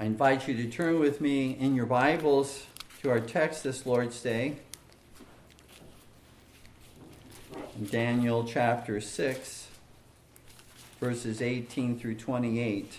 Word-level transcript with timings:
I 0.00 0.04
invite 0.04 0.46
you 0.46 0.54
to 0.54 0.70
turn 0.70 1.00
with 1.00 1.20
me 1.20 1.56
in 1.58 1.74
your 1.74 1.84
Bibles 1.84 2.66
to 3.02 3.10
our 3.10 3.18
text 3.18 3.64
this 3.64 3.84
Lord's 3.84 4.22
Day. 4.22 4.54
Daniel 7.90 8.44
chapter 8.44 9.00
6, 9.00 9.66
verses 11.00 11.42
18 11.42 11.98
through 11.98 12.14
28. 12.14 12.98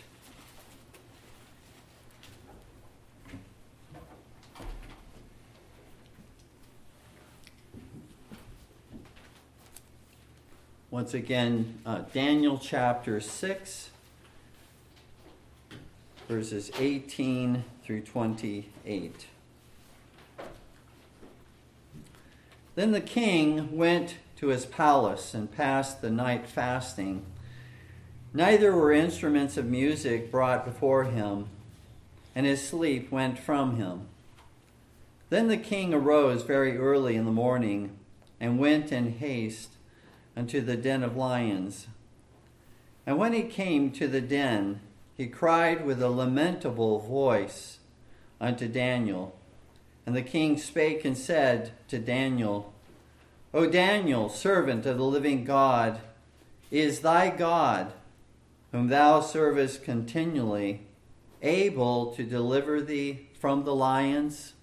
Once 10.92 11.14
again, 11.14 11.80
uh, 11.86 12.00
Daniel 12.12 12.60
chapter 12.62 13.22
6, 13.22 13.90
verses 16.30 16.70
18 16.78 17.64
through 17.84 18.02
28. 18.02 19.26
Then 22.76 22.92
the 22.92 23.02
king 23.02 23.76
went 23.76 24.18
to 24.36 24.50
his 24.50 24.68
palace 24.68 25.34
and 25.34 25.52
passed 25.52 26.04
the 26.04 26.12
night 26.12 26.48
fasting. 26.48 27.26
Neither 28.32 28.76
were 28.76 28.92
instruments 28.92 29.58
of 29.58 29.66
music 29.66 30.30
brought 30.30 30.66
before 30.66 31.06
him, 31.06 31.48
and 32.36 32.46
his 32.46 32.66
sleep 32.66 33.12
went 33.12 33.40
from 33.40 33.78
him. 33.78 34.08
Then 35.32 35.48
the 35.48 35.58
king 35.58 35.96
arose 35.96 36.44
very 36.44 36.78
early 36.78 37.16
in 37.16 37.26
the 37.26 37.32
morning 37.32 37.98
and 38.40 38.60
went 38.60 38.92
in 38.92 39.14
haste 39.14 39.72
unto 40.38 40.62
the 40.62 40.78
den 40.78 41.02
of 41.02 41.18
lions. 41.18 41.88
And 43.08 43.18
when 43.18 43.34
he 43.34 43.42
came 43.42 43.90
to 43.94 44.08
the 44.08 44.22
den, 44.22 44.82
he 45.20 45.28
cried 45.28 45.86
with 45.86 46.02
a 46.02 46.10
lamentable 46.10 47.00
voice 47.00 47.80
unto 48.40 48.70
Daniel. 48.70 49.38
And 50.06 50.16
the 50.16 50.22
king 50.22 50.58
spake 50.58 51.04
and 51.04 51.18
said 51.18 51.74
to 51.90 52.00
Daniel, 52.00 52.74
O 53.54 53.70
Daniel, 53.70 54.30
servant 54.30 54.86
of 54.86 54.98
the 54.98 55.04
living 55.04 55.44
God, 55.44 56.00
is 56.72 57.02
thy 57.02 57.32
God, 57.32 57.92
whom 58.72 58.88
thou 58.88 59.20
servest 59.20 59.84
continually, 59.84 60.88
able 61.42 62.14
to 62.14 62.24
deliver 62.24 62.80
thee 62.80 63.28
from 63.38 63.66
the 63.66 63.76
lions? 63.76 64.54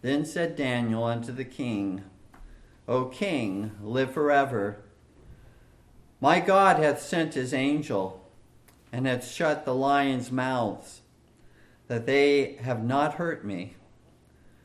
Then 0.00 0.24
said 0.24 0.56
Daniel 0.56 1.04
unto 1.04 1.32
the 1.32 1.44
king, 1.44 2.02
O 2.88 3.04
king, 3.04 3.72
live 3.82 4.10
forever. 4.10 4.78
My 6.18 6.40
God 6.40 6.82
hath 6.82 7.02
sent 7.02 7.34
his 7.34 7.52
angel, 7.52 8.23
and 8.94 9.08
hath 9.08 9.28
shut 9.28 9.64
the 9.64 9.74
lions' 9.74 10.30
mouths, 10.30 11.00
that 11.88 12.06
they 12.06 12.52
have 12.60 12.84
not 12.84 13.14
hurt 13.14 13.44
me. 13.44 13.74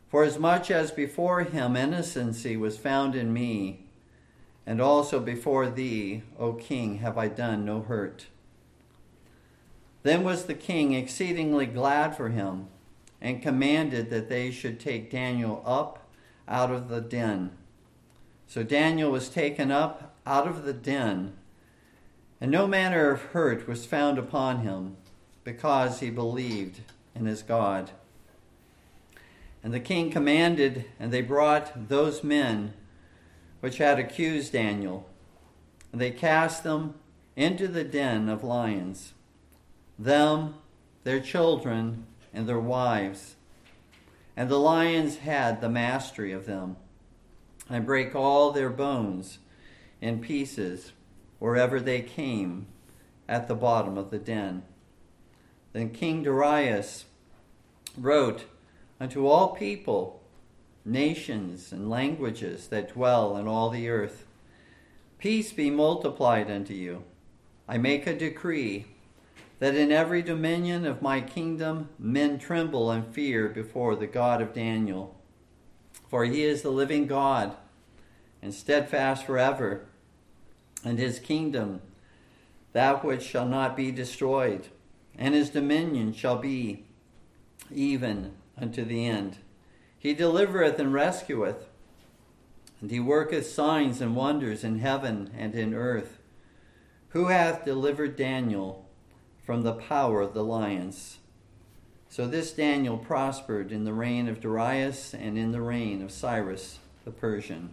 For 0.08 0.24
as 0.24 0.38
much 0.38 0.70
as 0.70 0.92
before 0.92 1.42
him 1.42 1.76
innocency 1.76 2.56
was 2.56 2.78
found 2.78 3.16
in 3.16 3.34
me, 3.34 3.88
and 4.68 4.80
also 4.80 5.20
before 5.20 5.68
thee, 5.68 6.22
O 6.38 6.54
king, 6.54 7.00
have 7.00 7.18
I 7.18 7.28
done 7.28 7.66
no 7.66 7.82
hurt. 7.82 8.28
Then 10.04 10.24
was 10.24 10.46
the 10.46 10.54
king 10.54 10.94
exceedingly 10.94 11.66
glad 11.66 12.16
for 12.16 12.30
him, 12.30 12.68
and 13.20 13.42
commanded 13.42 14.12
that 14.12 14.30
they 14.30 14.52
should 14.52 14.80
take 14.80 15.10
Daniel 15.10 15.64
up 15.66 16.08
out 16.48 16.70
of 16.70 16.88
the 16.88 17.02
den. 17.02 17.58
So 18.46 18.62
Daniel 18.62 19.10
was 19.10 19.28
taken 19.28 19.72
up 19.72 20.16
out 20.28 20.48
of 20.48 20.66
the 20.66 20.74
den, 20.74 21.34
and 22.42 22.52
no 22.52 22.68
manner 22.68 23.12
of 23.12 23.22
hurt 23.22 23.68
was 23.68 23.86
found 23.86 24.18
upon 24.18 24.62
him, 24.62 24.96
because 25.44 26.00
he 26.00 26.10
believed 26.10 26.82
in 27.16 27.26
his 27.26 27.42
God. 27.42 27.92
And 29.64 29.74
the 29.74 29.80
king 29.80 30.10
commanded, 30.12 30.86
and 31.00 31.12
they 31.12 31.22
brought 31.22 31.90
those 31.90 32.24
men 32.24 32.74
which 33.60 33.78
had 33.78 34.00
accused 34.00 34.54
Daniel, 34.54 35.10
and 35.92 36.00
they 36.00 36.12
cast 36.12 36.64
them 36.64 36.94
into 37.36 37.68
the 37.68 37.84
den 37.84 38.30
of 38.30 38.44
lions, 38.44 39.14
them, 39.98 40.56
their 41.04 41.20
children, 41.20 42.06
and 42.34 42.48
their 42.48 42.60
wives. 42.60 43.36
And 44.38 44.50
the 44.50 44.60
lions 44.60 45.18
had 45.18 45.60
the 45.60 45.70
mastery 45.70 46.32
of 46.32 46.46
them. 46.46 46.78
and 47.70 47.86
break 47.86 48.16
all 48.16 48.52
their 48.52 48.70
bones 48.70 49.38
in 50.02 50.20
pieces 50.20 50.92
wherever 51.40 51.80
they 51.80 52.02
came 52.02 52.68
at 53.28 53.48
the 53.48 53.56
bottom 53.56 53.98
of 53.98 54.12
the 54.12 54.20
den. 54.20 54.64
Then 55.74 55.90
King 55.90 56.24
Darius 56.24 57.06
wrote, 57.98 58.46
unto 59.00 59.28
all 59.28 59.56
people, 59.56 60.22
nations, 60.84 61.72
and 61.72 61.90
languages 61.90 62.68
that 62.68 62.94
dwell 62.94 63.38
in 63.38 63.48
all 63.48 63.70
the 63.70 63.90
earth. 63.90 64.26
Peace 65.18 65.52
be 65.54 65.70
multiplied 65.70 66.50
unto 66.50 66.74
you. 66.74 67.04
I 67.68 67.78
make 67.78 68.08
a 68.08 68.18
decree 68.18 68.86
that 69.60 69.76
in 69.76 69.92
every 69.92 70.22
dominion 70.22 70.86
of 70.86 71.02
my 71.02 71.22
kingdom 71.22 71.90
men 72.00 72.40
tremble 72.40 72.90
and 72.90 73.14
fear 73.14 73.50
before 73.50 73.96
the 73.96 74.08
God 74.08 74.42
of 74.42 74.54
Daniel. 74.54 75.16
For 76.10 76.26
he 76.26 76.44
is 76.44 76.62
the 76.62 76.72
living 76.72 77.06
God, 77.06 77.56
and 78.42 78.54
steadfast 78.54 79.26
forever, 79.26 79.86
and 80.84 80.98
his 80.98 81.20
kingdom 81.20 81.82
that 82.74 83.04
which 83.04 83.24
shall 83.24 83.48
not 83.48 83.76
be 83.76 83.92
destroyed, 83.92 84.68
and 85.18 85.34
his 85.34 85.50
dominion 85.50 86.14
shall 86.14 86.38
be 86.38 86.86
even 87.74 88.34
unto 88.58 88.86
the 88.86 89.06
end. 89.06 89.38
He 89.98 90.14
delivereth 90.14 90.80
and 90.80 90.94
rescueth, 90.94 91.66
and 92.80 92.92
he 92.92 93.00
worketh 93.00 93.48
signs 93.48 94.02
and 94.02 94.16
wonders 94.16 94.64
in 94.64 94.80
heaven 94.80 95.32
and 95.38 95.56
in 95.56 95.74
earth. 95.74 96.20
Who 97.10 97.26
hath 97.26 97.66
delivered 97.66 98.16
Daniel 98.16 98.86
from 99.44 99.64
the 99.64 99.74
power 99.74 100.22
of 100.22 100.34
the 100.34 100.44
lions? 100.44 101.18
So 102.08 102.28
this 102.28 102.52
Daniel 102.52 102.98
prospered 102.98 103.72
in 103.72 103.84
the 103.84 103.94
reign 103.94 104.28
of 104.28 104.40
Darius 104.40 105.14
and 105.14 105.38
in 105.38 105.52
the 105.52 105.62
reign 105.62 106.02
of 106.02 106.12
Cyrus 106.12 106.80
the 107.04 107.12
Persian. 107.12 107.72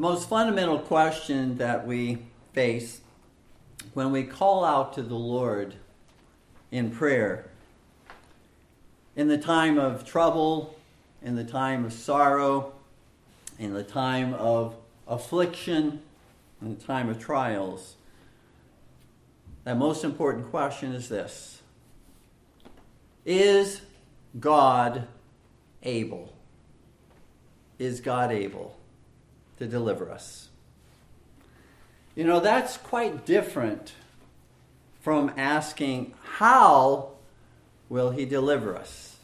The 0.00 0.06
most 0.06 0.28
fundamental 0.30 0.78
question 0.78 1.58
that 1.58 1.86
we 1.86 2.18
face 2.54 3.02
when 3.92 4.12
we 4.12 4.22
call 4.22 4.64
out 4.64 4.94
to 4.94 5.02
the 5.02 5.14
Lord 5.14 5.74
in 6.70 6.90
prayer, 6.90 7.50
in 9.14 9.28
the 9.28 9.36
time 9.36 9.78
of 9.78 10.06
trouble, 10.06 10.79
in 11.22 11.36
the 11.36 11.44
time 11.44 11.84
of 11.84 11.92
sorrow, 11.92 12.72
in 13.58 13.72
the 13.72 13.82
time 13.82 14.34
of 14.34 14.76
affliction, 15.06 16.00
in 16.62 16.76
the 16.76 16.84
time 16.84 17.08
of 17.08 17.18
trials, 17.18 17.96
that 19.64 19.76
most 19.76 20.04
important 20.04 20.50
question 20.50 20.92
is 20.92 21.08
this 21.08 21.62
Is 23.24 23.82
God 24.38 25.06
able? 25.82 26.32
Is 27.78 28.00
God 28.00 28.32
able? 28.32 28.76
to 29.60 29.66
deliver 29.66 30.10
us. 30.10 30.48
You 32.16 32.24
know, 32.24 32.40
that's 32.40 32.76
quite 32.78 33.24
different 33.24 33.92
from 35.00 35.32
asking, 35.36 36.14
How 36.22 37.10
will 37.88 38.10
He 38.10 38.24
deliver 38.24 38.74
us? 38.74 39.16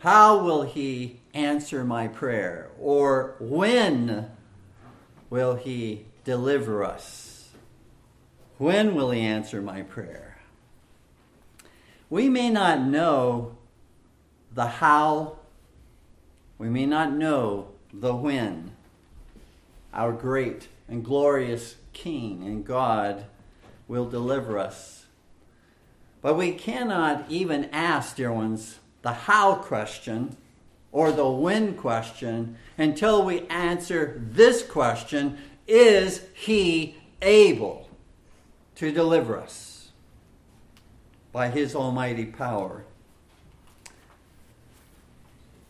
How 0.00 0.42
will 0.42 0.62
He 0.62 1.20
answer 1.34 1.84
my 1.84 2.08
prayer? 2.08 2.70
Or 2.80 3.36
when 3.38 4.30
will 5.28 5.56
He 5.56 6.06
deliver 6.24 6.82
us? 6.82 7.50
When 8.56 8.94
will 8.94 9.10
He 9.10 9.20
answer 9.20 9.62
my 9.62 9.82
prayer? 9.82 10.38
We 12.08 12.28
may 12.28 12.50
not 12.50 12.80
know 12.80 13.56
the 14.52 14.66
how, 14.66 15.36
we 16.58 16.68
may 16.68 16.86
not 16.86 17.12
know 17.12 17.68
the 17.92 18.14
when 18.14 18.72
our 19.94 20.12
great 20.12 20.68
and 20.88 21.04
glorious 21.04 21.76
King 21.92 22.42
and 22.44 22.64
God 22.64 23.26
will 23.86 24.08
deliver 24.08 24.58
us. 24.58 25.06
But 26.20 26.36
we 26.36 26.52
cannot 26.52 27.26
even 27.28 27.66
ask, 27.72 28.16
dear 28.16 28.32
ones, 28.32 28.79
the 29.02 29.12
how 29.12 29.54
question 29.54 30.36
or 30.92 31.12
the 31.12 31.28
when 31.28 31.74
question 31.74 32.56
until 32.76 33.24
we 33.24 33.46
answer 33.48 34.20
this 34.30 34.62
question 34.62 35.38
Is 35.66 36.22
he 36.34 36.96
able 37.22 37.88
to 38.76 38.90
deliver 38.90 39.38
us 39.38 39.90
by 41.32 41.48
his 41.48 41.74
almighty 41.74 42.26
power? 42.26 42.84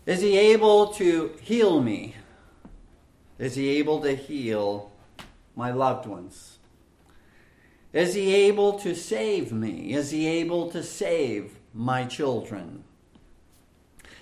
Is 0.07 0.21
he 0.23 0.39
able 0.39 0.89
to 0.95 1.35
heal 1.43 1.83
me? 1.83 2.17
Is 3.39 3.55
he 3.55 3.69
able 3.79 4.01
to 4.01 4.15
heal 4.15 4.91
my 5.55 5.71
loved 5.71 6.07
ones? 6.07 6.59
Is 7.93 8.15
he 8.15 8.35
able 8.35 8.79
to 8.81 8.95
save 8.95 9.53
me? 9.53 9.93
Is 9.93 10.11
he 10.11 10.27
able 10.27 10.71
to 10.71 10.83
save 10.83 11.59
my 11.75 12.05
children? 12.05 12.85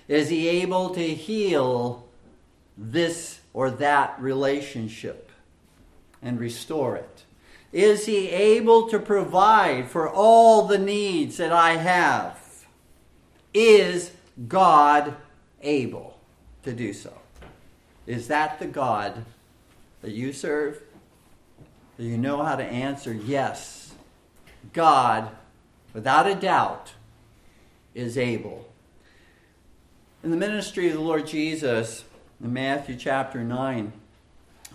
Is 0.09 0.29
he 0.29 0.47
able 0.47 0.89
to 0.95 1.07
heal 1.07 2.05
this 2.75 3.39
or 3.53 3.69
that 3.69 4.19
relationship 4.19 5.31
and 6.21 6.39
restore 6.39 6.95
it? 6.97 7.23
Is 7.71 8.07
he 8.07 8.29
able 8.29 8.89
to 8.89 8.97
provide 8.97 9.87
for 9.87 10.09
all 10.09 10.65
the 10.65 10.79
needs 10.79 11.37
that 11.37 11.53
I 11.53 11.75
have? 11.75 12.65
Is 13.53 14.11
God 14.47 15.15
able 15.61 16.19
to 16.63 16.73
do 16.73 16.91
so? 16.91 17.13
Is 18.07 18.27
that 18.29 18.57
the 18.57 18.65
God 18.65 19.25
that 20.01 20.11
you 20.11 20.33
serve? 20.33 20.81
Do 21.99 22.03
you 22.03 22.17
know 22.17 22.41
how 22.41 22.55
to 22.55 22.63
answer 22.63 23.13
yes? 23.13 23.93
God, 24.73 25.29
without 25.93 26.25
a 26.25 26.33
doubt, 26.33 26.93
is 27.93 28.17
able. 28.17 28.68
In 30.21 30.31
the 30.31 30.37
ministry 30.37 30.89
of 30.89 30.95
the 30.95 30.99
Lord 30.99 31.25
Jesus, 31.25 32.03
in 32.43 32.51
Matthew 32.51 32.97
chapter 32.97 33.41
9, 33.41 33.93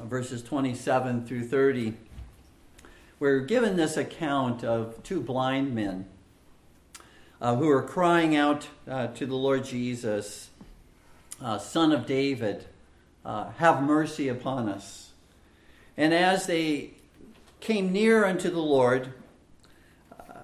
verses 0.03 0.43
27 0.43 1.27
through 1.27 1.47
30, 1.47 1.93
we're 3.21 3.41
given 3.41 3.77
this 3.77 3.99
account 3.99 4.65
of 4.65 5.03
two 5.03 5.21
blind 5.21 5.75
men 5.75 6.07
uh, 7.43 7.57
who 7.57 7.69
are 7.69 7.83
crying 7.83 8.35
out 8.35 8.69
uh, 8.89 9.09
to 9.09 9.27
the 9.27 9.35
Lord 9.35 9.67
Jesus, 9.67 10.49
uh, 11.43 11.59
Son 11.59 11.93
of 11.93 12.07
David, 12.07 12.65
uh, 13.23 13.51
have 13.59 13.83
mercy 13.83 14.29
upon 14.29 14.71
us. 14.71 15.11
And 15.99 16.15
as 16.15 16.47
they 16.47 16.93
came 17.61 17.93
near 17.93 18.25
unto 18.25 18.49
the 18.49 18.63
Lord, 18.63 19.13
uh, 20.19 20.39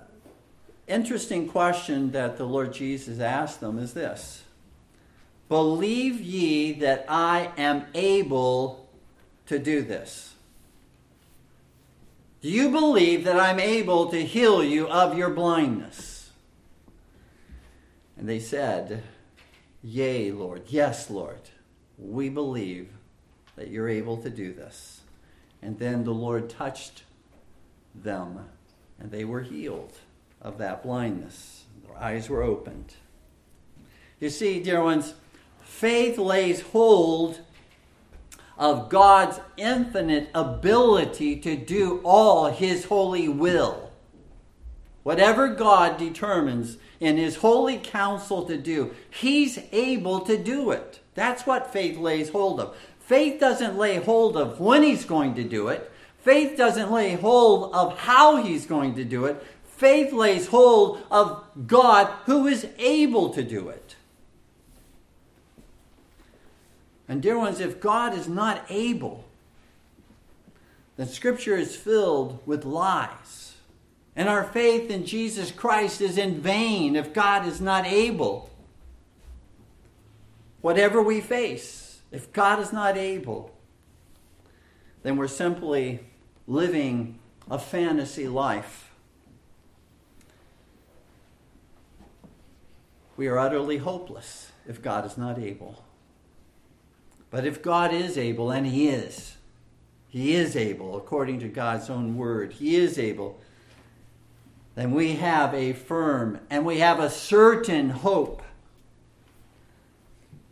interesting 0.86 1.48
question 1.48 2.10
that 2.10 2.36
the 2.36 2.44
Lord 2.44 2.74
Jesus 2.74 3.18
asked 3.18 3.60
them 3.60 3.78
is 3.78 3.94
this 3.94 4.42
Believe 5.50 6.20
ye 6.20 6.74
that 6.74 7.04
I 7.08 7.50
am 7.58 7.86
able 7.92 8.88
to 9.46 9.58
do 9.58 9.82
this? 9.82 10.32
Do 12.40 12.48
you 12.48 12.70
believe 12.70 13.24
that 13.24 13.36
I'm 13.36 13.58
able 13.58 14.10
to 14.10 14.24
heal 14.24 14.62
you 14.62 14.86
of 14.86 15.18
your 15.18 15.30
blindness? 15.30 16.30
And 18.16 18.28
they 18.28 18.38
said, 18.38 19.02
Yea, 19.82 20.30
Lord. 20.30 20.62
Yes, 20.68 21.10
Lord. 21.10 21.40
We 21.98 22.28
believe 22.28 22.88
that 23.56 23.70
you're 23.70 23.88
able 23.88 24.18
to 24.18 24.30
do 24.30 24.52
this. 24.52 25.00
And 25.62 25.80
then 25.80 26.04
the 26.04 26.14
Lord 26.14 26.48
touched 26.48 27.02
them, 27.92 28.46
and 29.00 29.10
they 29.10 29.24
were 29.24 29.42
healed 29.42 29.94
of 30.40 30.58
that 30.58 30.84
blindness. 30.84 31.64
Their 31.84 31.98
eyes 31.98 32.28
were 32.30 32.44
opened. 32.44 32.94
You 34.20 34.30
see, 34.30 34.62
dear 34.62 34.80
ones, 34.80 35.14
faith 35.70 36.18
lays 36.18 36.60
hold 36.60 37.40
of 38.58 38.90
God's 38.90 39.40
infinite 39.56 40.28
ability 40.34 41.36
to 41.36 41.56
do 41.56 42.00
all 42.04 42.50
His 42.50 42.84
holy 42.84 43.28
will. 43.28 43.90
Whatever 45.04 45.48
God 45.48 45.96
determines 45.96 46.76
in 46.98 47.16
His 47.16 47.36
holy 47.36 47.78
counsel 47.78 48.44
to 48.44 48.58
do, 48.58 48.94
He's 49.08 49.58
able 49.72 50.20
to 50.20 50.36
do 50.36 50.72
it. 50.72 51.00
That's 51.14 51.46
what 51.46 51.72
faith 51.72 51.96
lays 51.96 52.28
hold 52.28 52.60
of. 52.60 52.76
Faith 52.98 53.40
doesn't 53.40 53.78
lay 53.78 53.96
hold 53.96 54.36
of 54.36 54.60
when 54.60 54.82
He's 54.82 55.06
going 55.06 55.34
to 55.36 55.44
do 55.44 55.68
it, 55.68 55.90
faith 56.18 56.58
doesn't 56.58 56.92
lay 56.92 57.14
hold 57.14 57.72
of 57.72 57.96
how 57.96 58.42
He's 58.42 58.66
going 58.66 58.96
to 58.96 59.04
do 59.04 59.24
it. 59.24 59.42
Faith 59.64 60.12
lays 60.12 60.48
hold 60.48 61.00
of 61.10 61.42
God 61.66 62.08
who 62.26 62.46
is 62.46 62.66
able 62.78 63.30
to 63.30 63.42
do 63.42 63.70
it. 63.70 63.89
And, 67.10 67.20
dear 67.20 67.36
ones, 67.36 67.58
if 67.58 67.80
God 67.80 68.14
is 68.14 68.28
not 68.28 68.62
able, 68.68 69.24
then 70.96 71.08
Scripture 71.08 71.56
is 71.56 71.74
filled 71.74 72.38
with 72.46 72.64
lies. 72.64 73.56
And 74.14 74.28
our 74.28 74.44
faith 74.44 74.88
in 74.92 75.04
Jesus 75.04 75.50
Christ 75.50 76.00
is 76.00 76.16
in 76.16 76.40
vain 76.40 76.94
if 76.94 77.12
God 77.12 77.48
is 77.48 77.60
not 77.60 77.84
able. 77.84 78.48
Whatever 80.60 81.02
we 81.02 81.20
face, 81.20 81.98
if 82.12 82.32
God 82.32 82.60
is 82.60 82.72
not 82.72 82.96
able, 82.96 83.56
then 85.02 85.16
we're 85.16 85.26
simply 85.26 85.98
living 86.46 87.18
a 87.50 87.58
fantasy 87.58 88.28
life. 88.28 88.92
We 93.16 93.26
are 93.26 93.36
utterly 93.36 93.78
hopeless 93.78 94.52
if 94.68 94.80
God 94.80 95.04
is 95.04 95.18
not 95.18 95.40
able. 95.40 95.82
But 97.30 97.46
if 97.46 97.62
God 97.62 97.94
is 97.94 98.18
able, 98.18 98.50
and 98.50 98.66
He 98.66 98.88
is, 98.88 99.36
He 100.08 100.34
is 100.34 100.56
able, 100.56 100.96
according 100.96 101.38
to 101.40 101.48
God's 101.48 101.88
own 101.88 102.16
word, 102.16 102.54
He 102.54 102.76
is 102.76 102.98
able, 102.98 103.40
then 104.74 104.92
we 104.92 105.14
have 105.14 105.54
a 105.54 105.72
firm 105.72 106.40
and 106.48 106.64
we 106.64 106.78
have 106.78 107.00
a 107.00 107.10
certain 107.10 107.90
hope 107.90 108.42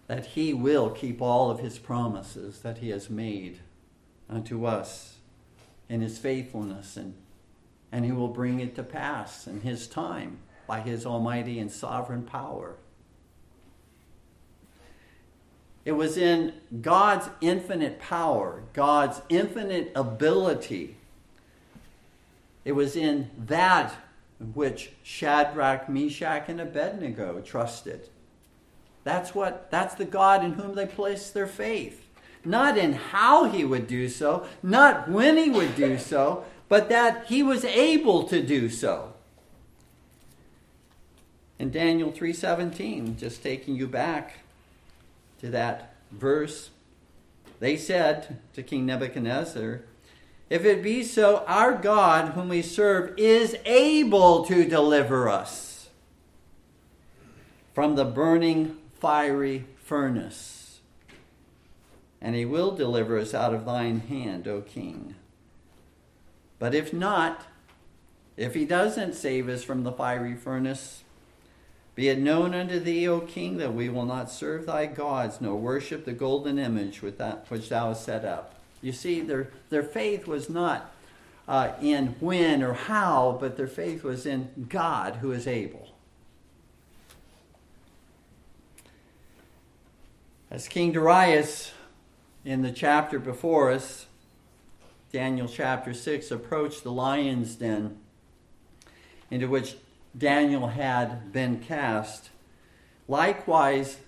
that 0.06 0.26
He 0.26 0.54
will 0.54 0.90
keep 0.90 1.20
all 1.20 1.50
of 1.50 1.60
His 1.60 1.78
promises 1.78 2.60
that 2.60 2.78
He 2.78 2.90
has 2.90 3.10
made 3.10 3.58
unto 4.28 4.64
us 4.64 5.16
in 5.88 6.00
His 6.00 6.18
faithfulness, 6.18 6.96
and, 6.96 7.14
and 7.90 8.04
He 8.04 8.12
will 8.12 8.28
bring 8.28 8.60
it 8.60 8.74
to 8.76 8.82
pass 8.82 9.46
in 9.46 9.62
His 9.62 9.86
time 9.86 10.38
by 10.66 10.80
His 10.80 11.04
almighty 11.04 11.58
and 11.58 11.72
sovereign 11.72 12.22
power. 12.22 12.76
It 15.88 15.96
was 15.96 16.18
in 16.18 16.52
God's 16.82 17.30
infinite 17.40 17.98
power, 17.98 18.62
God's 18.74 19.22
infinite 19.30 19.90
ability. 19.96 20.98
It 22.62 22.72
was 22.72 22.94
in 22.94 23.30
that 23.46 23.94
which 24.52 24.90
Shadrach, 25.02 25.88
Meshach, 25.88 26.46
and 26.50 26.60
Abednego 26.60 27.40
trusted. 27.40 28.10
That's 29.02 29.34
what 29.34 29.70
that's 29.70 29.94
the 29.94 30.04
God 30.04 30.44
in 30.44 30.52
whom 30.52 30.74
they 30.74 30.84
placed 30.84 31.32
their 31.32 31.46
faith. 31.46 32.06
Not 32.44 32.76
in 32.76 32.92
how 32.92 33.44
he 33.44 33.64
would 33.64 33.86
do 33.86 34.10
so, 34.10 34.46
not 34.62 35.08
when 35.08 35.38
he 35.38 35.48
would 35.48 35.74
do 35.74 35.96
so, 35.96 36.44
but 36.68 36.90
that 36.90 37.28
he 37.28 37.42
was 37.42 37.64
able 37.64 38.24
to 38.24 38.42
do 38.42 38.68
so. 38.68 39.14
In 41.58 41.70
Daniel 41.70 42.12
3:17, 42.12 43.16
just 43.16 43.42
taking 43.42 43.74
you 43.74 43.86
back 43.86 44.40
to 45.40 45.50
that 45.50 45.94
verse, 46.10 46.70
they 47.60 47.76
said 47.76 48.38
to 48.54 48.62
King 48.62 48.86
Nebuchadnezzar, 48.86 49.82
If 50.50 50.64
it 50.64 50.82
be 50.82 51.02
so, 51.02 51.44
our 51.46 51.74
God, 51.74 52.32
whom 52.32 52.48
we 52.48 52.62
serve, 52.62 53.18
is 53.18 53.56
able 53.64 54.44
to 54.46 54.64
deliver 54.64 55.28
us 55.28 55.88
from 57.74 57.94
the 57.94 58.04
burning 58.04 58.76
fiery 58.94 59.64
furnace. 59.82 60.80
And 62.20 62.34
he 62.34 62.44
will 62.44 62.72
deliver 62.72 63.16
us 63.18 63.32
out 63.32 63.54
of 63.54 63.64
thine 63.64 64.00
hand, 64.00 64.48
O 64.48 64.60
king. 64.60 65.14
But 66.58 66.74
if 66.74 66.92
not, 66.92 67.46
if 68.36 68.54
he 68.54 68.64
doesn't 68.64 69.14
save 69.14 69.48
us 69.48 69.62
from 69.62 69.84
the 69.84 69.92
fiery 69.92 70.34
furnace, 70.34 71.04
be 71.98 72.10
it 72.10 72.20
known 72.20 72.54
unto 72.54 72.78
thee, 72.78 73.08
O 73.08 73.18
king, 73.18 73.56
that 73.56 73.74
we 73.74 73.88
will 73.88 74.04
not 74.04 74.30
serve 74.30 74.66
thy 74.66 74.86
gods, 74.86 75.40
nor 75.40 75.56
worship 75.56 76.04
the 76.04 76.12
golden 76.12 76.56
image 76.56 77.02
which 77.02 77.16
thou 77.16 77.88
hast 77.88 78.04
set 78.04 78.24
up. 78.24 78.54
You 78.80 78.92
see, 78.92 79.20
their, 79.20 79.50
their 79.68 79.82
faith 79.82 80.28
was 80.28 80.48
not 80.48 80.94
uh, 81.48 81.72
in 81.82 82.14
when 82.20 82.62
or 82.62 82.74
how, 82.74 83.36
but 83.40 83.56
their 83.56 83.66
faith 83.66 84.04
was 84.04 84.26
in 84.26 84.68
God 84.68 85.16
who 85.16 85.32
is 85.32 85.48
able. 85.48 85.88
As 90.52 90.68
King 90.68 90.92
Darius 90.92 91.72
in 92.44 92.62
the 92.62 92.70
chapter 92.70 93.18
before 93.18 93.72
us, 93.72 94.06
Daniel 95.10 95.48
chapter 95.48 95.92
6, 95.92 96.30
approached 96.30 96.84
the 96.84 96.92
lion's 96.92 97.56
den 97.56 97.98
into 99.32 99.48
which 99.48 99.74
Daniel 100.16 100.68
had 100.68 101.32
been 101.32 101.60
cast. 101.60 102.30
Likewise, 103.06 103.98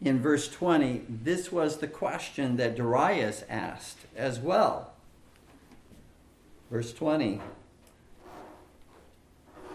in 0.00 0.20
verse 0.20 0.48
20, 0.48 1.04
this 1.08 1.52
was 1.52 1.78
the 1.78 1.86
question 1.86 2.56
that 2.56 2.76
Darius 2.76 3.44
asked 3.48 3.98
as 4.16 4.40
well. 4.40 4.92
Verse 6.70 6.92
20. 6.92 7.40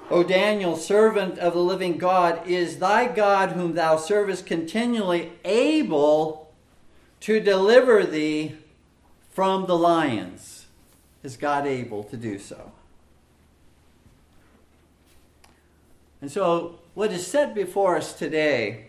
O 0.09 0.23
Daniel, 0.23 0.75
servant 0.77 1.37
of 1.37 1.53
the 1.53 1.59
living 1.59 1.97
God, 1.97 2.47
is 2.47 2.79
thy 2.79 3.07
God 3.07 3.51
whom 3.51 3.73
thou 3.73 3.97
servest 3.97 4.45
continually 4.45 5.33
able 5.43 6.53
to 7.21 7.39
deliver 7.39 8.03
thee 8.03 8.55
from 9.31 9.65
the 9.65 9.77
lions? 9.77 10.65
Is 11.23 11.35
God 11.35 11.67
able 11.67 12.03
to 12.05 12.17
do 12.17 12.39
so? 12.39 12.71
And 16.21 16.31
so, 16.31 16.79
what 16.95 17.11
is 17.11 17.27
set 17.27 17.53
before 17.53 17.95
us 17.95 18.13
today 18.13 18.87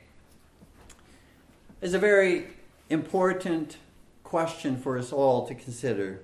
is 1.83 1.93
a 1.93 1.99
very 1.99 2.47
important 2.89 3.77
question 4.25 4.79
for 4.79 4.99
us 4.99 5.13
all 5.13 5.47
to 5.47 5.55
consider. 5.55 6.23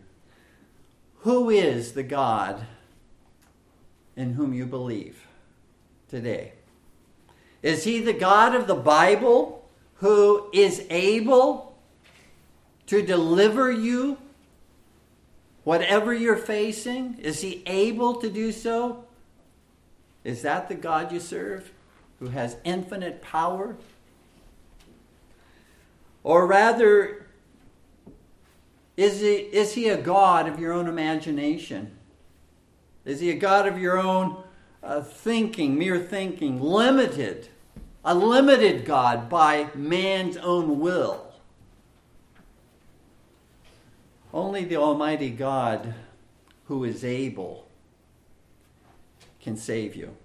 Who 1.21 1.51
is 1.51 1.93
the 1.93 2.03
God 2.03 2.67
in 4.17 4.35
whom 4.35 4.55
you 4.55 4.67
believe 4.67 5.27
today? 6.09 6.53
Is 7.63 7.85
he 7.85 8.01
the 8.01 8.13
God 8.13 8.55
of 8.55 8.67
the 8.67 8.75
Bible 8.75 9.69
who 9.97 10.49
is 10.53 10.87
able 10.91 11.79
to 12.87 13.03
deliver 13.03 13.71
you 13.71 14.19
whatever 15.65 16.13
you're 16.13 16.37
facing? 16.37 17.19
Is 17.19 17.41
he 17.41 17.63
able 17.67 18.17
to 18.17 18.31
do 18.31 18.53
so? 18.53 19.04
Is 20.25 20.41
that 20.43 20.69
the 20.69 20.75
God 20.75 21.13
you 21.13 21.21
serve 21.21 21.71
who 22.19 22.29
has 22.29 22.57
infinite 22.65 23.21
power? 23.21 23.77
Or 26.23 26.47
rather, 26.47 27.27
is 28.97 29.21
he, 29.21 29.35
is 29.35 29.75
he 29.75 29.91
a 29.91 30.01
God 30.01 30.49
of 30.49 30.59
your 30.59 30.73
own 30.73 30.89
imagination? 30.89 31.91
Is 33.05 33.21
he 33.21 33.31
a 33.31 33.37
God 33.37 33.69
of 33.69 33.79
your 33.79 33.99
own 33.99 34.43
uh, 34.83 35.03
thinking, 35.03 35.77
mere 35.77 35.99
thinking, 35.99 36.61
limited, 36.61 37.49
a 38.03 38.15
limited 38.15 38.87
God 38.87 39.29
by 39.29 39.69
man's 39.75 40.39
own 40.39 40.81
will? 40.81 41.33
Only 44.33 44.65
the 44.65 44.77
Almighty 44.77 45.31
God 45.31 45.95
who 46.67 46.85
is 46.85 47.05
able 47.05 47.69
can 49.45 49.57
save 49.57 49.95
you 49.95 50.17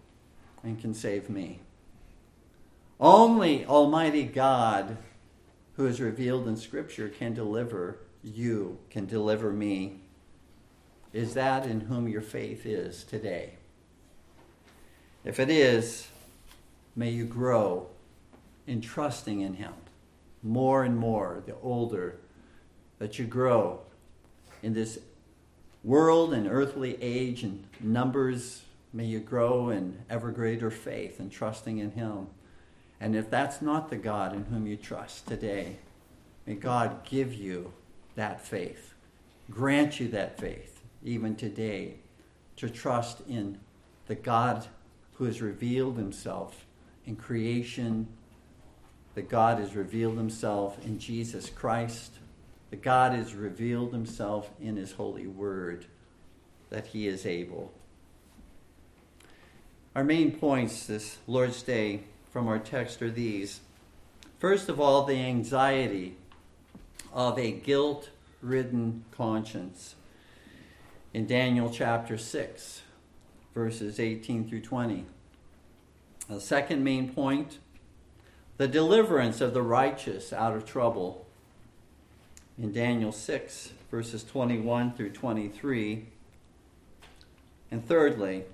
and 0.63 0.81
can 0.81 0.95
save 0.95 1.29
me. 1.29 1.59
Only 2.99 3.65
Almighty 3.65 4.23
God 4.23 4.97
who 5.75 5.85
is 5.85 6.01
revealed 6.01 6.47
in 6.47 6.57
Scripture 6.57 7.07
can 7.07 7.33
deliver 7.33 7.99
you, 8.23 8.79
can 8.89 9.05
deliver 9.05 9.53
me 9.53 9.99
is 11.13 11.33
that 11.33 11.65
in 11.65 11.81
whom 11.81 12.07
your 12.07 12.21
faith 12.21 12.65
is 12.65 13.03
today? 13.03 13.53
If 15.23 15.39
it 15.39 15.49
is, 15.49 16.07
may 16.95 17.09
you 17.09 17.25
grow 17.25 17.87
in 18.67 18.81
trusting 18.81 19.41
in 19.41 19.55
Him 19.55 19.73
more 20.43 20.83
and 20.83 20.95
more 20.95 21.41
the 21.45 21.55
older 21.63 22.17
that 22.99 23.17
you 23.17 23.25
grow 23.25 23.81
in 24.61 24.73
this 24.73 24.99
world 25.83 26.33
and 26.33 26.47
earthly 26.47 27.01
age 27.01 27.43
and 27.43 27.65
numbers. 27.79 28.63
May 28.91 29.05
you 29.05 29.19
grow 29.19 29.69
in 29.69 29.99
ever 30.09 30.31
greater 30.31 30.71
faith 30.71 31.19
and 31.19 31.31
trusting 31.31 31.77
in 31.77 31.91
Him. 31.91 32.27
And 32.99 33.15
if 33.15 33.29
that's 33.29 33.61
not 33.61 33.89
the 33.89 33.97
God 33.97 34.33
in 34.33 34.45
whom 34.45 34.65
you 34.65 34.75
trust 34.75 35.27
today, 35.27 35.77
may 36.45 36.55
God 36.55 37.05
give 37.05 37.33
you 37.33 37.73
that 38.15 38.45
faith, 38.45 38.93
grant 39.49 39.99
you 39.99 40.07
that 40.09 40.39
faith 40.39 40.81
even 41.03 41.35
today, 41.35 41.95
to 42.57 42.69
trust 42.69 43.21
in 43.29 43.57
the 44.07 44.15
God 44.15 44.67
who 45.13 45.25
has 45.25 45.41
revealed 45.41 45.95
himself 45.95 46.65
in 47.05 47.15
creation, 47.15 48.07
the 49.15 49.21
God 49.21 49.59
has 49.59 49.75
revealed 49.75 50.17
himself 50.17 50.83
in 50.85 50.99
Jesus 50.99 51.49
Christ, 51.49 52.13
the 52.69 52.75
God 52.75 53.13
has 53.13 53.33
revealed 53.33 53.93
himself 53.93 54.51
in 54.59 54.75
his 54.75 54.93
holy 54.93 55.27
word, 55.27 55.85
that 56.69 56.87
he 56.87 57.07
is 57.07 57.25
able. 57.25 57.71
Our 59.99 60.05
main 60.05 60.31
points 60.31 60.85
this 60.85 61.17
Lord's 61.27 61.61
Day 61.61 62.03
from 62.31 62.47
our 62.47 62.57
text 62.57 63.01
are 63.01 63.11
these. 63.11 63.59
First 64.37 64.69
of 64.69 64.79
all, 64.79 65.03
the 65.03 65.17
anxiety 65.17 66.15
of 67.11 67.37
a 67.37 67.51
guilt 67.51 68.09
ridden 68.41 69.03
conscience 69.11 69.95
in 71.13 71.27
Daniel 71.27 71.69
chapter 71.69 72.17
6, 72.17 72.81
verses 73.53 73.99
18 73.99 74.47
through 74.47 74.61
20. 74.61 75.03
The 76.29 76.39
second 76.39 76.81
main 76.81 77.11
point 77.11 77.59
the 78.55 78.69
deliverance 78.69 79.41
of 79.41 79.53
the 79.53 79.61
righteous 79.61 80.31
out 80.31 80.55
of 80.55 80.65
trouble 80.65 81.27
in 82.57 82.71
Daniel 82.71 83.11
6, 83.11 83.73
verses 83.91 84.23
21 84.23 84.93
through 84.93 85.09
23. 85.09 86.05
And 87.69 87.85
thirdly, 87.85 88.45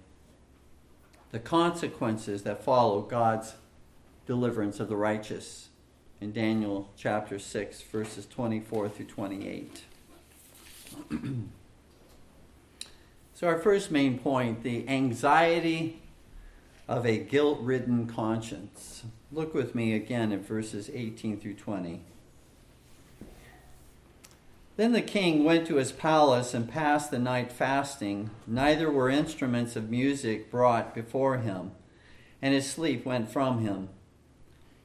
the 1.32 1.40
consequences 1.40 2.44
that 2.44 2.64
follow 2.64 3.02
God's 3.02 3.56
deliverance 4.26 4.80
of 4.80 4.90
the 4.90 4.96
righteous 4.96 5.70
in 6.22 6.32
Daniel 6.32 6.90
chapter 6.98 7.38
6, 7.38 7.82
verses 7.84 8.26
24 8.26 8.90
through 8.90 9.06
28. 9.06 9.84
So, 13.36 13.48
our 13.48 13.60
first 13.60 13.92
main 13.92 14.18
point 14.18 14.64
the 14.64 14.88
anxiety 14.88 16.02
of 16.88 17.06
a 17.06 17.18
guilt 17.18 17.60
ridden 17.60 18.08
conscience. 18.08 19.04
Look 19.30 19.54
with 19.54 19.76
me 19.76 19.94
again 19.94 20.32
at 20.32 20.40
verses 20.40 20.90
18 20.94 21.42
through 21.42 21.56
20. 21.56 22.02
Then 24.78 24.92
the 24.92 25.02
king 25.02 25.44
went 25.44 25.66
to 25.68 25.76
his 25.76 25.94
palace 25.94 26.54
and 26.54 26.70
passed 26.70 27.10
the 27.10 27.20
night 27.20 27.52
fasting. 27.52 28.30
Neither 28.46 28.92
were 28.92 29.10
instruments 29.10 29.76
of 29.76 29.90
music 29.90 30.52
brought 30.52 30.94
before 30.94 31.38
him, 31.38 31.72
and 32.42 32.54
his 32.54 32.70
sleep 32.70 33.06
went 33.06 33.32
from 33.32 33.62
him. 33.62 33.90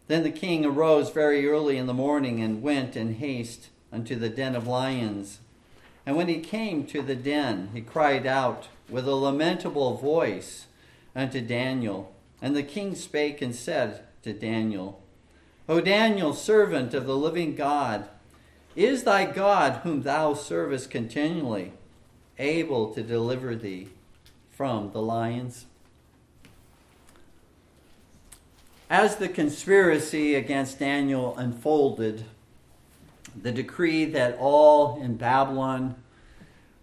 Then 0.07 0.23
the 0.23 0.31
king 0.31 0.65
arose 0.65 1.11
very 1.11 1.49
early 1.49 1.77
in 1.77 1.87
the 1.87 1.95
morning 1.95 2.41
and 2.41 2.63
went 2.63 2.97
in 2.97 3.15
haste 3.15 3.69
unto 3.93 4.15
the 4.15 4.29
den 4.29 4.55
of 4.55 4.67
lions. 4.67 5.41
And 6.07 6.17
when 6.17 6.29
he 6.29 6.41
came 6.41 6.87
to 6.87 7.03
the 7.03 7.17
den, 7.17 7.71
he 7.73 7.81
cried 7.81 8.27
out 8.27 8.69
with 8.89 9.07
a 9.07 9.15
lamentable 9.15 9.97
voice 9.97 10.67
unto 11.15 11.41
Daniel. 11.41 12.15
And 12.41 12.57
the 12.57 12.63
king 12.63 12.95
spake 12.95 13.43
and 13.43 13.55
said 13.55 14.05
to 14.23 14.33
Daniel, 14.33 15.03
O 15.69 15.81
Daniel, 15.81 16.33
servant 16.33 16.95
of 16.95 17.07
the 17.07 17.17
living 17.17 17.55
God, 17.55 18.09
is 18.77 19.05
thy 19.05 19.25
God, 19.25 19.81
whom 19.83 20.03
thou 20.03 20.35
servest 20.35 20.91
continually, 20.91 21.73
able 22.39 22.93
to 22.95 23.03
deliver 23.03 23.55
thee 23.55 23.89
from 24.51 24.93
the 24.93 25.03
lions? 25.03 25.67
As 28.89 29.17
the 29.17 29.29
conspiracy 29.29 30.35
against 30.35 30.81
Daniel 30.81 31.37
unfolded, 31.39 32.25
the 33.41 33.53
decree 33.53 34.05
that 34.07 34.37
all 34.39 35.01
in 35.01 35.17
Babylon 35.17 35.95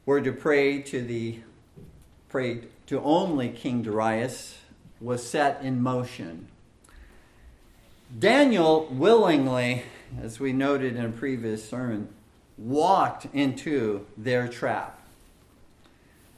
were 0.06 0.22
to 0.22 0.32
pray 0.32 0.82
to 0.84 1.02
the 1.02 1.40
pray 2.30 2.62
to 2.86 3.02
only 3.02 3.50
King 3.50 3.84
Darius 3.84 4.58
was 5.02 5.26
set 5.28 5.62
in 5.62 5.82
motion. 5.82 6.48
Daniel 8.18 8.88
willingly, 8.90 9.84
as 10.22 10.40
we 10.40 10.54
noted 10.54 10.96
in 10.96 11.06
a 11.06 11.10
previous 11.10 11.68
sermon, 11.68 12.10
walked 12.58 13.28
into 13.34 14.06
their 14.18 14.48
trap 14.48 15.00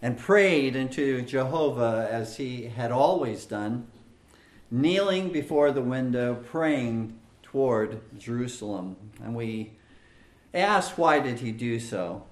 and 0.02 0.18
prayed 0.18 0.76
into 0.76 1.22
Jehovah 1.22 2.08
as 2.10 2.38
he 2.38 2.64
had 2.64 2.92
always 2.92 3.46
done, 3.46 3.88
kneeling 4.72 5.32
before 5.32 5.72
the 5.72 5.82
window, 5.82 6.36
praying 6.36 7.18
toward 7.44 8.00
Jerusalem. 8.18 8.96
And 9.24 9.36
we 9.36 9.72
asked 10.54 10.98
why 10.98 11.20
did 11.20 11.40
he 11.40 11.52
do 11.52 11.80
so? 11.80 12.24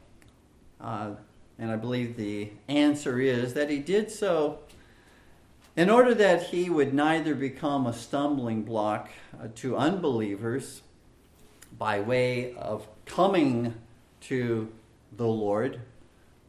Uh, 0.80 1.12
and 1.60 1.72
I 1.72 1.76
believe 1.76 2.16
the 2.16 2.52
answer 2.68 3.20
is 3.20 3.54
that 3.54 3.70
he 3.70 3.80
did 3.80 4.12
so 4.12 4.60
in 5.76 5.90
order 5.90 6.14
that 6.16 6.48
he 6.48 6.70
would 6.70 6.94
neither 6.94 7.36
become 7.36 7.86
a 7.86 7.94
stumbling 7.94 8.64
block 8.64 9.10
uh, 9.40 9.48
to 9.56 9.78
unbelievers 9.78 10.82
by 11.78 12.00
way 12.00 12.56
of 12.56 12.88
coming 13.06 13.74
to 14.22 14.72
the 15.16 15.28
Lord, 15.28 15.82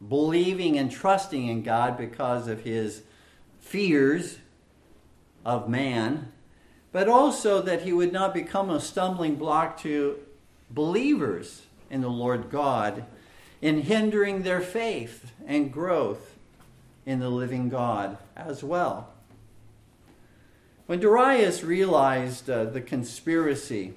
believing 0.07 0.77
and 0.77 0.91
trusting 0.91 1.47
in 1.47 1.63
God 1.63 1.97
because 1.97 2.47
of 2.47 2.61
his 2.61 3.03
fears 3.59 4.39
of 5.45 5.69
man, 5.69 6.31
but 6.91 7.07
also 7.07 7.61
that 7.61 7.83
he 7.83 7.93
would 7.93 8.11
not 8.11 8.33
become 8.33 8.69
a 8.69 8.79
stumbling 8.79 9.35
block 9.35 9.79
to 9.81 10.19
believers 10.69 11.63
in 11.89 12.01
the 12.01 12.09
Lord 12.09 12.49
God 12.49 13.05
in 13.61 13.81
hindering 13.81 14.43
their 14.43 14.61
faith 14.61 15.31
and 15.45 15.71
growth 15.71 16.37
in 17.05 17.19
the 17.19 17.29
living 17.29 17.69
God 17.69 18.17
as 18.35 18.63
well. 18.63 19.09
When 20.85 20.99
Darius 20.99 21.63
realized 21.63 22.49
uh, 22.49 22.65
the 22.65 22.81
conspiracy 22.81 23.93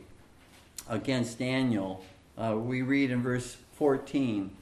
against 0.88 1.38
Daniel, 1.38 2.04
uh, 2.36 2.56
we 2.56 2.82
read 2.82 3.10
in 3.10 3.22
verse 3.22 3.56
14, 3.74 4.56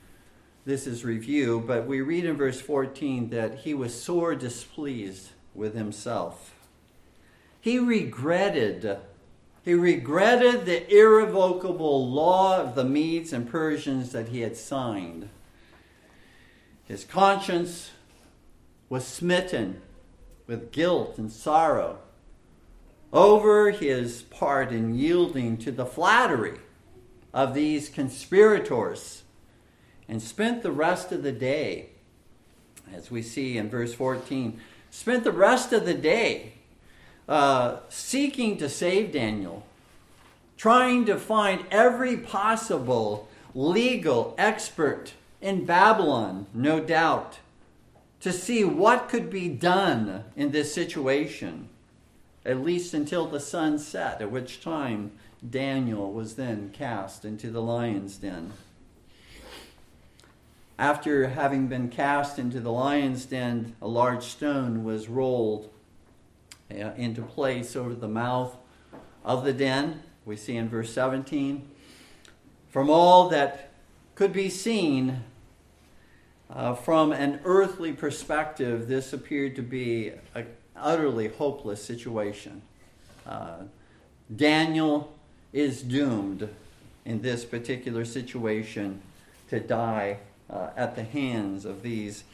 this 0.65 0.87
is 0.87 1.05
review, 1.05 1.63
but 1.67 1.87
we 1.87 2.01
read 2.01 2.25
in 2.25 2.37
verse 2.37 2.61
14 2.61 3.31
that 3.31 3.61
he 3.61 3.75
was 3.75 4.01
sore 4.01 4.35
displeased 4.35 5.31
with 5.55 5.75
himself. 5.75 6.55
He 7.61 7.79
regretted, 7.79 8.99
he 9.65 9.75
regretted 9.75 10.67
the 10.67 10.91
irrevocable 10.95 12.11
law 12.11 12.59
of 12.59 12.75
the 12.75 12.85
Medes 12.85 13.33
and 13.33 13.49
Persians 13.49 14.13
that 14.13 14.29
he 14.29 14.41
had 14.41 14.57
signed. 14.57 15.29
His 16.85 17.05
conscience 17.05 17.91
was 18.89 19.07
smitten 19.07 19.81
with 20.47 20.73
guilt 20.73 21.19
and 21.19 21.31
sorrow 21.31 21.99
over 23.13 23.71
his 23.71 24.23
part 24.23 24.71
in 24.71 24.95
yielding 24.95 25.57
to 25.59 25.73
the 25.73 25.87
flattery 25.87 26.59
of 27.33 27.55
these 27.55 27.89
conspirators 27.89 29.23
and 30.09 30.21
spent 30.21 30.63
the 30.63 30.73
rest 30.73 31.13
of 31.13 31.23
the 31.23 31.33
day, 31.33 31.91
as 32.93 33.11
we 33.11 33.23
see 33.23 33.57
in 33.57 33.69
verse 33.69 33.95
14, 33.95 34.61
spent 34.91 35.25
the 35.25 35.33
rest 35.33 35.73
of 35.73 35.85
the 35.85 35.95
day 35.95 36.53
uh, 37.29 37.79
seeking 37.89 38.57
to 38.57 38.69
save 38.69 39.13
Daniel, 39.13 39.65
trying 40.57 41.05
to 41.05 41.17
find 41.17 41.65
every 41.71 42.17
possible 42.17 43.29
legal 43.55 44.35
expert 44.37 45.13
in 45.41 45.65
Babylon, 45.65 46.47
no 46.53 46.81
doubt, 46.81 47.39
to 48.21 48.33
see 48.33 48.65
what 48.65 49.09
could 49.09 49.31
be 49.31 49.49
done 49.49 50.25
in 50.37 50.51
this 50.51 50.75
situation 50.75 51.70
at 52.45 52.63
least 52.63 52.95
until 52.95 53.27
the 53.27 53.41
sun 53.41 53.79
set, 53.79 54.21
at 54.21 54.31
which 54.31 54.63
time 54.63 55.13
Daniel 55.49 56.13
was 56.13 56.37
then 56.37 56.71
cast 56.71 57.25
into 57.25 57.51
the 57.51 57.63
lion's 57.63 58.17
den. 58.17 58.53
After 60.79 61.29
having 61.29 61.69
been 61.69 61.91
cast 61.91 62.39
into 62.39 62.61
the 62.61 62.73
lion's 62.73 63.27
den, 63.27 63.77
a 63.83 63.89
large 63.89 64.25
stone 64.25 64.83
was 64.83 65.09
rolled 65.09 65.71
uh, 66.71 66.93
into 66.97 67.23
place 67.23 67.77
over 67.77 67.95
the 67.95 68.09
mouth 68.09 68.57
of 69.25 69.45
the 69.45 69.53
den. 69.53 70.03
We 70.25 70.37
see 70.37 70.57
in 70.57 70.69
verse 70.69 70.93
17. 70.93 71.69
From 72.71 72.89
all 72.89 73.29
that 73.29 73.73
could 74.15 74.33
be 74.33 74.49
seen 74.49 75.25
uh, 76.49 76.75
from 76.75 77.13
an 77.13 77.41
earthly 77.45 77.93
perspective, 77.93 78.89
this 78.89 79.13
appeared 79.13 79.57
to 79.57 79.63
be 79.63 80.13
a, 80.35 80.45
utterly 80.81 81.29
hopeless 81.29 81.85
situation. 81.85 82.63
Uh, 83.27 83.65
Daniel 84.35 85.13
is 85.53 85.83
doomed 85.83 86.49
in 87.05 87.23
this 87.23 87.45
particular 87.45 88.05
situation 88.05 89.01
to 89.49 89.61
die 89.61 90.19
uh, 90.49 90.71
at 90.77 90.97
the 90.97 91.03
hands 91.03 91.65
of 91.65 91.83
these 91.83 92.25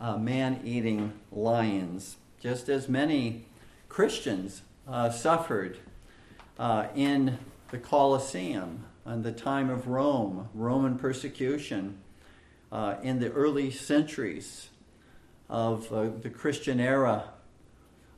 uh, 0.00 0.16
man 0.16 0.60
eating 0.64 1.12
lions, 1.30 2.16
just 2.40 2.68
as 2.68 2.88
many 2.88 3.44
Christians 3.88 4.62
uh, 4.88 5.10
suffered 5.10 5.78
uh, 6.58 6.88
in 6.94 7.38
the 7.70 7.78
Colosseum 7.78 8.84
in 9.06 9.22
the 9.22 9.32
time 9.32 9.70
of 9.70 9.88
Rome, 9.88 10.48
Roman 10.54 10.98
persecution 10.98 11.98
uh, 12.70 12.96
in 13.02 13.20
the 13.20 13.30
early 13.32 13.70
centuries 13.70 14.68
of 15.48 15.88
the 16.22 16.30
Christian 16.30 16.80
era 16.80 17.31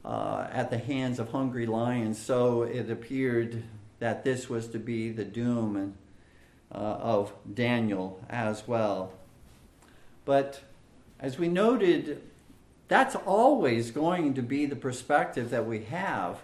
uh, 0.05 0.47
at 0.51 0.71
the 0.71 0.79
hands 0.79 1.19
of 1.19 1.31
hungry 1.31 1.67
lions. 1.67 2.19
So 2.19 2.63
it 2.63 2.91
appeared 2.91 3.63
that 3.99 4.25
this 4.25 4.49
was 4.49 4.69
to 4.69 4.79
be 4.79 5.11
the 5.11 5.25
doom 5.25 5.77
and, 5.77 5.97
uh, 6.73 6.79
of 6.79 7.33
Daniel 7.53 8.23
as 8.29 8.67
well. 8.69 9.13
But 10.25 10.61
as 11.21 11.39
we 11.39 11.49
noted, 11.49 12.23
that's 12.89 13.15
always 13.15 13.91
going 13.91 14.35
to 14.35 14.43
be 14.43 14.67
the 14.67 14.77
perspective 14.77 15.51
that 15.51 15.67
we 15.67 15.85
have. 15.85 16.43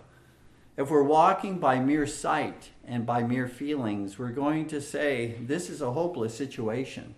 If 0.77 0.91
we're 0.91 1.03
walking 1.03 1.59
by 1.59 1.81
mere 1.81 2.07
sight 2.07 2.71
and 2.87 3.05
by 3.05 3.23
mere 3.23 3.49
feelings, 3.49 4.19
we're 4.19 4.31
going 4.31 4.67
to 4.69 4.81
say, 4.81 5.37
This 5.41 5.69
is 5.69 5.83
a 5.83 5.93
hopeless 5.93 6.35
situation 6.35 7.15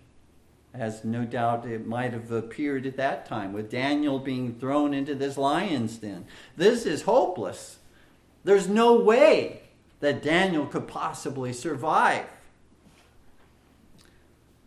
as 0.73 1.03
no 1.03 1.23
doubt 1.23 1.65
it 1.65 1.85
might 1.85 2.13
have 2.13 2.31
appeared 2.31 2.85
at 2.85 2.97
that 2.97 3.25
time, 3.25 3.53
with 3.53 3.69
Daniel 3.69 4.17
being 4.17 4.55
thrown 4.55 4.93
into 4.93 5.13
this 5.13 5.37
lion's 5.37 5.97
den. 5.97 6.25
This 6.57 6.85
is 6.85 7.03
hopeless. 7.03 7.77
There's 8.43 8.67
no 8.67 8.95
way 8.95 9.61
that 9.99 10.23
Daniel 10.23 10.65
could 10.65 10.87
possibly 10.87 11.53
survive. 11.53 12.25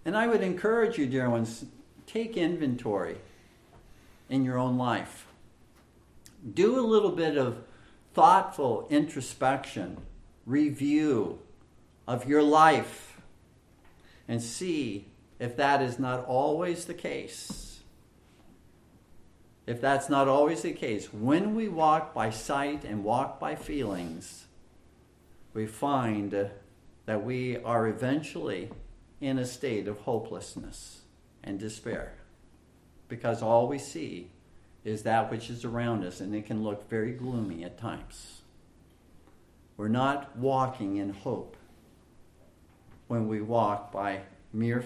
And 0.04 0.16
I 0.16 0.28
would 0.28 0.42
encourage 0.42 0.96
you, 0.96 1.06
dear 1.06 1.28
ones, 1.28 1.64
take 2.06 2.36
inventory 2.36 3.16
in 4.30 4.44
your 4.44 4.58
own 4.58 4.78
life. 4.78 5.26
Do 6.54 6.78
a 6.78 6.86
little 6.86 7.10
bit 7.10 7.36
of 7.36 7.58
thoughtful 8.14 8.86
introspection, 8.88 9.98
review 10.46 11.40
of 12.06 12.28
your 12.28 12.42
life, 12.42 13.20
and 14.28 14.40
see 14.40 15.08
if 15.38 15.56
that 15.56 15.82
is 15.82 15.98
not 15.98 16.24
always 16.24 16.84
the 16.84 16.94
case, 16.94 17.80
if 19.66 19.80
that's 19.80 20.08
not 20.08 20.28
always 20.28 20.62
the 20.62 20.72
case, 20.72 21.12
when 21.12 21.54
we 21.54 21.68
walk 21.68 22.14
by 22.14 22.30
sight 22.30 22.84
and 22.84 23.02
walk 23.02 23.40
by 23.40 23.56
feelings, 23.56 24.46
we 25.52 25.66
find 25.66 26.50
that 27.06 27.24
we 27.24 27.56
are 27.58 27.88
eventually 27.88 28.70
in 29.20 29.38
a 29.38 29.46
state 29.46 29.88
of 29.88 29.98
hopelessness 30.00 31.00
and 31.42 31.58
despair 31.58 32.12
because 33.08 33.42
all 33.42 33.68
we 33.68 33.78
see 33.78 34.30
is 34.84 35.02
that 35.02 35.30
which 35.30 35.50
is 35.50 35.64
around 35.64 36.04
us 36.04 36.20
and 36.20 36.34
it 36.34 36.46
can 36.46 36.62
look 36.62 36.88
very 36.88 37.12
gloomy 37.12 37.64
at 37.64 37.78
times. 37.78 38.42
We're 39.76 39.88
not 39.88 40.36
walking 40.36 40.96
in 40.96 41.10
hope 41.10 41.56
when 43.08 43.28
we 43.28 43.40
walk 43.40 43.92
by 43.92 44.20
mere 44.52 44.84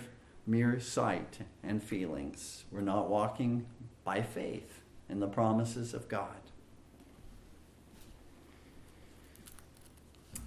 mere 0.50 0.80
sight 0.80 1.38
and 1.62 1.82
feelings. 1.82 2.64
We're 2.72 2.80
not 2.80 3.08
walking 3.08 3.66
by 4.04 4.22
faith 4.22 4.80
in 5.08 5.20
the 5.20 5.28
promises 5.28 5.94
of 5.94 6.08
God. 6.08 6.36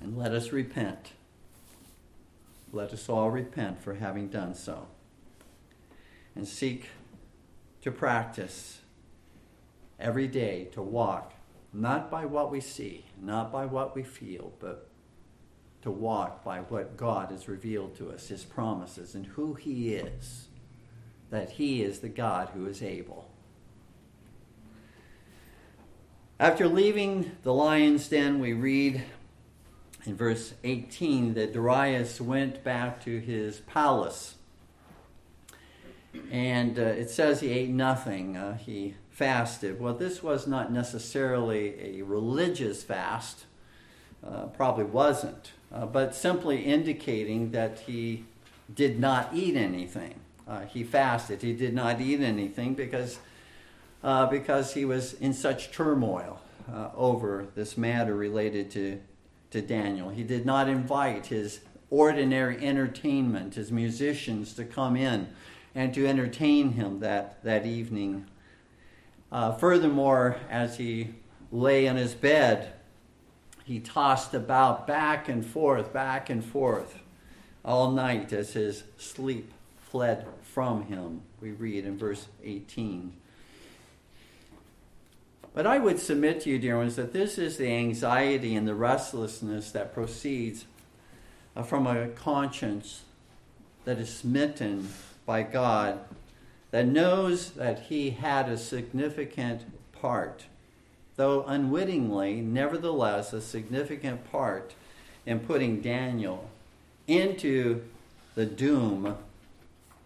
And 0.01 0.17
let 0.17 0.33
us 0.33 0.51
repent. 0.51 1.13
Let 2.73 2.91
us 2.91 3.07
all 3.07 3.31
repent 3.31 3.81
for 3.81 3.93
having 3.93 4.27
done 4.27 4.53
so. 4.53 4.87
And 6.35 6.45
seek 6.45 6.89
to 7.81 7.91
practice 7.91 8.81
every 9.99 10.27
day 10.27 10.65
to 10.73 10.81
walk 10.81 11.33
not 11.71 12.11
by 12.11 12.25
what 12.25 12.51
we 12.51 12.59
see, 12.59 13.05
not 13.21 13.51
by 13.51 13.65
what 13.65 13.95
we 13.95 14.03
feel, 14.03 14.51
but 14.59 14.89
to 15.83 15.91
walk 15.91 16.43
by 16.43 16.59
what 16.59 16.97
God 16.97 17.29
has 17.31 17.47
revealed 17.47 17.95
to 17.97 18.09
us, 18.09 18.27
His 18.29 18.43
promises, 18.43 19.15
and 19.15 19.25
who 19.25 19.53
He 19.53 19.93
is. 19.93 20.47
That 21.29 21.51
He 21.51 21.83
is 21.83 21.99
the 21.99 22.09
God 22.09 22.49
who 22.53 22.65
is 22.65 22.81
able. 22.81 23.29
After 26.39 26.67
leaving 26.67 27.31
the 27.43 27.53
lion's 27.53 28.07
den, 28.07 28.39
we 28.39 28.53
read 28.53 29.03
in 30.05 30.15
verse 30.15 30.53
18 30.63 31.33
that 31.35 31.53
Darius 31.53 32.19
went 32.19 32.63
back 32.63 33.03
to 33.05 33.19
his 33.19 33.59
palace. 33.61 34.35
And 36.31 36.77
uh, 36.77 36.81
it 36.81 37.09
says 37.09 37.41
he 37.41 37.49
ate 37.49 37.69
nothing, 37.69 38.35
uh, 38.37 38.57
he 38.57 38.95
fasted. 39.09 39.79
Well, 39.79 39.93
this 39.93 40.21
was 40.21 40.45
not 40.45 40.71
necessarily 40.71 41.99
a 41.99 42.01
religious 42.03 42.83
fast, 42.83 43.45
uh, 44.25 44.47
probably 44.47 44.85
wasn't 44.85 45.51
uh, 45.73 45.85
but 45.85 46.13
simply 46.13 46.63
indicating 46.63 47.51
that 47.51 47.79
he 47.79 48.25
did 48.73 48.99
not 48.99 49.33
eat 49.33 49.55
anything. 49.55 50.15
Uh, 50.47 50.61
he 50.61 50.83
fasted. 50.83 51.41
He 51.41 51.53
did 51.53 51.73
not 51.73 51.99
eat 51.99 52.19
anything 52.19 52.73
because, 52.73 53.19
uh, 54.03 54.27
because 54.27 54.73
he 54.73 54.85
was 54.85 55.13
in 55.13 55.33
such 55.33 55.71
turmoil 55.71 56.39
uh, 56.71 56.89
over 56.95 57.47
this 57.55 57.77
matter 57.77 58.15
related 58.15 58.69
to, 58.71 58.99
to 59.51 59.61
Daniel. 59.61 60.09
He 60.09 60.23
did 60.23 60.45
not 60.45 60.67
invite 60.67 61.27
his 61.27 61.61
ordinary 61.89 62.65
entertainment, 62.65 63.55
his 63.55 63.71
musicians, 63.71 64.53
to 64.53 64.65
come 64.65 64.95
in 64.95 65.29
and 65.75 65.93
to 65.93 66.05
entertain 66.05 66.73
him 66.73 66.99
that, 66.99 67.43
that 67.43 67.65
evening. 67.65 68.25
Uh, 69.31 69.53
furthermore, 69.53 70.37
as 70.49 70.77
he 70.77 71.09
lay 71.51 71.85
in 71.85 71.95
his 71.95 72.13
bed, 72.13 72.73
he 73.63 73.79
tossed 73.79 74.33
about 74.33 74.85
back 74.85 75.29
and 75.29 75.45
forth, 75.45 75.93
back 75.93 76.29
and 76.29 76.43
forth 76.43 76.99
all 77.63 77.91
night 77.91 78.33
as 78.33 78.53
his 78.53 78.83
sleep 78.97 79.51
fled 79.89 80.25
from 80.41 80.83
him, 80.85 81.21
we 81.39 81.51
read 81.51 81.85
in 81.85 81.97
verse 81.97 82.27
18. 82.43 83.13
But 85.53 85.67
I 85.67 85.77
would 85.77 85.99
submit 85.99 86.41
to 86.41 86.49
you, 86.49 86.59
dear 86.59 86.77
ones, 86.77 86.95
that 86.95 87.13
this 87.13 87.37
is 87.37 87.57
the 87.57 87.71
anxiety 87.71 88.55
and 88.55 88.67
the 88.67 88.75
restlessness 88.75 89.71
that 89.71 89.93
proceeds 89.93 90.65
from 91.65 91.85
a 91.85 92.07
conscience 92.07 93.03
that 93.85 93.99
is 93.99 94.13
smitten 94.13 94.89
by 95.25 95.43
God, 95.43 95.99
that 96.71 96.87
knows 96.87 97.51
that 97.51 97.83
He 97.83 98.11
had 98.11 98.49
a 98.49 98.57
significant 98.57 99.61
part, 99.91 100.45
though 101.15 101.43
unwittingly, 101.45 102.41
nevertheless, 102.41 103.33
a 103.33 103.41
significant 103.41 104.29
part 104.31 104.73
in 105.25 105.39
putting 105.39 105.81
Daniel 105.81 106.49
into 107.07 107.81
the 108.35 108.45
doom 108.45 109.17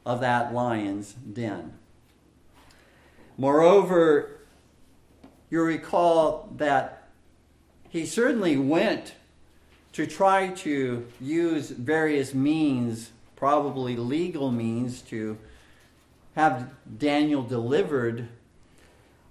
of 0.06 0.20
that 0.20 0.54
lion's 0.54 1.13
den. 1.13 1.74
Moreover, 3.38 4.38
you 5.50 5.62
recall 5.62 6.50
that 6.58 7.08
he 7.89 8.06
certainly 8.06 8.58
went 8.58 9.13
to 9.93 10.06
try 10.06 10.50
to 10.50 11.08
use 11.22 11.70
various 11.70 12.34
means, 12.34 13.12
probably 13.36 13.96
legal 13.96 14.52
means, 14.52 15.02
to 15.02 15.38
have 16.36 16.70
Daniel 17.00 17.41
delivered, 17.41 18.28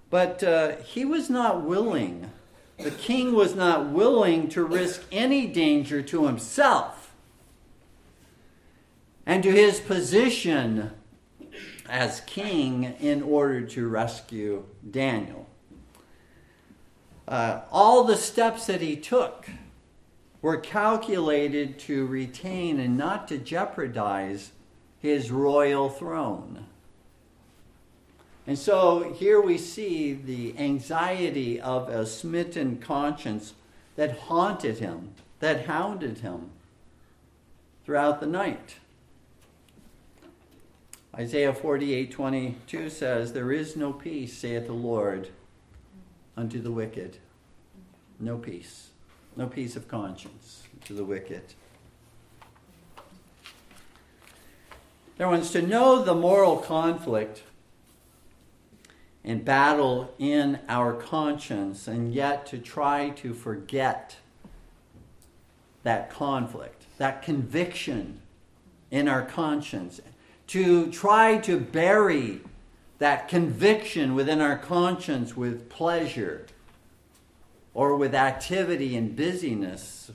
but 0.09 0.43
uh, 0.43 0.77
he 0.77 1.05
was 1.05 1.29
not 1.29 1.63
willing. 1.63 2.31
The 2.77 2.91
king 2.91 3.33
was 3.33 3.55
not 3.55 3.87
willing 3.87 4.49
to 4.49 4.63
risk 4.63 5.03
any 5.11 5.47
danger 5.47 6.01
to 6.03 6.27
himself 6.27 7.13
and 9.25 9.43
to 9.43 9.51
his 9.51 9.79
position 9.79 10.91
as 11.89 12.21
king 12.21 12.83
in 12.99 13.23
order 13.23 13.61
to 13.61 13.87
rescue 13.87 14.65
Daniel 14.89 15.47
uh, 17.27 17.61
all 17.71 18.03
the 18.03 18.15
steps 18.15 18.65
that 18.67 18.81
he 18.81 18.95
took 18.95 19.47
were 20.41 20.57
calculated 20.57 21.77
to 21.77 22.05
retain 22.05 22.79
and 22.79 22.97
not 22.97 23.27
to 23.27 23.37
jeopardize 23.37 24.51
his 24.99 25.29
royal 25.29 25.89
throne. 25.89 26.65
And 28.47 28.57
so 28.57 29.13
here 29.13 29.41
we 29.41 29.57
see 29.57 30.13
the 30.13 30.57
anxiety 30.57 31.59
of 31.59 31.89
a 31.89 32.05
smitten 32.05 32.77
conscience 32.77 33.53
that 33.97 34.17
haunted 34.19 34.77
him, 34.77 35.11
that 35.39 35.65
hounded 35.65 36.19
him 36.19 36.51
throughout 37.83 38.21
the 38.21 38.25
night. 38.25 38.75
Isaiah 41.13 41.53
48 41.53 42.09
22 42.09 42.89
says, 42.89 43.33
There 43.33 43.51
is 43.51 43.75
no 43.75 43.91
peace, 43.91 44.37
saith 44.37 44.67
the 44.67 44.73
Lord, 44.73 45.29
unto 46.37 46.61
the 46.61 46.71
wicked. 46.71 47.17
No 48.17 48.37
peace. 48.37 48.91
No 49.35 49.47
peace 49.47 49.75
of 49.75 49.89
conscience 49.89 50.63
to 50.85 50.93
the 50.93 51.03
wicked. 51.03 51.41
There 55.17 55.27
ones 55.27 55.51
to 55.51 55.61
know 55.61 56.01
the 56.01 56.15
moral 56.15 56.57
conflict 56.57 57.41
and 59.27 59.43
battle 59.43 60.13
in 60.17 60.57
our 60.69 60.93
conscience, 60.93 61.85
and 61.85 62.13
yet 62.13 62.45
to 62.45 62.57
try 62.57 63.09
to 63.09 63.33
forget 63.33 64.15
that 65.83 66.09
conflict, 66.09 66.85
that 66.97 67.21
conviction 67.21 68.21
in 68.89 69.09
our 69.09 69.21
conscience, 69.21 69.99
to 70.47 70.89
try 70.93 71.37
to 71.37 71.59
bury 71.59 72.39
that 72.99 73.27
conviction 73.27 74.15
within 74.15 74.39
our 74.39 74.57
conscience 74.57 75.35
with 75.35 75.69
pleasure 75.69 76.45
or 77.73 77.97
with 77.97 78.15
activity 78.15 78.95
and 78.95 79.13
busyness 79.13 80.09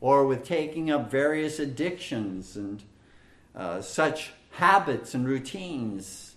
or 0.00 0.26
with 0.26 0.44
taking 0.44 0.90
up 0.90 1.10
various 1.10 1.58
addictions 1.58 2.56
and 2.56 2.82
uh, 3.54 3.82
such 3.82 4.32
habits 4.52 5.12
and 5.12 5.28
routines 5.28 6.27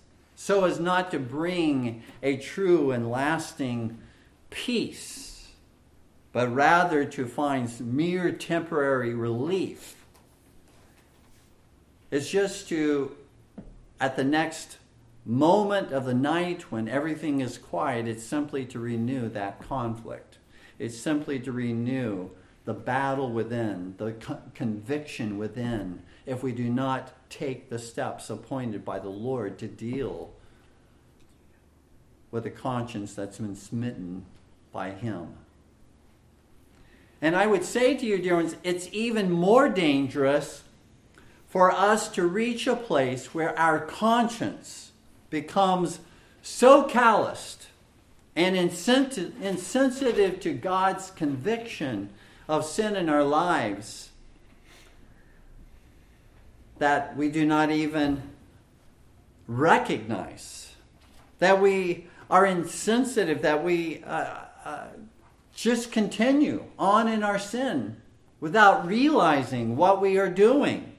so 0.42 0.64
as 0.64 0.80
not 0.80 1.12
to 1.12 1.20
bring 1.20 2.02
a 2.20 2.36
true 2.36 2.90
and 2.90 3.08
lasting 3.08 3.96
peace, 4.50 5.46
but 6.32 6.52
rather 6.52 7.04
to 7.04 7.28
find 7.28 7.70
mere 7.78 8.32
temporary 8.32 9.14
relief. 9.14 10.04
It's 12.10 12.28
just 12.28 12.68
to, 12.70 13.16
at 14.00 14.16
the 14.16 14.24
next 14.24 14.78
moment 15.24 15.92
of 15.92 16.06
the 16.06 16.14
night 16.14 16.72
when 16.72 16.88
everything 16.88 17.40
is 17.40 17.56
quiet, 17.56 18.08
it's 18.08 18.24
simply 18.24 18.64
to 18.66 18.80
renew 18.80 19.28
that 19.28 19.62
conflict. 19.62 20.38
It's 20.76 20.98
simply 20.98 21.38
to 21.38 21.52
renew 21.52 22.30
the 22.64 22.74
battle 22.74 23.30
within, 23.30 23.94
the 23.96 24.10
co- 24.14 24.42
conviction 24.56 25.38
within, 25.38 26.02
if 26.26 26.42
we 26.42 26.52
do 26.52 26.68
not 26.68 27.12
take 27.30 27.68
the 27.68 27.78
steps 27.78 28.30
appointed 28.30 28.84
by 28.84 28.98
the 28.98 29.08
Lord 29.08 29.58
to 29.58 29.66
deal 29.66 30.30
with 32.30 32.46
a 32.46 32.50
conscience 32.50 33.14
that's 33.14 33.38
been 33.38 33.56
smitten 33.56 34.24
by 34.72 34.90
Him. 34.90 35.34
And 37.20 37.36
I 37.36 37.46
would 37.46 37.64
say 37.64 37.96
to 37.96 38.06
you, 38.06 38.18
dear 38.18 38.36
ones, 38.36 38.56
it's 38.64 38.88
even 38.92 39.30
more 39.30 39.68
dangerous 39.68 40.64
for 41.48 41.70
us 41.70 42.08
to 42.10 42.26
reach 42.26 42.66
a 42.66 42.74
place 42.74 43.34
where 43.34 43.56
our 43.58 43.78
conscience 43.78 44.92
becomes 45.30 46.00
so 46.42 46.84
calloused 46.84 47.66
and 48.34 48.56
insensitive 48.56 50.40
to 50.40 50.54
God's 50.54 51.10
conviction 51.10 52.08
of 52.48 52.64
sin 52.64 52.96
in 52.96 53.08
our 53.08 53.22
lives 53.22 54.11
that 56.82 57.16
we 57.16 57.28
do 57.28 57.46
not 57.46 57.70
even 57.70 58.22
recognize, 59.46 60.74
that 61.38 61.60
we 61.60 62.06
are 62.28 62.44
insensitive, 62.44 63.42
that 63.42 63.62
we 63.64 64.02
uh, 64.04 64.34
uh, 64.64 64.86
just 65.54 65.92
continue 65.92 66.64
on 66.78 67.08
in 67.08 67.22
our 67.22 67.38
sin 67.38 67.96
without 68.40 68.86
realizing 68.86 69.76
what 69.76 70.00
we 70.00 70.18
are 70.18 70.30
doing. 70.30 70.96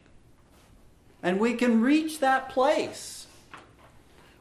And 1.21 1.39
we 1.39 1.53
can 1.53 1.81
reach 1.81 2.19
that 2.19 2.49
place 2.49 3.23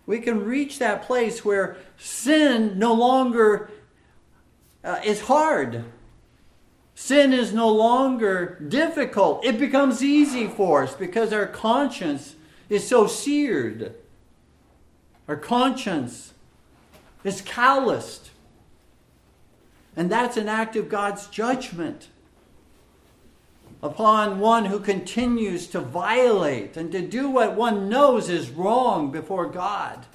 we 0.07 0.21
can 0.21 0.45
reach 0.45 0.79
that 0.79 1.03
place 1.03 1.45
where 1.45 1.77
sin 1.97 2.79
no 2.79 2.93
longer 2.93 3.71
uh, 4.83 5.01
is 5.05 5.23
hard. 5.23 5.85
Sin 6.95 7.33
is 7.33 7.53
no 7.53 7.69
longer 7.69 8.59
difficult. 8.69 9.45
It 9.45 9.59
becomes 9.59 10.03
easy 10.03 10.47
for 10.47 10.83
us 10.83 10.95
because 10.95 11.33
our 11.33 11.47
conscience 11.47 12.37
is 12.69 12.87
so 12.87 13.07
seared. 13.07 13.95
Our 15.27 15.37
conscience 15.37 16.35
is 17.25 17.41
calloused. 17.41 18.31
And 19.97 20.11
that's 20.11 20.37
an 20.37 20.49
act 20.49 20.77
of 20.77 20.89
God's 20.89 21.27
judgment 21.27 22.09
upon 23.83 24.39
one 24.39 24.67
who 24.67 24.79
continues 24.79 25.67
to 25.69 25.81
violate 25.81 26.77
and 26.77 26.93
to 26.93 27.07
do 27.07 27.29
what 27.29 27.57
one 27.57 27.89
knows 27.89 28.29
is 28.29 28.51
wrong 28.51 29.11
before 29.11 29.47
God. 29.47 30.07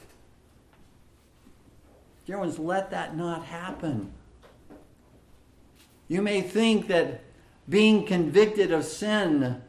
Dear 2.26 2.40
ones, 2.40 2.60
let 2.60 2.92
that 2.92 3.16
not 3.16 3.46
happen. 3.46 4.12
You 6.08 6.22
may 6.22 6.42
think 6.42 6.88
that 6.88 7.22
being 7.68 8.06
convicted 8.06 8.72
of 8.72 8.86
sin 8.86 9.62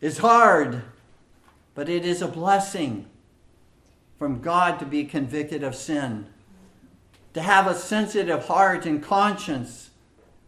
is 0.00 0.18
hard, 0.18 0.82
but 1.74 1.88
it 1.88 2.04
is 2.04 2.22
a 2.22 2.28
blessing 2.28 3.06
from 4.18 4.40
God 4.40 4.78
to 4.78 4.86
be 4.86 5.04
convicted 5.04 5.62
of 5.62 5.74
sin. 5.74 6.26
To 7.34 7.42
have 7.42 7.66
a 7.66 7.74
sensitive 7.74 8.46
heart 8.46 8.86
and 8.86 9.02
conscience 9.02 9.90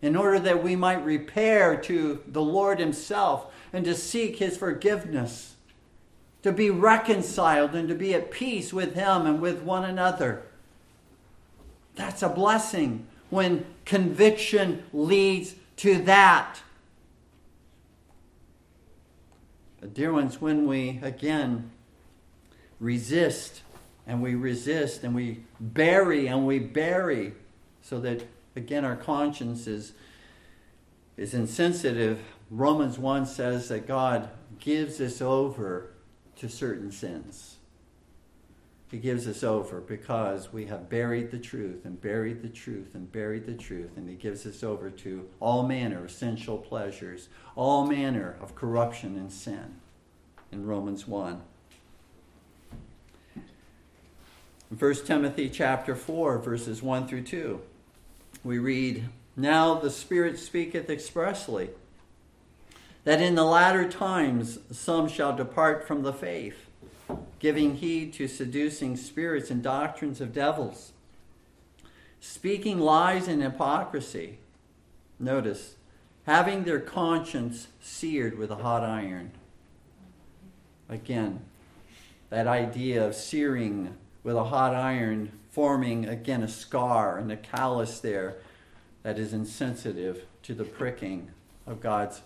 in 0.00 0.14
order 0.14 0.38
that 0.38 0.62
we 0.62 0.76
might 0.76 1.04
repair 1.04 1.76
to 1.82 2.22
the 2.26 2.40
Lord 2.40 2.78
Himself 2.78 3.52
and 3.72 3.84
to 3.84 3.94
seek 3.94 4.36
His 4.36 4.56
forgiveness, 4.56 5.56
to 6.42 6.52
be 6.52 6.70
reconciled 6.70 7.74
and 7.74 7.88
to 7.88 7.94
be 7.94 8.14
at 8.14 8.30
peace 8.30 8.72
with 8.72 8.94
Him 8.94 9.26
and 9.26 9.40
with 9.40 9.62
one 9.62 9.84
another. 9.84 10.44
That's 11.96 12.22
a 12.22 12.28
blessing 12.28 13.07
when 13.30 13.64
conviction 13.84 14.84
leads 14.92 15.54
to 15.76 16.02
that. 16.02 16.60
But 19.80 19.94
dear 19.94 20.12
ones, 20.12 20.40
when 20.40 20.66
we 20.66 20.98
again 21.02 21.70
resist 22.80 23.62
and 24.06 24.22
we 24.22 24.34
resist 24.34 25.04
and 25.04 25.14
we 25.14 25.44
bury 25.60 26.26
and 26.26 26.46
we 26.46 26.58
bury 26.58 27.34
so 27.82 28.00
that 28.00 28.22
again, 28.58 28.84
our 28.84 28.96
conscience 28.96 29.66
is, 29.66 29.92
is 31.16 31.32
insensitive. 31.32 32.20
Romans 32.50 32.98
1 32.98 33.26
says 33.26 33.68
that 33.68 33.86
God 33.86 34.28
gives 34.58 35.00
us 35.00 35.22
over 35.22 35.90
to 36.36 36.48
certain 36.48 36.92
sins. 36.92 37.57
He 38.90 38.98
gives 38.98 39.28
us 39.28 39.44
over 39.44 39.80
because 39.80 40.52
we 40.52 40.66
have 40.66 40.88
buried 40.88 41.30
the 41.30 41.38
truth 41.38 41.84
and 41.84 42.00
buried 42.00 42.42
the 42.42 42.48
truth 42.48 42.94
and 42.94 43.12
buried 43.12 43.44
the 43.44 43.54
truth, 43.54 43.90
and 43.96 44.08
He 44.08 44.14
gives 44.14 44.46
us 44.46 44.62
over 44.62 44.88
to 44.88 45.28
all 45.40 45.66
manner 45.66 46.04
of 46.04 46.10
sensual 46.10 46.56
pleasures, 46.56 47.28
all 47.54 47.86
manner 47.86 48.36
of 48.40 48.54
corruption 48.54 49.16
and 49.16 49.30
sin 49.30 49.76
in 50.50 50.66
Romans 50.66 51.06
1. 51.06 51.42
In 54.70 54.76
1 54.78 54.94
Timothy 55.04 55.50
chapter 55.50 55.94
4, 55.94 56.38
verses 56.38 56.82
1 56.82 57.08
through 57.08 57.22
2, 57.22 57.60
we 58.42 58.58
read, 58.58 59.08
Now 59.36 59.74
the 59.74 59.90
Spirit 59.90 60.38
speaketh 60.38 60.88
expressly, 60.88 61.70
that 63.04 63.20
in 63.20 63.34
the 63.34 63.44
latter 63.44 63.88
times 63.88 64.58
some 64.70 65.08
shall 65.08 65.36
depart 65.36 65.86
from 65.86 66.02
the 66.02 66.12
faith, 66.12 66.67
giving 67.38 67.76
heed 67.76 68.12
to 68.14 68.28
seducing 68.28 68.96
spirits 68.96 69.50
and 69.50 69.62
doctrines 69.62 70.20
of 70.20 70.32
devils, 70.32 70.92
speaking 72.20 72.78
lies 72.78 73.28
and 73.28 73.42
hypocrisy. 73.42 74.38
Notice, 75.20 75.76
having 76.24 76.64
their 76.64 76.80
conscience 76.80 77.68
seared 77.80 78.38
with 78.38 78.50
a 78.50 78.56
hot 78.56 78.82
iron. 78.82 79.30
Again, 80.88 81.40
that 82.30 82.46
idea 82.46 83.06
of 83.06 83.14
searing 83.14 83.96
with 84.22 84.36
a 84.36 84.44
hot 84.44 84.74
iron, 84.74 85.32
forming 85.50 86.06
again 86.06 86.42
a 86.42 86.48
scar 86.48 87.18
and 87.18 87.32
a 87.32 87.36
callus 87.36 88.00
there 88.00 88.36
that 89.02 89.18
is 89.18 89.32
insensitive 89.32 90.24
to 90.42 90.54
the 90.54 90.64
pricking 90.64 91.30
of 91.66 91.80
God's 91.80 92.20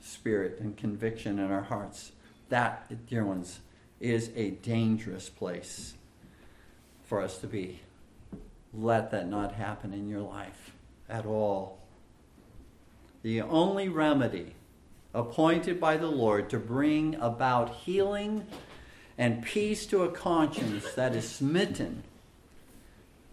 spirit 0.00 0.58
and 0.60 0.76
conviction 0.76 1.38
in 1.38 1.50
our 1.50 1.62
hearts. 1.62 2.12
That, 2.48 3.06
dear 3.06 3.24
ones, 3.24 3.60
is 4.00 4.30
a 4.34 4.50
dangerous 4.50 5.28
place 5.28 5.94
for 7.04 7.20
us 7.20 7.38
to 7.38 7.46
be. 7.46 7.80
Let 8.72 9.10
that 9.10 9.28
not 9.28 9.54
happen 9.54 9.92
in 9.92 10.08
your 10.08 10.22
life 10.22 10.72
at 11.08 11.26
all. 11.26 11.78
The 13.22 13.42
only 13.42 13.88
remedy 13.88 14.54
appointed 15.12 15.80
by 15.80 15.96
the 15.96 16.06
Lord 16.06 16.48
to 16.50 16.58
bring 16.58 17.16
about 17.16 17.74
healing 17.74 18.46
and 19.18 19.44
peace 19.44 19.84
to 19.86 20.04
a 20.04 20.10
conscience 20.10 20.94
that 20.94 21.14
is 21.14 21.28
smitten 21.28 22.04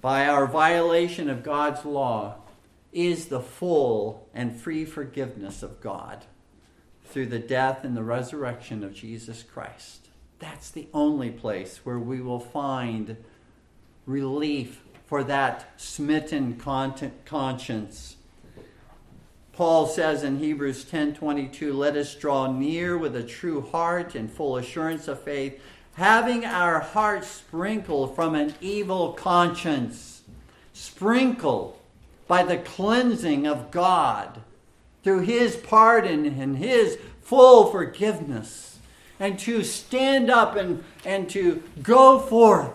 by 0.02 0.28
our 0.28 0.48
violation 0.48 1.30
of 1.30 1.44
God's 1.44 1.86
law 1.86 2.36
is 2.92 3.28
the 3.28 3.40
full 3.40 4.28
and 4.34 4.60
free 4.60 4.86
forgiveness 4.86 5.64
of 5.64 5.82
God 5.82 6.26
through 7.06 7.28
the 7.28 7.40
death 7.40 7.84
and 7.84 7.96
the 7.96 8.04
resurrection 8.04 8.84
of 8.84 8.94
Jesus 8.94 9.44
Christ. 9.44 10.07
That's 10.40 10.70
the 10.70 10.88
only 10.94 11.32
place 11.32 11.82
where 11.84 12.00
we 12.00 12.22
will 12.22 12.40
find 12.40 13.18
relief 14.06 14.84
for 15.06 15.24
that 15.24 15.66
smitten 15.78 16.56
conscience. 17.26 18.16
Paul 19.54 19.88
says 19.88 20.24
in 20.24 20.38
Hebrews 20.38 20.86
10:22, 20.86 21.74
"Let 21.74 21.96
us 21.96 22.14
draw 22.14 22.52
near 22.52 22.98
with 22.98 23.16
a 23.16 23.24
true 23.24 23.62
heart 23.62 24.14
and 24.14 24.32
full 24.32 24.58
assurance 24.58 25.08
of 25.08 25.22
faith, 25.22 25.60
having 25.94 26.46
our 26.46 26.80
hearts 26.80 27.28
sprinkled 27.28 28.16
from 28.16 28.36
an 28.36 28.54
evil 28.62 29.14
conscience, 29.14 30.22
sprinkled 30.74 31.76
by 32.28 32.44
the 32.44 32.58
cleansing 32.58 33.48
of 33.48 33.72
God 33.72 34.42
through 35.04 35.22
his 35.22 35.56
pardon 35.56 36.26
and 36.26 36.58
his 36.58 37.00
full 37.22 37.72
forgiveness, 37.72 38.67
and 39.20 39.40
to 39.40 39.64
stand 39.64 40.30
up 40.30 40.56
and, 40.56 40.84
and 41.06 41.30
to 41.32 41.64
go 41.82 42.20
forth 42.20 42.74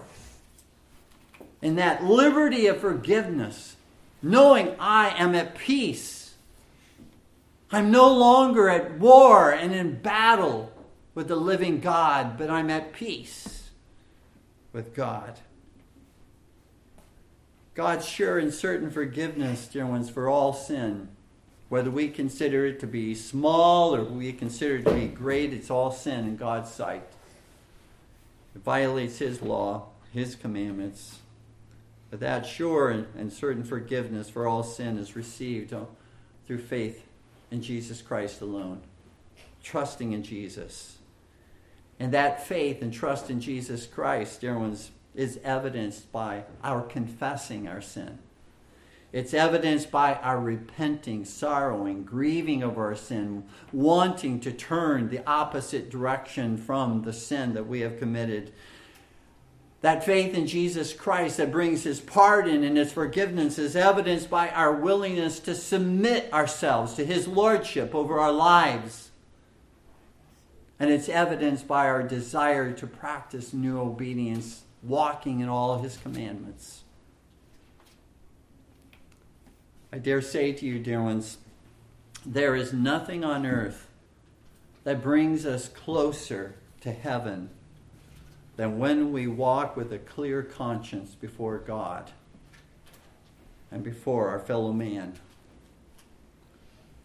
in 1.61 1.77
that 1.77 2.03
liberty 2.05 2.67
of 2.67 2.81
forgiveness, 2.81 3.77
knowing 4.23 4.75
I 4.79 5.11
am 5.17 5.35
at 5.35 5.57
peace. 5.57 6.35
I'm 7.71 7.91
no 7.91 8.13
longer 8.13 8.69
at 8.69 8.99
war 8.99 9.51
and 9.53 9.73
in 9.73 9.95
battle 10.01 10.73
with 11.15 11.29
the 11.29 11.37
living 11.37 11.81
God, 11.81 12.37
but 12.37 12.51
I'm 12.51 12.69
at 12.71 12.93
peace 12.93 13.71
with 14.73 14.95
God. 14.95 15.39
God's 17.75 18.07
sure 18.07 18.39
and 18.39 18.53
certain 18.53 18.91
forgiveness, 18.91 19.67
dear 19.67 19.87
ones, 19.87 20.11
for 20.11 20.29
all 20.29 20.53
sin. 20.53 21.09
Whether 21.73 21.91
we 21.91 22.09
consider 22.09 22.67
it 22.67 22.81
to 22.81 22.87
be 22.87 23.15
small 23.15 23.95
or 23.97 24.05
we 24.05 24.35
consider 24.35 24.77
it 24.77 24.85
to 24.85 24.93
be 24.93 25.07
great, 25.07 25.55
it's 25.55 25.71
all 25.71 25.91
sin 25.91 26.27
in 26.27 26.37
God's 26.37 26.71
sight. 26.71 27.03
It 28.55 28.63
violates 28.63 29.17
His 29.17 29.41
law, 29.41 29.87
His 30.13 30.35
commandments. 30.35 31.21
But 32.11 32.21
that 32.21 32.45
sure 32.45 32.91
and 32.91 33.33
certain 33.33 33.65
forgiveness 33.65 34.29
for 34.29 34.47
all 34.47 34.63
sin 34.63 34.99
is 34.99 35.17
received 35.17 35.73
uh, 35.73 35.87
through 36.47 36.59
faith 36.59 37.07
in 37.51 37.63
Jesus 37.63 38.03
Christ 38.03 38.43
alone, 38.43 38.83
trusting 39.63 40.13
in 40.13 40.23
Jesus. 40.23 40.99
And 41.99 42.13
that 42.13 42.47
faith 42.47 42.83
and 42.83 42.93
trust 42.93 43.31
in 43.31 43.41
Jesus 43.41 43.87
Christ, 43.87 44.43
dear 44.43 44.59
ones, 44.59 44.91
is 45.15 45.41
evidenced 45.43 46.13
by 46.13 46.45
our 46.63 46.83
confessing 46.83 47.67
our 47.67 47.81
sin. 47.81 48.19
It's 49.13 49.35
evidenced 49.35 49.91
by 49.91 50.15
our 50.15 50.41
repenting, 50.41 51.25
sorrowing, 51.25 52.03
grieving 52.03 52.63
of 52.63 52.79
our 52.79 52.95
sin, 52.95 53.45
wanting 53.73 54.41
to 54.41 54.53
turn 54.53 55.09
the 55.09 55.25
opposite 55.27 55.91
direction 55.91 56.57
from 56.57 57.03
the 57.03 57.13
sin 57.13 57.53
that 57.55 57.67
we 57.67 57.81
have 57.81 57.99
committed. 57.99 58.53
That 59.83 60.05
faith 60.05 60.35
in 60.35 60.47
Jesus 60.47 60.93
Christ 60.93 61.37
that 61.37 61.53
brings 61.53 61.83
his 61.83 62.01
pardon 62.01 62.65
and 62.65 62.77
his 62.77 62.93
forgiveness 62.93 63.59
is 63.59 63.77
evidenced 63.77 64.31
by 64.31 64.49
our 64.49 64.73
willingness 64.73 65.41
to 65.41 65.55
submit 65.55 66.33
ourselves 66.33 66.95
to 66.95 67.05
his 67.05 67.29
lordship 67.29 67.95
over 67.95 68.19
our 68.19 68.33
lives 68.33 69.11
and 70.83 70.91
it's 70.91 71.09
evidenced 71.09 71.69
by 71.69 71.87
our 71.87 72.03
desire 72.03 72.73
to 72.73 72.89
practice 72.89 73.53
new 73.53 73.79
obedience, 73.79 74.65
walking 74.83 75.39
in 75.39 75.49
all 75.49 75.79
his 75.79 75.97
commandments. 75.97 76.82
I 79.93 79.99
dare 79.99 80.23
say 80.23 80.53
to 80.53 80.65
you, 80.65 80.79
dear 80.79 81.03
ones, 81.03 81.37
there 82.25 82.57
is 82.57 82.73
nothing 82.73 83.25
on 83.25 83.45
earth 83.45 83.89
that 84.85 85.03
brings 85.03 85.45
us 85.45 85.69
closer 85.69 86.55
to 86.81 86.93
heaven 86.93 87.51
than 88.57 88.79
when 88.79 89.13
we 89.13 89.27
walk 89.27 89.77
with 89.77 89.93
a 89.93 89.99
clear 89.99 90.43
conscience 90.43 91.15
before 91.15 91.59
God 91.59 92.11
and 93.71 93.85
before 93.85 94.31
our 94.31 94.39
fellow 94.39 94.73
man. 94.73 95.15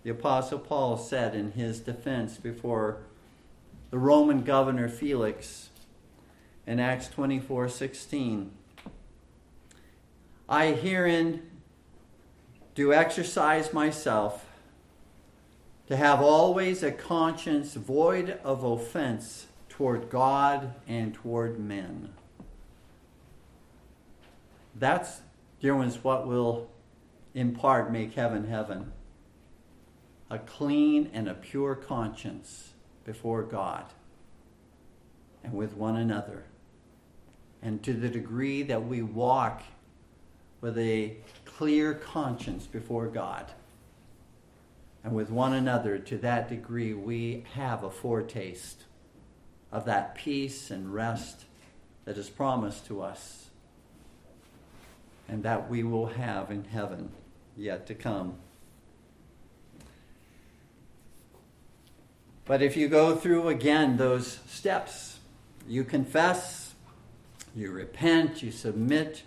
The 0.03 0.11
Apostle 0.11 0.59
Paul 0.59 0.97
said 0.97 1.35
in 1.35 1.51
his 1.51 1.81
defense 1.81 2.37
before 2.37 2.99
the 3.91 3.97
Roman 3.97 4.43
governor 4.43 4.87
Felix 4.87 5.69
in 6.65 6.79
Acts 6.79 7.09
24 7.09 7.67
16. 7.67 8.51
I 10.49 10.67
herein 10.67 11.46
do 12.77 12.93
exercise 12.93 13.73
myself 13.73 14.45
to 15.87 15.97
have 15.97 16.21
always 16.21 16.83
a 16.83 16.91
conscience 16.91 17.73
void 17.73 18.39
of 18.43 18.63
offense 18.63 19.47
toward 19.67 20.11
God 20.11 20.75
and 20.87 21.11
toward 21.11 21.59
men. 21.59 22.13
That's, 24.75 25.21
dear 25.59 25.75
ones, 25.75 26.03
what 26.03 26.27
will 26.27 26.69
in 27.33 27.55
part 27.55 27.91
make 27.91 28.13
heaven 28.13 28.45
heaven. 28.45 28.91
A 30.29 30.37
clean 30.37 31.09
and 31.13 31.27
a 31.27 31.33
pure 31.33 31.73
conscience 31.73 32.73
before 33.03 33.41
God 33.41 33.85
and 35.43 35.53
with 35.53 35.73
one 35.73 35.97
another. 35.97 36.43
And 37.59 37.81
to 37.81 37.93
the 37.93 38.09
degree 38.09 38.61
that 38.61 38.85
we 38.85 39.01
walk 39.01 39.63
with 40.61 40.77
a 40.77 41.17
clear 41.57 41.93
conscience 41.93 42.67
before 42.67 43.07
God 43.07 43.51
and 45.03 45.15
with 45.15 45.29
one 45.29 45.53
another, 45.53 45.97
to 45.97 46.17
that 46.17 46.49
degree 46.49 46.93
we 46.93 47.45
have 47.53 47.83
a 47.83 47.89
foretaste 47.89 48.83
of 49.71 49.85
that 49.85 50.15
peace 50.15 50.69
and 50.69 50.93
rest 50.93 51.45
that 52.05 52.17
is 52.17 52.29
promised 52.29 52.85
to 52.87 53.01
us 53.01 53.47
and 55.29 55.43
that 55.43 55.69
we 55.69 55.81
will 55.81 56.07
have 56.07 56.51
in 56.51 56.65
heaven 56.65 57.09
yet 57.55 57.87
to 57.87 57.95
come. 57.95 58.35
But 62.45 62.61
if 62.61 62.77
you 62.77 62.87
go 62.87 63.15
through 63.15 63.47
again 63.47 63.97
those 63.97 64.39
steps, 64.47 65.19
you 65.67 65.83
confess, 65.83 66.75
you 67.55 67.71
repent, 67.71 68.43
you 68.43 68.51
submit, 68.51 69.23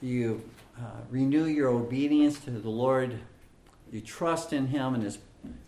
you 0.00 0.42
uh, 0.78 1.02
renew 1.10 1.44
your 1.44 1.68
obedience 1.68 2.40
to 2.40 2.50
the 2.50 2.68
Lord, 2.68 3.18
you 3.90 4.00
trust 4.00 4.52
in 4.52 4.68
Him 4.68 4.94
and 4.94 5.02
His, 5.02 5.18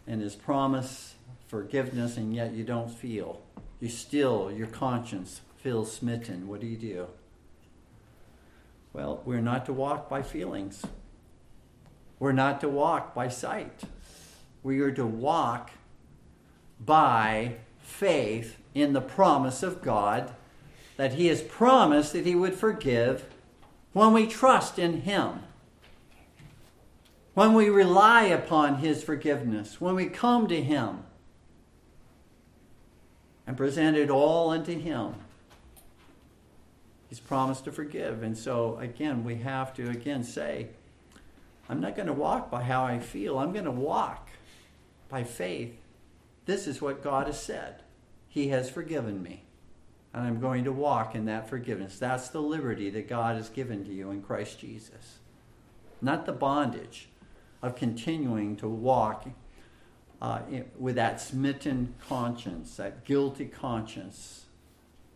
and 0.07 0.21
His 0.21 0.35
promise, 0.35 1.15
forgiveness, 1.47 2.17
and 2.17 2.35
yet 2.35 2.53
you 2.53 2.65
don't 2.65 2.91
feel, 2.91 3.43
You 3.81 3.89
still, 3.89 4.51
your 4.51 4.67
conscience 4.67 5.41
feels 5.57 5.93
smitten. 5.93 6.49
What 6.49 6.61
do 6.61 6.67
you 6.67 6.77
do? 6.77 7.07
Well, 8.93 9.23
we're 9.25 9.41
not 9.41 9.67
to 9.67 9.73
walk 9.73 10.09
by 10.09 10.23
feelings. 10.23 10.85
We're 12.19 12.33
not 12.33 12.61
to 12.61 12.69
walk 12.69 13.15
by 13.15 13.29
sight. 13.29 13.83
We 14.63 14.81
are 14.81 14.93
to 14.93 15.05
walk 15.05 15.71
by 16.81 17.57
faith 17.81 18.57
in 18.75 18.93
the 18.93 19.01
promise 19.01 19.63
of 19.63 19.83
God 19.83 20.33
that 20.97 21.15
He 21.15 21.27
has 21.27 21.43
promised 21.43 22.13
that 22.13 22.25
He 22.25 22.35
would 22.35 22.55
forgive 22.55 23.27
when 23.95 24.13
we 24.13 24.27
trust 24.27 24.79
in 24.79 25.01
Him. 25.03 25.41
When 27.33 27.55
we 27.55 27.69
rely 27.69 28.25
upon 28.25 28.77
His 28.77 29.03
forgiveness, 29.03 29.81
when 29.81 29.95
we 29.95 30.07
come 30.07 30.47
to 30.49 30.63
Him 30.63 31.05
and 33.47 33.57
present 33.57 33.97
it 33.97 34.11
all 34.11 34.51
unto 34.51 34.79
Him, 34.79 35.15
He's 37.09 37.21
promised 37.21 37.65
to 37.65 37.73
forgive. 37.73 38.23
And 38.25 38.37
so, 38.37 38.77
again, 38.79 39.23
we 39.25 39.37
have 39.37 39.73
to 39.75 39.89
again 39.89 40.25
say, 40.25 40.69
I'm 41.69 41.81
not 41.81 41.95
going 41.95 42.09
to 42.09 42.13
walk 42.13 42.51
by 42.51 42.63
how 42.65 42.85
I 42.85 42.99
feel. 42.99 43.39
I'm 43.39 43.53
going 43.53 43.65
to 43.65 43.71
walk 43.71 44.31
by 45.09 45.23
faith. 45.23 45.77
This 46.45 46.67
is 46.67 46.83
what 46.83 47.05
God 47.05 47.27
has 47.29 47.41
said. 47.41 47.83
He 48.29 48.49
has 48.49 48.69
forgiven 48.69 49.23
me. 49.23 49.44
And 50.15 50.25
I'm 50.25 50.41
going 50.41 50.63
to 50.65 50.73
walk 50.73 51.17
in 51.17 51.25
that 51.25 51.49
forgiveness. 51.49 51.99
That's 51.99 52.29
the 52.29 52.41
liberty 52.41 52.89
that 52.91 53.09
God 53.09 53.35
has 53.35 53.49
given 53.49 53.85
to 53.85 53.93
you 53.93 54.13
in 54.13 54.23
Christ 54.23 54.61
Jesus. 54.61 55.19
Not 56.01 56.25
the 56.25 56.33
bondage 56.33 57.09
of 57.61 57.75
continuing 57.75 58.55
to 58.57 58.69
walk 58.69 59.27
uh, 60.23 60.41
with 60.79 60.95
that 60.95 61.21
smitten 61.21 61.95
conscience, 62.09 62.77
that 62.77 63.05
guilty 63.05 63.47
conscience. 63.47 64.47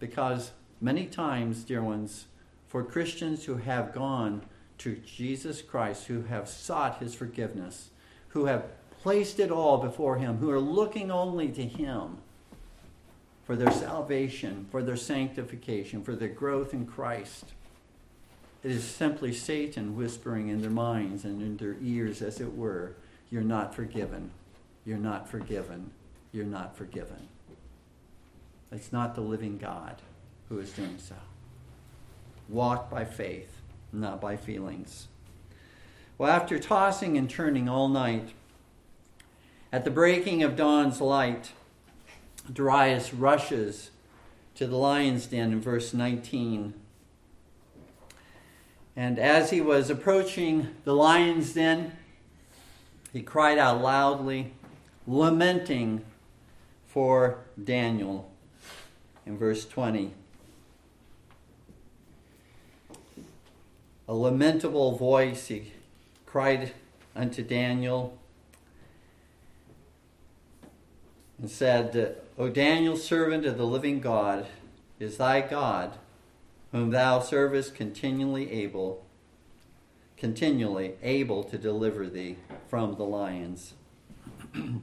Because 0.01 0.51
many 0.81 1.07
times, 1.07 1.63
dear 1.63 1.83
ones, 1.83 2.27
for 2.67 2.83
Christians 2.83 3.45
who 3.45 3.59
have 3.59 3.95
gone 3.95 4.43
to 4.79 4.97
Jesus 4.97 5.63
Christ, 5.63 6.07
who 6.09 6.23
have 6.23 6.49
sought 6.49 6.99
his 6.99 7.15
forgiveness, 7.15 7.91
who 8.29 8.47
have 8.47 8.65
placed 9.01 9.39
it 9.39 9.53
all 9.53 9.79
before 9.79 10.17
him, 10.17 10.39
who 10.39 10.51
are 10.51 10.61
looking 10.61 11.13
only 11.13 11.49
to 11.51 11.65
him 11.65 12.19
for 13.49 13.57
their 13.57 13.73
salvation, 13.73 14.67
for 14.71 14.83
their 14.83 14.95
sanctification, 14.95 16.03
for 16.03 16.15
their 16.15 16.29
growth 16.29 16.75
in 16.75 16.85
Christ. 16.85 17.47
It 18.63 18.71
is 18.71 18.85
simply 18.85 19.33
Satan 19.33 19.97
whispering 19.97 20.49
in 20.49 20.61
their 20.61 20.71
minds 20.71 21.25
and 21.25 21.41
in 21.41 21.57
their 21.57 21.77
ears, 21.83 22.21
as 22.21 22.43
it 22.43 22.55
were, 22.55 22.93
You're 23.31 23.41
not 23.41 23.75
forgiven. 23.75 24.33
You're 24.85 24.99
not 24.99 25.31
forgiven. 25.31 25.93
You're 26.31 26.45
not 26.45 26.77
forgiven. 26.77 27.27
It's 28.71 28.93
not 28.93 29.15
the 29.15 29.23
living 29.23 29.57
God 29.57 29.97
who 30.51 30.59
is 30.59 30.71
doing 30.73 30.99
so. 30.99 31.17
Walk 32.51 32.91
by 32.91 33.07
faith, 33.07 33.63
not 33.95 34.21
by 34.21 34.37
feelings. 34.37 35.09
Well, 36.19 36.31
after 36.31 36.59
tossing 36.59 37.17
and 37.17 37.31
turning 37.31 37.67
all 37.67 37.89
night, 37.89 38.29
at 39.73 39.85
the 39.85 39.91
breaking 39.91 40.43
of 40.43 40.55
dawn's 40.55 41.01
light, 41.01 41.53
Darius 42.53 43.13
rushes 43.13 43.91
to 44.55 44.67
the 44.67 44.77
lion's 44.77 45.27
den 45.27 45.53
in 45.53 45.61
verse 45.61 45.93
19 45.95 46.75
and 48.99 49.21
as 49.21 49.51
he 49.51 49.61
was 49.61 49.91
approaching 49.91 50.71
the 50.83 50.93
lion's 50.93 51.53
den, 51.55 51.93
he 53.13 53.23
cried 53.23 53.57
out 53.57 53.81
loudly, 53.81 54.55
lamenting 55.07 56.05
for 56.89 57.39
Daniel 57.63 58.29
in 59.25 59.39
verse 59.39 59.65
20. 59.65 60.13
A 64.09 64.13
lamentable 64.13 64.97
voice, 64.97 65.47
he 65.47 65.73
cried 66.27 66.73
unto 67.15 67.45
Daniel 67.45 68.19
and 71.41 71.49
said, 71.49 72.17
O 72.39 72.49
Daniel, 72.49 72.97
servant 72.97 73.45
of 73.45 73.59
the 73.59 73.67
living 73.67 73.99
God, 73.99 74.47
is 75.01 75.17
thy 75.17 75.41
God 75.41 75.99
whom 76.71 76.91
thou 76.91 77.19
servest 77.19 77.75
continually 77.75 78.51
able 78.53 79.05
continually 80.17 80.95
able 81.03 81.45
to 81.45 81.57
deliver 81.57 82.09
thee 82.09 82.37
from 82.69 82.97
the 82.97 83.05
lions. 83.05 83.75
and 84.55 84.83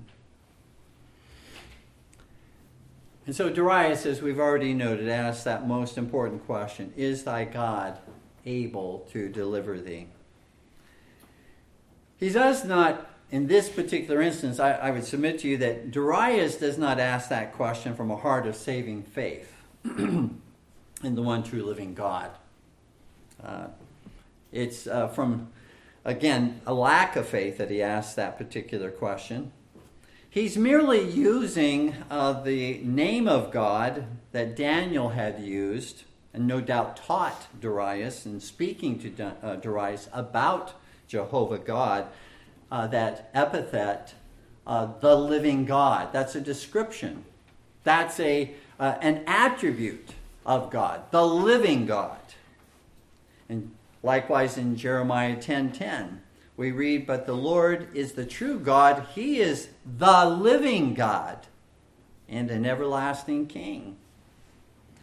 so 3.31 3.49
Darius, 3.49 4.05
as 4.05 4.21
we've 4.21 4.39
already 4.39 4.73
noted, 4.73 5.09
asks 5.09 5.43
that 5.43 5.67
most 5.67 5.97
important 5.97 6.45
question 6.45 6.93
Is 6.95 7.23
thy 7.23 7.43
God 7.43 7.99
able 8.45 9.07
to 9.11 9.27
deliver 9.27 9.79
thee? 9.79 10.07
He 12.17 12.29
does 12.29 12.63
not, 12.63 13.09
in 13.31 13.47
this 13.47 13.69
particular 13.69 14.21
instance, 14.21 14.59
I, 14.59 14.73
I 14.73 14.91
would 14.91 15.05
submit 15.05 15.39
to 15.39 15.47
you 15.47 15.57
that 15.57 15.91
Darius 15.91 16.57
does 16.57 16.77
not 16.77 16.99
ask 16.99 17.29
that 17.29 17.53
question 17.53 17.95
from 17.95 18.11
a 18.11 18.17
heart 18.17 18.45
of 18.47 18.55
saving 18.55 19.03
faith. 19.03 19.51
in 21.03 21.15
the 21.15 21.21
one 21.21 21.43
true 21.43 21.63
living 21.63 21.93
God. 21.93 22.31
Uh, 23.43 23.67
it's 24.51 24.87
uh, 24.87 25.07
from, 25.09 25.49
again, 26.03 26.61
a 26.65 26.73
lack 26.73 27.15
of 27.15 27.27
faith 27.27 27.57
that 27.57 27.69
he 27.69 27.81
asks 27.81 28.15
that 28.15 28.37
particular 28.37 28.89
question. 28.89 29.51
He's 30.29 30.57
merely 30.57 31.07
using 31.07 31.95
uh, 32.09 32.41
the 32.41 32.79
name 32.79 33.27
of 33.27 33.51
God 33.51 34.05
that 34.31 34.55
Daniel 34.55 35.09
had 35.09 35.39
used, 35.39 36.03
and 36.33 36.47
no 36.47 36.59
doubt 36.59 36.97
taught 36.97 37.47
Darius 37.61 38.25
and 38.25 38.41
speaking 38.41 38.99
to 38.99 39.33
uh, 39.41 39.55
Darius 39.57 40.09
about 40.11 40.73
Jehovah 41.07 41.59
God, 41.59 42.07
uh, 42.75 42.85
that 42.87 43.29
epithet, 43.33 44.13
uh, 44.67 44.85
the 44.99 45.15
living 45.15 45.63
God. 45.63 46.11
That's 46.11 46.35
a 46.35 46.41
description. 46.41 47.23
That's 47.85 48.19
a, 48.19 48.53
an 48.77 49.23
attribute 49.27 50.09
of 50.45 50.71
God, 50.71 51.03
the 51.09 51.25
living 51.25 51.85
God. 51.85 52.19
And 53.47 53.71
likewise 54.03 54.57
in 54.57 54.75
Jeremiah 54.75 55.37
10:10, 55.37 55.41
10, 55.45 55.71
10, 55.71 56.21
we 56.57 56.73
read, 56.73 57.07
"But 57.07 57.25
the 57.25 57.33
Lord 57.33 57.87
is 57.95 58.11
the 58.11 58.25
true 58.25 58.59
God; 58.59 59.07
he 59.15 59.39
is 59.39 59.69
the 59.85 60.25
living 60.25 60.95
God 60.95 61.47
and 62.27 62.51
an 62.51 62.65
everlasting 62.65 63.47
king." 63.47 63.95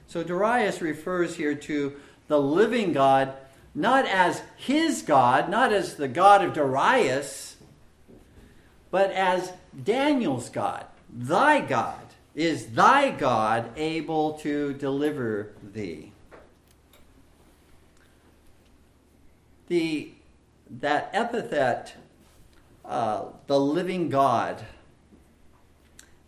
So 0.08 0.22
Darius 0.22 0.82
refers 0.82 1.36
here 1.36 1.54
to 1.54 1.94
the 2.28 2.38
living 2.38 2.92
God 2.92 3.32
not 3.74 4.04
as 4.04 4.42
his 4.56 5.00
God, 5.00 5.48
not 5.48 5.72
as 5.72 5.96
the 5.96 6.08
God 6.08 6.44
of 6.44 6.52
Darius, 6.52 7.51
but 8.92 9.10
as 9.10 9.52
Daniel's 9.82 10.50
God, 10.50 10.84
thy 11.12 11.60
God. 11.60 11.98
Is 12.34 12.66
thy 12.66 13.10
God 13.10 13.70
able 13.76 14.34
to 14.38 14.74
deliver 14.74 15.52
thee? 15.62 16.12
The, 19.68 20.12
that 20.80 21.10
epithet, 21.12 21.94
uh, 22.84 23.24
the 23.46 23.58
living 23.58 24.08
God, 24.08 24.64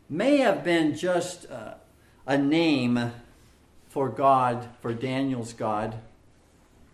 may 0.09 0.39
have 0.39 0.65
been 0.65 0.97
just 0.97 1.51
uh, 1.51 1.75
a 2.27 2.39
name 2.39 3.13
for 3.89 4.09
God, 4.09 4.69
for 4.81 4.93
Daniel's 4.95 5.53
God, 5.53 5.97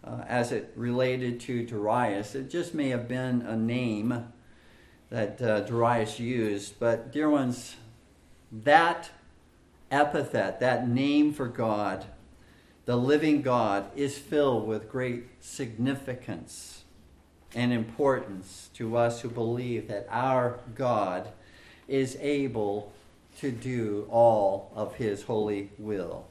uh, 0.03 0.25
as 0.27 0.51
it 0.51 0.73
related 0.75 1.41
to 1.41 1.65
Darius. 1.65 2.35
It 2.35 2.51
just 2.51 2.75
may 2.75 2.89
have 2.89 3.07
been 3.07 3.43
a 3.43 3.57
name 3.57 4.30
that 5.11 5.43
uh, 5.43 5.61
Darius 5.61 6.19
used. 6.19 6.79
But, 6.79 7.13
dear 7.13 7.29
ones, 7.29 7.77
that 8.51 9.11
epithet, 9.91 10.61
that 10.61 10.89
name 10.89 11.33
for 11.33 11.47
God, 11.47 12.07
the 12.87 12.97
living 12.97 13.43
God, 13.43 13.91
is 13.95 14.17
filled 14.17 14.67
with 14.67 14.91
great 14.91 15.27
significance 15.41 16.85
and 17.55 17.73
importance 17.73 18.71
to 18.75 18.97
us 18.97 19.21
who 19.21 19.29
believe 19.29 19.89
that 19.89 20.07
our 20.09 20.61
God 20.75 21.33
is 21.89 22.17
able 22.21 22.93
to 23.41 23.51
do 23.51 24.07
all 24.11 24.71
of 24.75 24.95
his 24.95 25.25
holy 25.25 25.71
will. 25.79 26.27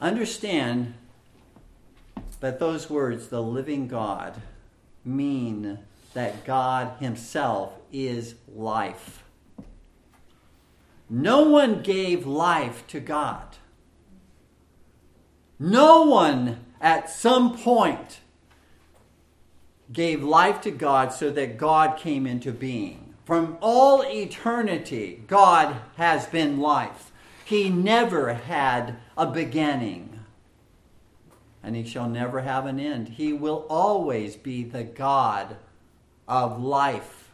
Understand 0.00 0.94
that 2.40 2.60
those 2.60 2.88
words, 2.88 3.28
the 3.28 3.42
living 3.42 3.88
God, 3.88 4.40
mean 5.04 5.80
that 6.14 6.44
God 6.44 6.96
himself 7.00 7.72
is 7.92 8.34
life. 8.54 9.22
No 11.10 11.42
one 11.48 11.82
gave 11.82 12.26
life 12.26 12.86
to 12.88 13.00
God. 13.00 13.56
No 15.58 16.02
one 16.02 16.64
at 16.80 17.10
some 17.10 17.56
point 17.56 18.20
gave 19.92 20.22
life 20.22 20.60
to 20.62 20.70
God 20.70 21.12
so 21.12 21.30
that 21.30 21.56
God 21.56 21.96
came 21.98 22.26
into 22.26 22.52
being. 22.52 23.14
From 23.24 23.58
all 23.60 24.02
eternity, 24.04 25.22
God 25.26 25.76
has 25.96 26.26
been 26.26 26.60
life. 26.60 27.10
He 27.44 27.70
never 27.70 28.34
had 28.34 28.96
a 29.16 29.26
beginning, 29.26 30.20
and 31.62 31.74
he 31.74 31.84
shall 31.84 32.08
never 32.08 32.40
have 32.42 32.66
an 32.66 32.78
end. 32.78 33.08
He 33.08 33.32
will 33.32 33.66
always 33.68 34.36
be 34.36 34.62
the 34.62 34.84
God 34.84 35.56
of 36.28 36.62
life. 36.62 37.30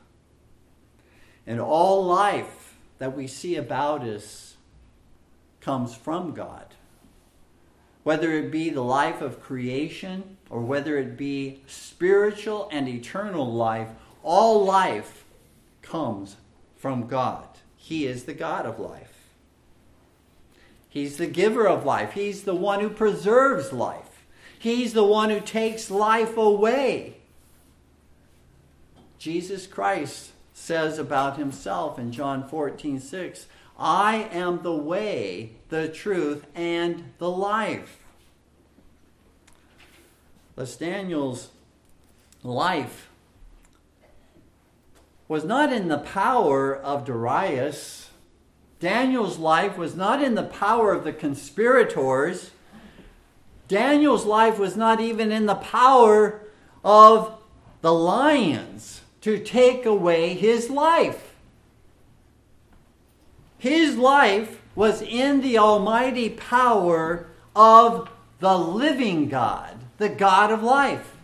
And 1.47 1.61
all 1.61 2.05
life 2.05 2.76
that 2.99 3.14
we 3.14 3.26
see 3.26 3.57
about 3.57 4.03
us 4.03 4.57
comes 5.61 5.95
from 5.95 6.32
God. 6.32 6.74
Whether 8.03 8.32
it 8.32 8.51
be 8.51 8.70
the 8.70 8.82
life 8.82 9.20
of 9.20 9.42
creation 9.42 10.36
or 10.49 10.61
whether 10.61 10.97
it 10.99 11.16
be 11.16 11.62
spiritual 11.66 12.68
and 12.70 12.88
eternal 12.88 13.51
life, 13.53 13.88
all 14.22 14.64
life 14.64 15.24
comes 15.82 16.36
from 16.76 17.07
God. 17.07 17.47
He 17.76 18.07
is 18.07 18.24
the 18.24 18.34
God 18.34 18.66
of 18.66 18.78
life. 18.78 19.11
He's 20.88 21.16
the 21.16 21.26
giver 21.26 21.66
of 21.66 21.84
life. 21.84 22.12
He's 22.12 22.45
the 22.45 22.55
one 22.55 22.80
who 22.80 22.88
preserves 22.88 23.72
life. 23.72 24.24
He's 24.59 24.92
the 24.92 25.05
one 25.05 25.30
who 25.30 25.40
takes 25.40 25.90
life 25.90 26.36
away. 26.36 27.16
Jesus 29.24 29.66
Christ 29.66 30.32
says 30.52 30.98
about 30.98 31.38
himself 31.38 31.98
in 31.98 32.12
John 32.12 32.46
14 32.46 33.00
6, 33.00 33.46
I 33.78 34.28
am 34.30 34.62
the 34.62 34.76
way, 34.76 35.52
the 35.70 35.88
truth, 35.88 36.44
and 36.54 37.14
the 37.16 37.30
life. 37.30 38.00
Thus, 40.56 40.76
Daniel's 40.76 41.48
life 42.42 43.08
was 45.26 45.42
not 45.42 45.72
in 45.72 45.88
the 45.88 45.96
power 45.96 46.76
of 46.76 47.06
Darius. 47.06 48.10
Daniel's 48.78 49.38
life 49.38 49.78
was 49.78 49.96
not 49.96 50.22
in 50.22 50.34
the 50.34 50.42
power 50.42 50.92
of 50.92 51.02
the 51.02 51.14
conspirators. 51.14 52.50
Daniel's 53.68 54.26
life 54.26 54.58
was 54.58 54.76
not 54.76 55.00
even 55.00 55.32
in 55.32 55.46
the 55.46 55.54
power 55.54 56.42
of 56.84 57.40
the 57.80 57.94
lions 57.94 59.00
to 59.24 59.38
take 59.38 59.86
away 59.86 60.34
his 60.34 60.68
life. 60.68 61.34
His 63.56 63.96
life 63.96 64.60
was 64.74 65.00
in 65.00 65.40
the 65.40 65.56
almighty 65.56 66.28
power 66.28 67.28
of 67.56 68.10
the 68.40 68.58
living 68.58 69.30
God, 69.30 69.78
the 69.96 70.10
God 70.10 70.52
of 70.52 70.62
life. 70.62 71.16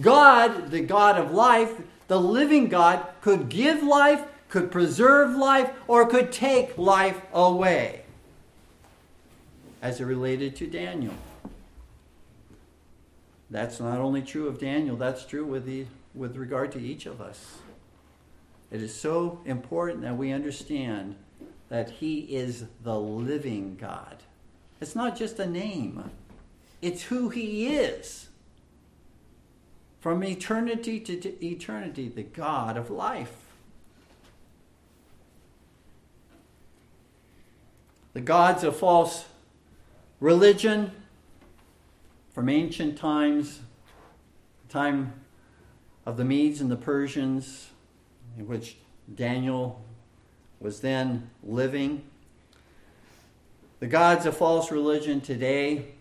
God, 0.00 0.72
the 0.72 0.80
God 0.80 1.20
of 1.20 1.30
life, 1.30 1.80
the 2.08 2.20
living 2.20 2.68
God, 2.68 3.06
could 3.20 3.48
give 3.48 3.84
life, 3.84 4.24
could 4.48 4.72
preserve 4.72 5.36
life, 5.36 5.70
or 5.86 6.04
could 6.04 6.32
take 6.32 6.76
life 6.76 7.20
away, 7.32 8.02
as 9.80 10.00
it 10.00 10.04
related 10.04 10.56
to 10.56 10.66
Daniel. 10.66 11.14
That's 13.50 13.78
not 13.78 13.98
only 13.98 14.22
true 14.22 14.48
of 14.48 14.58
Daniel, 14.58 14.96
that's 14.96 15.24
true 15.24 15.44
with, 15.44 15.66
the, 15.66 15.86
with 16.14 16.36
regard 16.36 16.72
to 16.72 16.80
each 16.80 17.06
of 17.06 17.20
us. 17.20 17.58
It 18.70 18.82
is 18.82 18.94
so 18.94 19.40
important 19.44 20.02
that 20.02 20.16
we 20.16 20.32
understand 20.32 21.14
that 21.68 21.90
He 21.90 22.20
is 22.20 22.64
the 22.82 22.98
living 22.98 23.76
God. 23.80 24.22
It's 24.80 24.96
not 24.96 25.16
just 25.16 25.38
a 25.38 25.46
name, 25.46 26.10
it's 26.82 27.04
who 27.04 27.28
He 27.28 27.68
is. 27.68 28.28
From 30.00 30.22
eternity 30.22 31.00
to 31.00 31.44
eternity, 31.44 32.08
the 32.08 32.22
God 32.22 32.76
of 32.76 32.90
life. 32.90 33.34
The 38.12 38.20
gods 38.20 38.62
of 38.62 38.76
false 38.76 39.24
religion 40.20 40.92
from 42.36 42.50
ancient 42.50 42.98
times, 42.98 43.60
the 44.66 44.70
time 44.70 45.10
of 46.04 46.18
the 46.18 46.24
Medes 46.24 46.60
and 46.60 46.70
the 46.70 46.76
Persians, 46.76 47.70
in 48.36 48.46
which 48.46 48.76
Daniel 49.14 49.82
was 50.60 50.80
then 50.80 51.30
living. 51.42 52.02
The 53.80 53.86
gods 53.86 54.26
of 54.26 54.36
false 54.36 54.70
religion 54.70 55.22
today, 55.22 55.94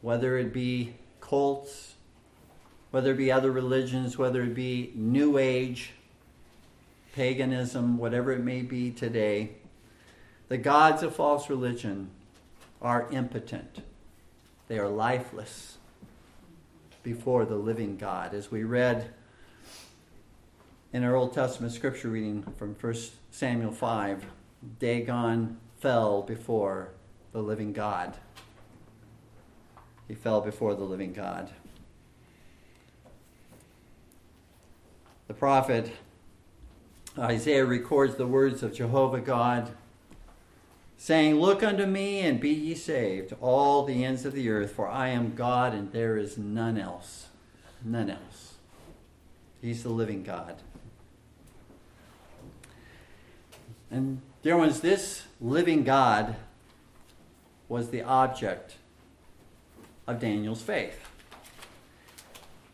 whether 0.00 0.36
it 0.38 0.52
be 0.52 0.96
cults, 1.20 1.94
whether 2.90 3.12
it 3.12 3.16
be 3.16 3.30
other 3.30 3.52
religions, 3.52 4.18
whether 4.18 4.42
it 4.42 4.56
be 4.56 4.90
New 4.96 5.38
Age, 5.38 5.92
paganism, 7.12 7.96
whatever 7.96 8.32
it 8.32 8.40
may 8.40 8.62
be 8.62 8.90
today, 8.90 9.50
the 10.48 10.58
gods 10.58 11.04
of 11.04 11.14
false 11.14 11.48
religion 11.48 12.10
are 12.80 13.08
impotent. 13.12 13.82
They 14.72 14.78
are 14.78 14.88
lifeless 14.88 15.76
before 17.02 17.44
the 17.44 17.56
living 17.56 17.98
God. 17.98 18.32
As 18.32 18.50
we 18.50 18.64
read 18.64 19.12
in 20.94 21.04
our 21.04 21.14
Old 21.14 21.34
Testament 21.34 21.74
scripture 21.74 22.08
reading 22.08 22.42
from 22.56 22.74
1 22.80 22.94
Samuel 23.30 23.72
5, 23.72 24.24
Dagon 24.78 25.58
fell 25.78 26.22
before 26.22 26.88
the 27.32 27.42
living 27.42 27.74
God. 27.74 28.16
He 30.08 30.14
fell 30.14 30.40
before 30.40 30.74
the 30.74 30.84
living 30.84 31.12
God. 31.12 31.50
The 35.28 35.34
prophet 35.34 35.92
Isaiah 37.18 37.66
records 37.66 38.14
the 38.14 38.26
words 38.26 38.62
of 38.62 38.72
Jehovah 38.72 39.20
God, 39.20 39.70
saying, 41.02 41.34
Look 41.34 41.64
unto 41.64 41.84
me 41.84 42.20
and 42.20 42.38
be 42.38 42.50
ye 42.50 42.76
saved, 42.76 43.34
all 43.40 43.84
the 43.84 44.04
ends 44.04 44.24
of 44.24 44.34
the 44.34 44.48
earth, 44.48 44.70
for 44.70 44.86
I 44.86 45.08
am 45.08 45.34
God 45.34 45.74
and 45.74 45.90
there 45.90 46.16
is 46.16 46.38
none 46.38 46.78
else. 46.78 47.26
None 47.84 48.08
else. 48.08 48.54
He's 49.60 49.82
the 49.82 49.88
living 49.88 50.22
God. 50.22 50.54
And 53.90 54.20
dear 54.44 54.56
ones, 54.56 54.80
this 54.80 55.24
living 55.40 55.82
God 55.82 56.36
was 57.68 57.90
the 57.90 58.02
object 58.02 58.76
of 60.06 60.20
Daniel's 60.20 60.62
faith. 60.62 61.00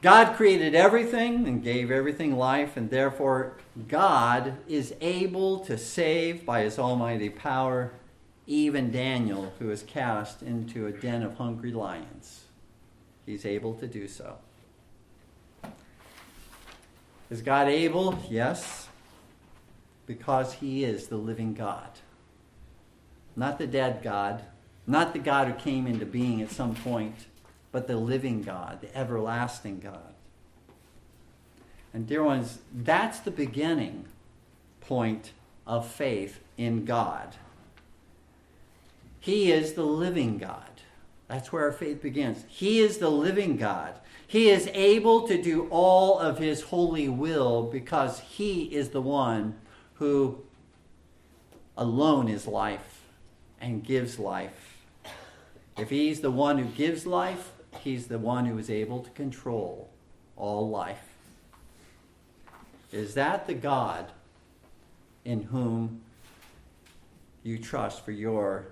God 0.02 0.36
created 0.36 0.74
everything 0.74 1.48
and 1.48 1.64
gave 1.64 1.90
everything 1.90 2.36
life, 2.36 2.76
and 2.76 2.90
therefore 2.90 3.54
God 3.88 4.58
is 4.68 4.94
able 5.00 5.60
to 5.60 5.78
save 5.78 6.44
by 6.44 6.60
his 6.60 6.78
almighty 6.78 7.30
power 7.30 7.92
even 8.48 8.90
Daniel, 8.90 9.52
who 9.60 9.70
is 9.70 9.84
cast 9.84 10.42
into 10.42 10.86
a 10.86 10.92
den 10.92 11.22
of 11.22 11.36
hungry 11.36 11.70
lions. 11.70 12.46
He's 13.24 13.46
able 13.46 13.74
to 13.74 13.86
do 13.86 14.08
so. 14.08 14.38
Is 17.30 17.42
God 17.42 17.68
able? 17.68 18.18
Yes, 18.28 18.88
because 20.06 20.54
he 20.54 20.82
is 20.82 21.06
the 21.06 21.16
living 21.16 21.54
God. 21.54 21.90
Not 23.36 23.58
the 23.58 23.66
dead 23.66 24.02
God, 24.02 24.42
not 24.86 25.12
the 25.12 25.20
God 25.20 25.46
who 25.46 25.54
came 25.54 25.86
into 25.86 26.06
being 26.06 26.42
at 26.42 26.50
some 26.50 26.74
point 26.74 27.26
but 27.70 27.86
the 27.86 27.96
living 27.96 28.42
God, 28.42 28.80
the 28.80 28.96
everlasting 28.96 29.80
God. 29.80 30.14
And, 31.92 32.06
dear 32.06 32.22
ones, 32.22 32.58
that's 32.74 33.20
the 33.20 33.30
beginning 33.30 34.06
point 34.80 35.32
of 35.66 35.86
faith 35.86 36.40
in 36.56 36.84
God. 36.84 37.36
He 39.28 39.52
is 39.52 39.74
the 39.74 39.84
living 39.84 40.38
God. 40.38 40.80
That's 41.26 41.52
where 41.52 41.64
our 41.64 41.72
faith 41.72 42.00
begins. 42.00 42.46
He 42.48 42.80
is 42.80 42.96
the 42.96 43.10
living 43.10 43.58
God. 43.58 43.92
He 44.26 44.48
is 44.48 44.70
able 44.72 45.28
to 45.28 45.42
do 45.42 45.68
all 45.68 46.18
of 46.18 46.38
His 46.38 46.62
holy 46.62 47.10
will 47.10 47.64
because 47.64 48.20
He 48.20 48.74
is 48.74 48.88
the 48.88 49.02
one 49.02 49.56
who 49.96 50.38
alone 51.76 52.28
is 52.28 52.46
life 52.46 53.02
and 53.60 53.84
gives 53.84 54.18
life. 54.18 54.78
If 55.76 55.90
He's 55.90 56.20
the 56.20 56.30
one 56.30 56.56
who 56.56 56.64
gives 56.64 57.04
life, 57.04 57.52
He's 57.80 58.06
the 58.06 58.18
one 58.18 58.46
who 58.46 58.56
is 58.56 58.70
able 58.70 59.02
to 59.02 59.10
control 59.10 59.90
all 60.38 60.70
life. 60.70 61.06
Is 62.92 63.12
that 63.12 63.46
the 63.46 63.52
God 63.52 64.06
in 65.26 65.42
whom 65.42 66.00
you 67.42 67.58
trust 67.58 68.06
for 68.06 68.12
your 68.12 68.68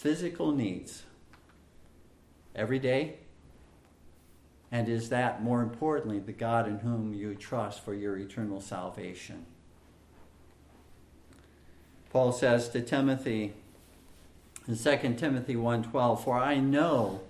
physical 0.00 0.50
needs 0.50 1.02
every 2.54 2.78
day? 2.78 3.16
And 4.72 4.88
is 4.88 5.10
that, 5.10 5.42
more 5.42 5.60
importantly, 5.60 6.18
the 6.18 6.32
God 6.32 6.66
in 6.66 6.78
whom 6.78 7.12
you 7.12 7.34
trust 7.34 7.84
for 7.84 7.92
your 7.92 8.16
eternal 8.16 8.62
salvation? 8.62 9.44
Paul 12.10 12.32
says 12.32 12.70
to 12.70 12.80
Timothy, 12.80 13.52
in 14.66 14.76
2 14.76 15.18
Timothy 15.18 15.54
1:12, 15.54 16.24
"For 16.24 16.38
I 16.38 16.58
know 16.58 17.20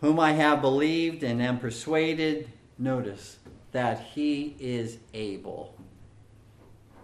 whom 0.00 0.18
I 0.18 0.32
have 0.32 0.62
believed 0.62 1.22
and 1.22 1.42
am 1.42 1.58
persuaded, 1.58 2.48
notice, 2.78 3.38
that 3.72 4.00
he 4.14 4.56
is 4.58 4.98
able." 5.12 5.74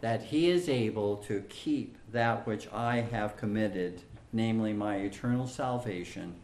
that 0.01 0.23
he 0.25 0.51
is 0.51 0.69
able 0.69 1.17
to 1.17 1.43
keep 1.49 1.97
that 2.17 2.47
which 2.47 2.67
I 2.73 3.03
have 3.03 3.37
committed, 3.37 4.01
namely 4.33 4.73
my 4.73 4.97
eternal 4.97 5.47
salvation, 5.47 6.37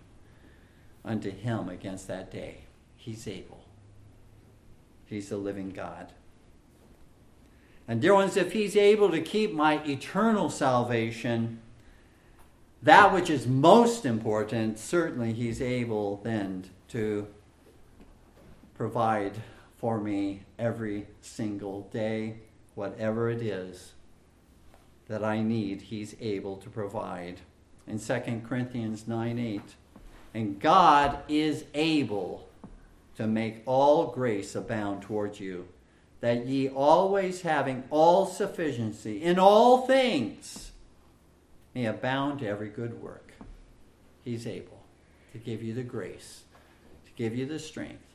unto 1.02 1.30
him 1.30 1.70
against 1.70 2.06
that 2.08 2.30
day. 2.30 2.64
He's 2.94 3.26
able. 3.26 3.64
He's 5.06 5.30
the 5.30 5.38
living 5.38 5.70
God. 5.70 6.12
And 7.88 8.02
dear 8.02 8.12
ones, 8.12 8.36
if 8.36 8.52
he's 8.52 8.76
able 8.76 9.10
to 9.12 9.22
keep 9.22 9.54
my 9.54 9.82
eternal 9.84 10.50
salvation, 10.50 11.60
that 12.82 13.10
which 13.10 13.30
is 13.30 13.46
most 13.46 14.04
important, 14.04 14.78
certainly 14.78 15.32
he's 15.32 15.62
able 15.62 16.18
then 16.18 16.64
to 16.88 17.26
provide 18.74 19.40
for 19.78 19.98
me 19.98 20.42
every 20.58 21.06
single 21.22 21.88
day, 21.90 22.36
whatever 22.74 23.30
it 23.30 23.40
is 23.40 23.92
that 25.12 25.22
I 25.22 25.42
need, 25.42 25.82
he's 25.82 26.16
able 26.22 26.56
to 26.56 26.70
provide. 26.70 27.42
In 27.86 27.98
2 27.98 28.42
Corinthians 28.48 29.06
9 29.06 29.38
8, 29.38 29.60
and 30.32 30.58
God 30.58 31.18
is 31.28 31.66
able 31.74 32.48
to 33.18 33.26
make 33.26 33.62
all 33.66 34.06
grace 34.06 34.54
abound 34.54 35.02
towards 35.02 35.38
you, 35.38 35.68
that 36.22 36.46
ye 36.46 36.70
always 36.70 37.42
having 37.42 37.84
all 37.90 38.24
sufficiency 38.24 39.22
in 39.22 39.38
all 39.38 39.86
things 39.86 40.72
may 41.74 41.84
abound 41.84 42.38
to 42.38 42.48
every 42.48 42.70
good 42.70 43.02
work. 43.02 43.34
He's 44.24 44.46
able 44.46 44.80
to 45.32 45.38
give 45.38 45.62
you 45.62 45.74
the 45.74 45.82
grace, 45.82 46.44
to 47.04 47.10
give 47.16 47.36
you 47.36 47.44
the 47.44 47.58
strength, 47.58 48.06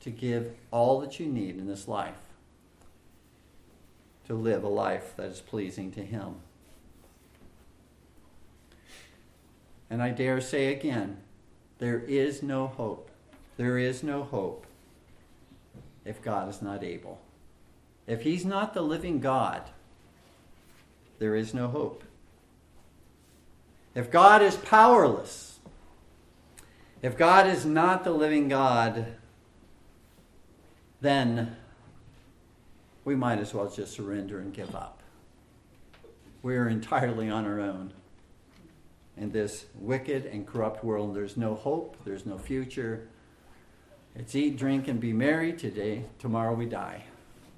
to 0.00 0.08
give 0.08 0.54
all 0.70 0.98
that 1.00 1.20
you 1.20 1.26
need 1.26 1.58
in 1.58 1.66
this 1.66 1.86
life 1.86 2.16
to 4.28 4.34
live 4.34 4.62
a 4.62 4.68
life 4.68 5.14
that 5.16 5.30
is 5.30 5.40
pleasing 5.40 5.90
to 5.92 6.04
Him. 6.04 6.36
And 9.90 10.02
I 10.02 10.10
dare 10.10 10.40
say 10.40 10.72
again, 10.72 11.18
there 11.78 11.98
is 12.00 12.42
no 12.42 12.66
hope. 12.66 13.10
There 13.56 13.78
is 13.78 14.02
no 14.02 14.22
hope 14.22 14.66
if 16.04 16.22
God 16.22 16.48
is 16.48 16.62
not 16.62 16.84
able. 16.84 17.20
If 18.06 18.22
He's 18.22 18.44
not 18.44 18.74
the 18.74 18.82
living 18.82 19.18
God, 19.18 19.62
there 21.18 21.34
is 21.34 21.54
no 21.54 21.68
hope. 21.68 22.04
If 23.94 24.10
God 24.10 24.42
is 24.42 24.56
powerless, 24.56 25.58
if 27.00 27.16
God 27.16 27.46
is 27.46 27.64
not 27.64 28.04
the 28.04 28.12
living 28.12 28.48
God, 28.48 29.06
then 31.00 31.56
we 33.08 33.16
might 33.16 33.38
as 33.38 33.54
well 33.54 33.66
just 33.70 33.94
surrender 33.94 34.38
and 34.38 34.52
give 34.52 34.76
up. 34.76 35.00
We 36.42 36.58
are 36.58 36.68
entirely 36.68 37.30
on 37.30 37.46
our 37.46 37.58
own 37.58 37.94
in 39.16 39.32
this 39.32 39.64
wicked 39.74 40.26
and 40.26 40.46
corrupt 40.46 40.84
world. 40.84 41.16
There's 41.16 41.34
no 41.34 41.54
hope, 41.54 41.96
there's 42.04 42.26
no 42.26 42.36
future. 42.36 43.08
It's 44.14 44.34
eat, 44.34 44.58
drink, 44.58 44.88
and 44.88 45.00
be 45.00 45.14
merry 45.14 45.54
today. 45.54 46.04
Tomorrow 46.18 46.52
we 46.52 46.66
die. 46.66 47.04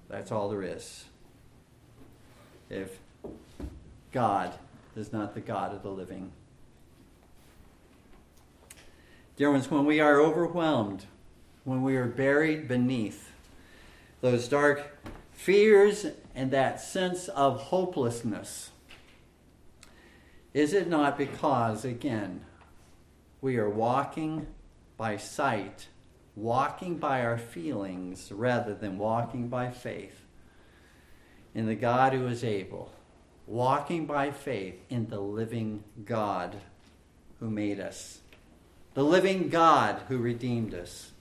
That's 0.09 0.31
all 0.31 0.49
there 0.51 0.63
is. 0.63 1.07
If 2.69 3.01
God 4.13 4.55
is 4.95 5.13
not 5.13 5.35
the 5.35 5.41
God 5.41 5.75
of 5.75 5.83
the 5.83 5.91
living. 5.91 6.31
Dear 9.35 9.51
ones, 9.51 9.69
when 9.69 9.85
we 9.85 9.99
are 9.99 10.21
overwhelmed, 10.21 11.07
when 11.65 11.83
we 11.83 11.97
are 11.97 12.07
buried 12.07 12.69
beneath 12.69 13.33
those 14.21 14.47
dark 14.47 14.97
fears 15.41 16.05
and 16.35 16.51
that 16.51 16.79
sense 16.79 17.29
of 17.29 17.59
hopelessness, 17.59 18.71
is 20.53 20.75
it 20.75 20.87
not 20.87 21.17
because, 21.17 21.83
again, 21.83 22.45
we 23.41 23.57
are 23.57 23.71
walking 23.71 24.47
by 24.99 25.17
sight, 25.17 25.89
walking 26.37 26.99
by 26.99 27.25
our 27.25 27.39
feelings, 27.39 28.31
rather 28.31 28.75
than 28.75 28.99
walking 28.99 29.49
by 29.49 29.71
faith 29.71 30.27
in 31.55 31.65
the 31.65 31.75
God 31.75 32.13
who 32.13 32.27
is 32.27 32.45
able, 32.45 32.93
walking 33.47 34.05
by 34.05 34.31
faith 34.31 34.79
in 34.91 35.09
the 35.09 35.21
living 35.21 35.83
God 36.05 36.55
who 37.39 37.49
made 37.49 37.81
us, 37.81 38.21
the 38.93 39.05
living 39.05 39.49
God 39.49 40.03
who 40.09 40.19
redeemed 40.19 40.75
us, 40.75 41.13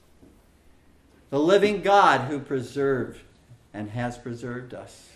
the 1.30 1.40
living 1.40 1.80
God 1.80 2.28
who 2.28 2.38
preserved 2.38 3.22
and 3.72 3.90
has 3.90 4.18
preserved 4.18 4.74
us? 4.74 5.10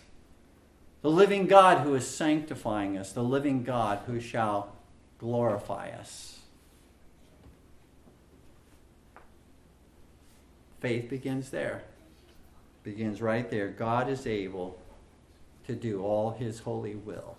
The 1.03 1.11
living 1.11 1.47
God 1.47 1.79
who 1.79 1.95
is 1.95 2.07
sanctifying 2.07 2.97
us, 2.97 3.13
the 3.13 3.23
living 3.23 3.63
God 3.63 4.01
who 4.07 4.21
shall 4.21 4.73
glorify 5.19 5.91
us. 5.91 6.39
Faith 10.81 11.09
begins 11.09 11.51
there. 11.51 11.83
Begins 12.83 13.23
right 13.23 13.51
there. 13.51 13.69
God 13.69 14.09
is 14.09 14.27
able 14.27 14.79
to 15.67 15.75
do 15.75 16.03
all 16.03 16.33
his 16.33 16.61
holy 16.61 16.95
will. 16.95 17.37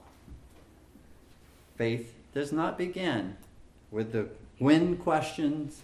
Faith 1.75 2.13
does 2.33 2.51
not 2.51 2.77
begin 2.77 3.37
with 3.91 4.11
the 4.11 4.27
when 4.57 4.97
questions, 4.97 5.81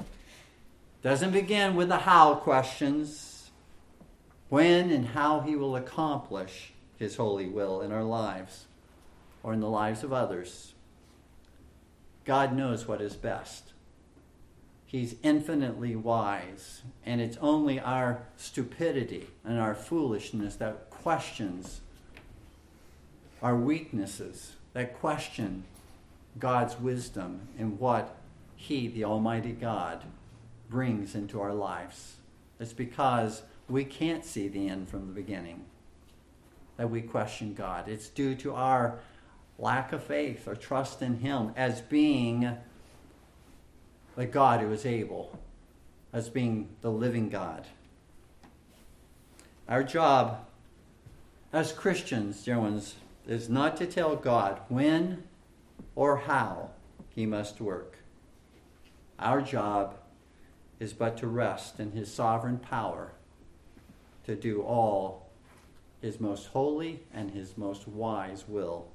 doesn't 1.01 1.31
begin 1.31 1.75
with 1.75 1.89
the 1.89 1.97
how 1.97 2.35
questions, 2.35 3.30
when 4.51 4.91
and 4.91 5.05
how 5.07 5.39
he 5.39 5.55
will 5.55 5.77
accomplish 5.77 6.73
his 6.99 7.15
holy 7.15 7.47
will 7.47 7.79
in 7.79 7.89
our 7.89 8.03
lives 8.03 8.65
or 9.43 9.53
in 9.53 9.61
the 9.61 9.69
lives 9.69 10.03
of 10.03 10.11
others. 10.11 10.73
God 12.25 12.53
knows 12.53 12.85
what 12.85 12.99
is 12.99 13.15
best. 13.15 13.71
He's 14.85 15.15
infinitely 15.23 15.95
wise, 15.95 16.81
and 17.05 17.21
it's 17.21 17.37
only 17.37 17.79
our 17.79 18.23
stupidity 18.35 19.27
and 19.45 19.57
our 19.57 19.73
foolishness 19.73 20.57
that 20.57 20.89
questions 20.89 21.79
our 23.41 23.55
weaknesses, 23.55 24.57
that 24.73 24.99
question 24.99 25.63
God's 26.37 26.77
wisdom 26.77 27.47
and 27.57 27.79
what 27.79 28.17
He, 28.57 28.89
the 28.89 29.05
Almighty 29.05 29.53
God, 29.53 30.03
brings 30.69 31.15
into 31.15 31.39
our 31.39 31.53
lives. 31.53 32.17
It's 32.59 32.73
because 32.73 33.43
we 33.71 33.85
can't 33.85 34.25
see 34.25 34.47
the 34.47 34.67
end 34.67 34.89
from 34.89 35.07
the 35.07 35.13
beginning 35.13 35.65
that 36.77 36.89
we 36.89 37.01
question 37.01 37.53
God. 37.53 37.87
It's 37.87 38.09
due 38.09 38.35
to 38.35 38.53
our 38.53 38.99
lack 39.57 39.93
of 39.93 40.03
faith 40.03 40.47
or 40.47 40.55
trust 40.55 41.01
in 41.01 41.19
Him 41.19 41.53
as 41.55 41.81
being 41.81 42.57
the 44.15 44.25
God 44.25 44.61
who 44.61 44.71
is 44.71 44.85
able, 44.85 45.39
as 46.11 46.29
being 46.29 46.69
the 46.81 46.91
living 46.91 47.29
God. 47.29 47.67
Our 49.69 49.83
job 49.83 50.45
as 51.53 51.71
Christians, 51.71 52.43
dear 52.43 52.59
ones, 52.59 52.95
is 53.27 53.47
not 53.47 53.77
to 53.77 53.85
tell 53.85 54.15
God 54.15 54.59
when 54.67 55.23
or 55.95 56.17
how 56.17 56.71
He 57.09 57.25
must 57.25 57.61
work. 57.61 57.97
Our 59.19 59.41
job 59.41 59.95
is 60.79 60.93
but 60.93 61.15
to 61.17 61.27
rest 61.27 61.79
in 61.79 61.91
His 61.91 62.11
sovereign 62.11 62.57
power 62.57 63.11
to 64.25 64.35
do 64.35 64.61
all 64.61 65.29
his 66.01 66.19
most 66.19 66.47
holy 66.47 67.03
and 67.13 67.31
his 67.31 67.57
most 67.57 67.87
wise 67.87 68.45
will. 68.47 68.87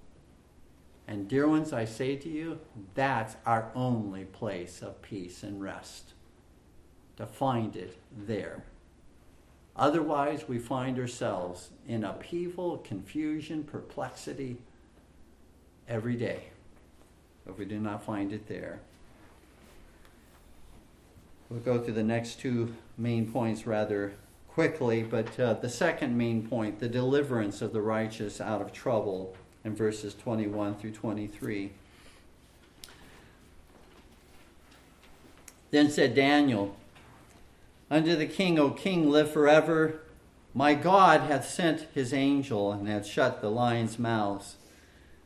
And, 1.09 1.29
dear 1.29 1.47
ones, 1.49 1.73
I 1.73 1.85
say 1.85 2.17
to 2.17 2.29
you, 2.29 2.59
that's 2.95 3.37
our 3.47 3.71
only 3.75 4.25
place 4.25 4.83
of 4.83 5.03
peace 5.03 5.45
and 5.45 5.63
rest, 5.63 6.15
to 7.17 7.27
find 7.27 7.77
it 7.77 7.97
there. 8.17 8.65
Otherwise, 9.77 10.49
we 10.49 10.59
find 10.59 10.99
ourselves 10.99 11.71
in 11.87 12.03
upheaval, 12.03 12.79
confusion, 12.79 13.63
perplexity 13.63 14.57
every 15.89 16.17
day 16.17 16.45
if 17.49 17.59
we 17.59 17.65
do 17.65 17.79
not 17.79 18.03
find 18.03 18.33
it 18.33 18.49
there. 18.49 18.81
We'll 21.49 21.61
go 21.61 21.81
through 21.81 21.95
the 21.95 22.03
next 22.03 22.41
two 22.41 22.75
main 22.99 23.31
points 23.31 23.67
rather 23.67 24.15
quickly, 24.57 25.03
but 25.03 25.39
uh, 25.39 25.53
the 25.53 25.69
second 25.69 26.17
main 26.17 26.49
point, 26.49 26.81
the 26.81 26.89
deliverance 26.89 27.61
of 27.61 27.75
the 27.75 27.83
righteous 27.83 28.41
out 28.41 28.63
of 28.63 28.73
trouble, 28.73 29.37
in 29.63 29.77
verses 29.77 30.15
21 30.15 30.77
through 30.77 30.93
23. 30.93 31.73
Then 35.71 35.91
said 35.91 36.15
Daniel, 36.15 36.75
Unto 37.91 38.17
the 38.17 38.25
king, 38.25 38.59
O 38.59 38.71
king, 38.71 39.11
live 39.11 39.31
forever. 39.31 40.01
My 40.55 40.73
God 40.73 41.21
hath 41.31 41.47
sent 41.47 41.89
his 41.93 42.15
angel 42.15 42.73
and 42.73 42.89
hath 42.89 43.05
shut 43.05 43.43
the 43.43 43.51
lions' 43.51 43.99
mouths, 43.99 44.57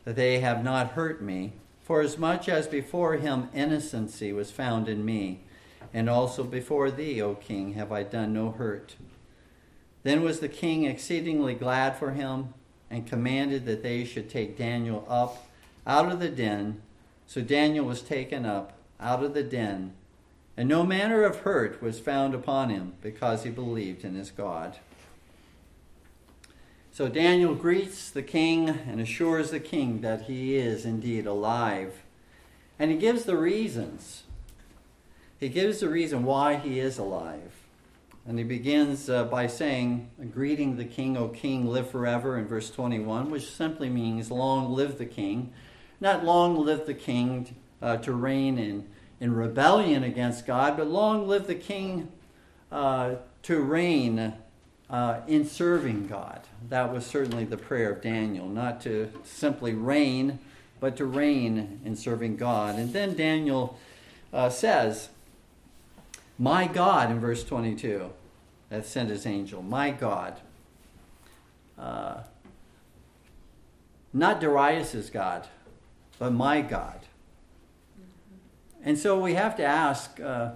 that 0.04 0.16
they 0.16 0.40
have 0.40 0.64
not 0.64 0.94
hurt 0.94 1.22
me. 1.22 1.52
For 1.84 2.00
as 2.00 2.18
much 2.18 2.48
as 2.48 2.66
before 2.66 3.14
him 3.14 3.48
innocency 3.54 4.32
was 4.32 4.50
found 4.50 4.88
in 4.88 5.04
me, 5.04 5.44
and 5.94 6.10
also 6.10 6.42
before 6.42 6.90
thee, 6.90 7.22
O 7.22 7.36
king, 7.36 7.74
have 7.74 7.92
I 7.92 8.02
done 8.02 8.32
no 8.32 8.50
hurt. 8.50 8.96
Then 10.02 10.22
was 10.22 10.40
the 10.40 10.48
king 10.48 10.84
exceedingly 10.84 11.54
glad 11.54 11.96
for 11.96 12.12
him, 12.12 12.54
and 12.90 13.06
commanded 13.06 13.66
that 13.66 13.82
they 13.82 14.04
should 14.04 14.28
take 14.28 14.58
Daniel 14.58 15.06
up 15.08 15.46
out 15.86 16.10
of 16.10 16.18
the 16.18 16.28
den. 16.28 16.82
So 17.26 17.40
Daniel 17.40 17.84
was 17.84 18.02
taken 18.02 18.44
up 18.44 18.72
out 18.98 19.22
of 19.22 19.34
the 19.34 19.44
den, 19.44 19.92
and 20.56 20.68
no 20.68 20.82
manner 20.84 21.22
of 21.22 21.40
hurt 21.40 21.80
was 21.80 22.00
found 22.00 22.34
upon 22.34 22.70
him, 22.70 22.94
because 23.00 23.44
he 23.44 23.50
believed 23.50 24.04
in 24.04 24.14
his 24.14 24.30
God. 24.30 24.78
So 26.92 27.08
Daniel 27.08 27.54
greets 27.54 28.10
the 28.10 28.22
king 28.22 28.68
and 28.68 29.00
assures 29.00 29.50
the 29.50 29.60
king 29.60 30.00
that 30.00 30.22
he 30.22 30.56
is 30.56 30.84
indeed 30.84 31.24
alive. 31.24 32.02
And 32.78 32.90
he 32.90 32.96
gives 32.96 33.24
the 33.24 33.36
reasons. 33.36 34.24
He 35.38 35.48
gives 35.48 35.80
the 35.80 35.88
reason 35.88 36.24
why 36.24 36.56
he 36.56 36.80
is 36.80 36.98
alive. 36.98 37.59
And 38.26 38.38
he 38.38 38.44
begins 38.44 39.08
uh, 39.08 39.24
by 39.24 39.46
saying, 39.46 40.10
Greeting 40.32 40.76
the 40.76 40.84
king, 40.84 41.16
O 41.16 41.28
king, 41.28 41.66
live 41.66 41.90
forever, 41.90 42.38
in 42.38 42.46
verse 42.46 42.70
21, 42.70 43.30
which 43.30 43.50
simply 43.50 43.88
means, 43.88 44.30
Long 44.30 44.72
live 44.72 44.98
the 44.98 45.06
king. 45.06 45.52
Not 46.00 46.24
long 46.24 46.56
live 46.56 46.86
the 46.86 46.94
king 46.94 47.54
uh, 47.82 47.98
to 47.98 48.12
reign 48.12 48.58
in, 48.58 48.86
in 49.20 49.34
rebellion 49.34 50.02
against 50.02 50.46
God, 50.46 50.76
but 50.76 50.86
long 50.86 51.28
live 51.28 51.46
the 51.46 51.54
king 51.54 52.08
uh, 52.72 53.16
to 53.42 53.60
reign 53.60 54.34
uh, 54.88 55.20
in 55.26 55.46
serving 55.46 56.06
God. 56.06 56.40
That 56.68 56.92
was 56.92 57.06
certainly 57.06 57.44
the 57.44 57.56
prayer 57.56 57.92
of 57.92 58.02
Daniel, 58.02 58.48
not 58.48 58.80
to 58.82 59.10
simply 59.24 59.74
reign, 59.74 60.38
but 60.80 60.96
to 60.96 61.04
reign 61.04 61.80
in 61.84 61.96
serving 61.96 62.36
God. 62.36 62.76
And 62.76 62.92
then 62.92 63.14
Daniel 63.14 63.78
uh, 64.32 64.50
says, 64.50 65.10
My 66.40 66.66
God, 66.66 67.10
in 67.10 67.20
verse 67.20 67.44
22, 67.44 68.10
that 68.70 68.86
sent 68.86 69.10
his 69.10 69.26
angel, 69.26 69.60
my 69.60 69.90
God. 69.90 70.40
Uh, 71.78 72.22
not 74.14 74.40
Darius's 74.40 75.10
God, 75.10 75.46
but 76.18 76.32
my 76.32 76.62
God. 76.62 77.00
And 78.82 78.98
so 78.98 79.20
we 79.20 79.34
have 79.34 79.54
to 79.56 79.62
ask 79.62 80.18
uh, 80.18 80.52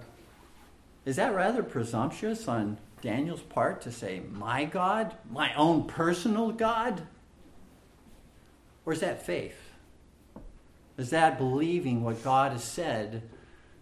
is 1.05 1.17
that 1.17 1.35
rather 1.35 1.61
presumptuous 1.61 2.47
on 2.47 2.79
Daniel's 3.03 3.43
part 3.43 3.81
to 3.81 3.91
say, 3.91 4.23
my 4.31 4.65
God, 4.65 5.13
my 5.31 5.53
own 5.53 5.85
personal 5.85 6.51
God? 6.51 7.03
Or 8.87 8.93
is 8.93 9.01
that 9.01 9.23
faith? 9.23 9.69
Is 10.97 11.11
that 11.11 11.37
believing 11.37 12.03
what 12.03 12.23
God 12.23 12.53
has 12.53 12.63
said? 12.63 13.21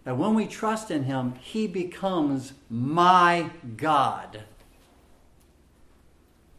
That 0.04 0.18
when 0.18 0.34
we 0.34 0.46
trust 0.46 0.90
in 0.90 1.04
Him, 1.04 1.34
He 1.40 1.66
becomes 1.66 2.52
my 2.68 3.50
God. 3.76 4.42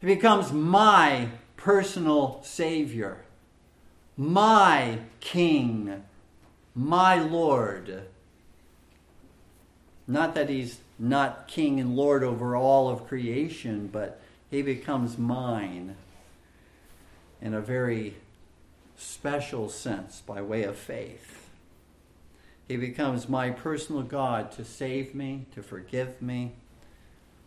He 0.01 0.07
becomes 0.07 0.51
my 0.51 1.29
personal 1.57 2.41
Savior, 2.43 3.23
my 4.17 4.99
King, 5.19 6.03
my 6.73 7.15
Lord. 7.15 8.03
Not 10.07 10.35
that 10.35 10.49
He's 10.49 10.79
not 10.97 11.47
king 11.47 11.79
and 11.79 11.95
lord 11.95 12.23
over 12.23 12.55
all 12.55 12.89
of 12.89 13.07
creation, 13.07 13.89
but 13.91 14.21
he 14.49 14.61
becomes 14.61 15.17
mine 15.17 15.95
in 17.41 17.53
a 17.53 17.61
very 17.61 18.15
special 18.97 19.69
sense 19.69 20.21
by 20.21 20.41
way 20.41 20.63
of 20.63 20.77
faith. 20.77 21.44
He 22.67 22.77
becomes 22.77 23.29
my 23.29 23.51
personal 23.51 24.01
God 24.01 24.51
to 24.53 24.65
save 24.65 25.13
me, 25.13 25.45
to 25.53 25.61
forgive 25.61 26.21
me, 26.21 26.53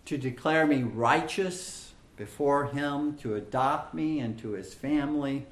to 0.04 0.16
declare 0.16 0.66
me 0.66 0.82
righteous 0.82 1.92
before 2.16 2.66
him, 2.66 3.16
to 3.18 3.34
adopt 3.34 3.94
me 3.94 4.20
into 4.20 4.52
his 4.52 4.74
family. 4.74 5.46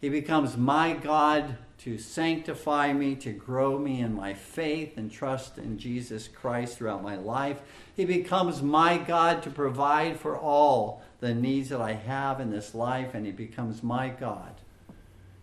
He 0.00 0.08
becomes 0.08 0.56
my 0.56 0.92
God 0.92 1.56
to 1.78 1.98
sanctify 1.98 2.92
me, 2.92 3.16
to 3.16 3.32
grow 3.32 3.76
me 3.76 4.00
in 4.00 4.14
my 4.14 4.34
faith 4.34 4.96
and 4.96 5.10
trust 5.10 5.58
in 5.58 5.78
Jesus 5.78 6.28
Christ 6.28 6.78
throughout 6.78 7.02
my 7.02 7.16
life. 7.16 7.60
He 7.96 8.04
becomes 8.04 8.62
my 8.62 8.98
God 8.98 9.42
to 9.42 9.50
provide 9.50 10.18
for 10.18 10.38
all 10.38 11.02
the 11.18 11.34
needs 11.34 11.70
that 11.70 11.80
I 11.80 11.94
have 11.94 12.40
in 12.40 12.50
this 12.50 12.72
life, 12.72 13.14
and 13.14 13.26
He 13.26 13.32
becomes 13.32 13.82
my 13.82 14.08
God. 14.08 14.61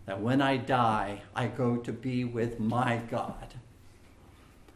That 0.09 0.21
when 0.21 0.41
I 0.41 0.57
die, 0.57 1.21
I 1.35 1.45
go 1.45 1.77
to 1.77 1.93
be 1.93 2.23
with 2.23 2.59
my 2.59 2.99
God. 3.11 3.53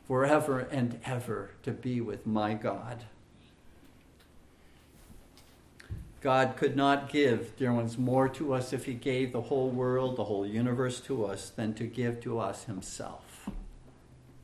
Forever 0.07 0.59
and 0.59 0.99
ever 1.03 1.49
to 1.63 1.71
be 1.71 2.01
with 2.01 2.27
my 2.27 2.53
God. 2.53 3.05
God 6.21 6.55
could 6.55 6.75
not 6.75 7.09
give, 7.09 7.57
dear 7.57 7.73
ones, 7.73 7.97
more 7.97 8.29
to 8.29 8.53
us 8.53 8.73
if 8.73 8.85
He 8.85 8.93
gave 8.93 9.31
the 9.31 9.41
whole 9.41 9.71
world, 9.71 10.17
the 10.17 10.25
whole 10.25 10.45
universe 10.45 10.99
to 10.99 11.25
us, 11.25 11.49
than 11.49 11.73
to 11.73 11.85
give 11.85 12.21
to 12.21 12.37
us 12.37 12.65
Himself. 12.65 13.49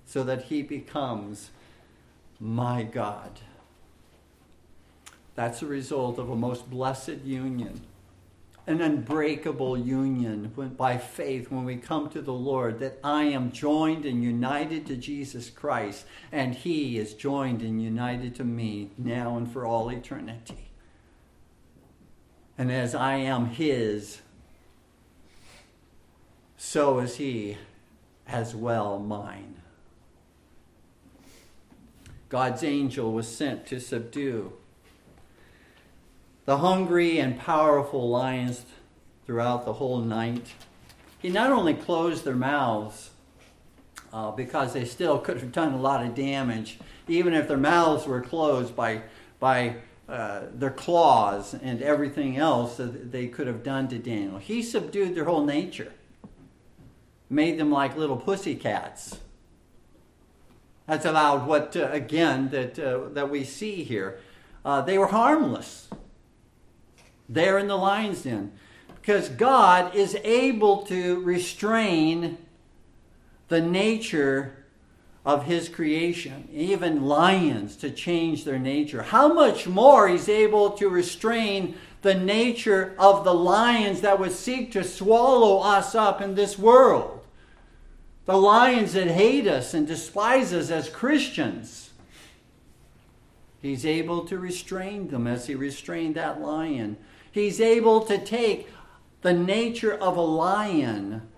So 0.08 0.24
that 0.24 0.46
He 0.46 0.64
becomes 0.64 1.52
my 2.40 2.82
God. 2.82 3.42
That's 5.36 5.60
the 5.60 5.68
result 5.68 6.18
of 6.18 6.32
a 6.32 6.36
most 6.36 6.68
blessed 6.68 7.20
union, 7.24 7.82
an 8.70 8.82
unbreakable 8.82 9.78
union 9.78 10.52
when, 10.56 10.70
by 10.70 10.98
faith 10.98 11.50
when 11.52 11.66
we 11.66 11.76
come 11.76 12.10
to 12.10 12.22
the 12.22 12.32
Lord, 12.32 12.80
that 12.80 13.00
I 13.04 13.24
am 13.24 13.52
joined 13.52 14.06
and 14.06 14.24
united 14.24 14.86
to 14.86 14.96
Jesus 14.96 15.50
Christ, 15.50 16.06
and 16.32 16.54
He 16.54 16.98
is 16.98 17.16
joined 17.16 17.62
and 17.62 17.82
united 17.82 18.36
to 18.36 18.44
me 18.44 18.92
now 18.98 19.36
and 19.38 19.52
for 19.52 19.66
all 19.66 19.90
eternity. 19.90 20.70
And 22.60 22.70
as 22.70 22.94
I 22.94 23.16
am 23.16 23.46
his, 23.46 24.20
so 26.58 27.00
is 27.00 27.16
he 27.16 27.58
as 28.28 28.54
well 28.54 29.00
mine. 29.00 29.62
God's 32.28 32.62
angel 32.66 33.14
was 33.14 33.34
sent 33.34 33.66
to 33.68 33.80
subdue 33.80 34.52
the 36.50 36.58
hungry 36.58 37.20
and 37.20 37.38
powerful 37.38 38.10
lions 38.10 38.66
throughout 39.28 39.66
the 39.66 39.74
whole 39.74 40.00
night. 40.00 40.48
He 41.20 41.30
not 41.30 41.52
only 41.52 41.76
closed 41.76 42.26
their 42.26 42.34
mouths, 42.34 43.12
uh, 44.12 44.32
because 44.32 44.74
they 44.74 44.84
still 44.84 45.20
could 45.20 45.38
have 45.38 45.52
done 45.52 45.74
a 45.74 45.78
lot 45.80 46.04
of 46.04 46.16
damage, 46.16 46.80
even 47.08 47.36
if 47.36 47.48
their 47.48 47.56
mouths 47.56 48.08
were 48.08 48.20
closed 48.20 48.76
by, 48.76 49.04
by 49.40 49.76
uh, 50.08 50.46
their 50.52 50.72
claws 50.72 51.54
and 51.54 51.84
everything 51.84 52.38
else 52.38 52.78
that 52.78 53.12
they 53.12 53.28
could 53.28 53.46
have 53.46 53.62
done 53.62 53.88
to 53.88 54.00
Daniel. 54.00 54.40
He 54.40 54.64
subdued 54.64 55.14
their 55.14 55.26
whole 55.26 55.46
nature, 55.46 55.94
made 57.30 57.60
them 57.60 57.70
like 57.70 57.96
little 57.96 58.18
pussy 58.18 58.56
cats. 58.56 59.20
That's 60.88 61.06
about 61.06 61.46
what, 61.46 61.78
uh, 61.78 61.90
again, 61.92 62.50
that, 62.50 62.80
uh, 62.80 63.10
that 63.10 63.30
we 63.30 63.44
see 63.44 63.84
here. 63.84 64.20
Uh, 64.66 64.82
they 64.82 64.98
were 64.98 65.06
harmless 65.06 65.90
there 67.30 67.58
in 67.58 67.68
the 67.68 67.78
lion's 67.78 68.24
den 68.24 68.52
because 68.96 69.30
God 69.30 69.96
is 69.96 70.18
able 70.24 70.84
to 70.88 71.22
restrain 71.22 72.38
the 73.48 73.62
nature 73.62 74.66
of 75.26 75.46
his 75.46 75.70
creation, 75.70 76.50
even 76.52 77.06
lions 77.06 77.76
to 77.78 77.92
change 77.92 78.44
their 78.44 78.60
nature. 78.60 79.04
How 79.04 79.32
much 79.32 79.68
more 79.68 80.08
he's 80.08 80.28
able 80.28 80.72
to 80.72 80.90
restrain 80.90 81.76
the 82.02 82.16
nature 82.16 82.96
of 82.98 83.24
the 83.24 83.34
lions 83.34 84.02
that 84.02 84.20
would 84.20 84.32
seek 84.32 84.72
to 84.72 84.84
swallow 84.84 85.60
us 85.60 85.96
up 85.96 86.22
in 86.22 86.36
this 86.36 86.58
world. 86.58 87.20
The 88.26 88.38
lions 88.38 88.94
that 88.94 89.08
hate 89.08 89.48
us 89.48 89.74
and 89.74 89.88
despise 89.88 90.54
us 90.54 90.70
as 90.70 90.90
Christians. 90.90 91.90
He's 93.62 93.86
able 93.86 94.26
to 94.26 94.38
restrain 94.38 95.10
them 95.10 95.28
as 95.28 95.48
he 95.48 95.56
restrained 95.56 96.16
that 96.16 96.40
lion. 96.40 96.98
He's 97.32 97.62
able 97.62 98.02
to 98.02 98.18
take 98.18 98.70
the 99.22 99.34
nature 99.34 99.94
of 99.94 100.18
a 100.18 100.22
lion 100.22 101.30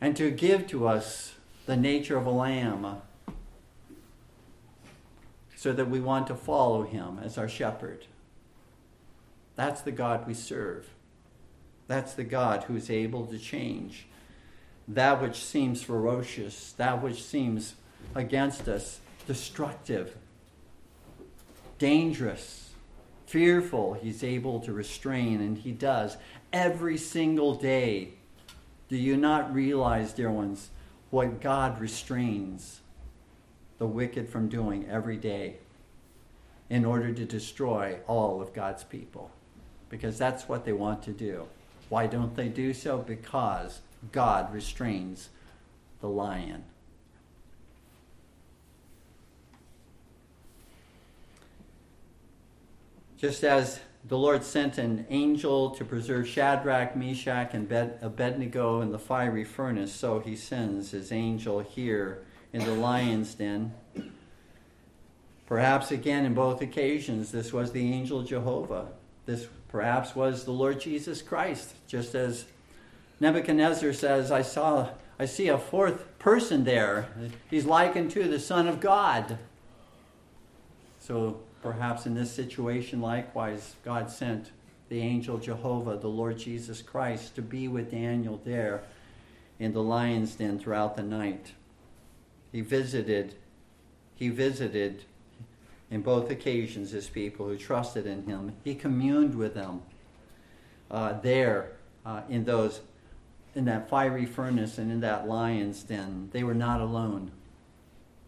and 0.00 0.16
to 0.16 0.30
give 0.30 0.66
to 0.68 0.88
us 0.88 1.34
the 1.66 1.76
nature 1.76 2.16
of 2.16 2.26
a 2.26 2.30
lamb 2.30 3.02
so 5.56 5.72
that 5.72 5.90
we 5.90 6.00
want 6.00 6.26
to 6.28 6.34
follow 6.34 6.82
him 6.82 7.18
as 7.22 7.36
our 7.36 7.48
shepherd. 7.48 8.06
That's 9.56 9.82
the 9.82 9.92
God 9.92 10.26
we 10.26 10.34
serve. 10.34 10.88
That's 11.88 12.14
the 12.14 12.24
God 12.24 12.64
who 12.64 12.76
is 12.76 12.90
able 12.90 13.26
to 13.26 13.38
change 13.38 14.06
that 14.88 15.20
which 15.20 15.36
seems 15.36 15.82
ferocious, 15.82 16.72
that 16.72 17.02
which 17.02 17.22
seems 17.22 17.74
against 18.14 18.66
us, 18.68 19.00
destructive, 19.26 20.16
dangerous, 21.78 22.67
fearful. 23.28 23.94
He's 23.94 24.24
able 24.24 24.60
to 24.60 24.72
restrain, 24.72 25.40
and 25.40 25.58
he 25.58 25.72
does 25.72 26.16
every 26.52 26.96
single 26.96 27.54
day. 27.54 28.14
Do 28.88 28.96
you 28.96 29.16
not 29.16 29.52
realize, 29.54 30.12
dear 30.12 30.30
ones, 30.30 30.70
what 31.10 31.40
God 31.40 31.80
restrains 31.80 32.80
the 33.78 33.86
wicked 33.86 34.28
from 34.28 34.48
doing 34.48 34.88
every 34.88 35.16
day 35.16 35.58
in 36.70 36.84
order 36.84 37.12
to 37.12 37.24
destroy 37.24 37.98
all 38.06 38.42
of 38.42 38.52
God's 38.52 38.84
people. 38.84 39.30
because 39.90 40.18
that's 40.18 40.48
what 40.48 40.66
they 40.66 40.72
want 40.72 41.02
to 41.02 41.12
do. 41.12 41.46
Why 41.88 42.06
don't 42.06 42.36
they 42.36 42.48
do 42.48 42.74
so? 42.74 42.98
Because 42.98 43.80
God 44.12 44.52
restrains 44.52 45.30
the 46.00 46.08
lion. 46.08 46.64
Just 53.18 53.42
as 53.42 53.80
the 54.04 54.16
Lord 54.16 54.44
sent 54.44 54.78
an 54.78 55.04
angel 55.10 55.70
to 55.70 55.84
preserve 55.84 56.28
Shadrach, 56.28 56.96
Meshach, 56.96 57.52
and 57.52 57.70
Abednego 58.00 58.80
in 58.80 58.92
the 58.92 58.98
fiery 58.98 59.44
furnace, 59.44 59.92
so 59.92 60.20
he 60.20 60.36
sends 60.36 60.92
his 60.92 61.10
angel 61.10 61.58
here 61.58 62.22
in 62.52 62.64
the 62.64 62.74
lion's 62.74 63.34
den. 63.34 63.74
Perhaps 65.46 65.90
again, 65.90 66.24
in 66.24 66.34
both 66.34 66.62
occasions, 66.62 67.32
this 67.32 67.52
was 67.52 67.72
the 67.72 67.92
angel 67.92 68.22
Jehovah. 68.22 68.86
This 69.26 69.48
perhaps 69.68 70.14
was 70.14 70.44
the 70.44 70.52
Lord 70.52 70.80
Jesus 70.80 71.20
Christ, 71.20 71.74
just 71.88 72.14
as 72.14 72.44
Nebuchadnezzar 73.18 73.92
says, 73.92 74.30
I 74.30 74.42
saw 74.42 74.90
I 75.18 75.24
see 75.24 75.48
a 75.48 75.58
fourth 75.58 76.18
person 76.20 76.62
there. 76.62 77.08
He's 77.50 77.64
likened 77.64 78.12
to 78.12 78.28
the 78.28 78.38
Son 78.38 78.68
of 78.68 78.78
God. 78.78 79.38
So 81.00 81.40
perhaps 81.62 82.06
in 82.06 82.14
this 82.14 82.32
situation, 82.32 83.00
likewise, 83.00 83.76
God 83.84 84.10
sent 84.10 84.50
the 84.88 85.00
angel 85.00 85.38
Jehovah, 85.38 85.96
the 85.96 86.08
Lord 86.08 86.38
Jesus 86.38 86.82
Christ, 86.82 87.34
to 87.34 87.42
be 87.42 87.68
with 87.68 87.90
Daniel 87.90 88.40
there 88.44 88.82
in 89.58 89.72
the 89.72 89.82
lion's 89.82 90.34
den 90.34 90.58
throughout 90.58 90.96
the 90.96 91.02
night. 91.02 91.52
He 92.52 92.60
visited, 92.60 93.34
he 94.14 94.28
visited 94.28 95.04
in 95.90 96.02
both 96.02 96.30
occasions 96.30 96.90
his 96.90 97.08
people 97.08 97.46
who 97.46 97.56
trusted 97.56 98.06
in 98.06 98.24
him. 98.24 98.54
He 98.64 98.74
communed 98.74 99.34
with 99.34 99.54
them 99.54 99.82
uh, 100.90 101.20
there 101.20 101.72
uh, 102.06 102.22
in 102.28 102.44
those 102.44 102.80
in 103.54 103.64
that 103.64 103.88
fiery 103.88 104.26
furnace 104.26 104.78
and 104.78 104.90
in 104.92 105.00
that 105.00 105.26
lion's 105.26 105.82
den. 105.82 106.28
They 106.32 106.44
were 106.44 106.54
not 106.54 106.80
alone. 106.80 107.32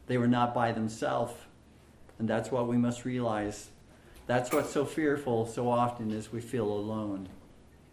They 0.06 0.18
were 0.18 0.26
not 0.26 0.54
by 0.54 0.72
themselves. 0.72 1.34
And 2.20 2.28
that's 2.28 2.52
what 2.52 2.68
we 2.68 2.76
must 2.76 3.06
realize. 3.06 3.70
That's 4.26 4.52
what's 4.52 4.70
so 4.70 4.84
fearful 4.84 5.46
so 5.46 5.70
often 5.70 6.10
is 6.10 6.30
we 6.30 6.42
feel 6.42 6.70
alone 6.70 7.30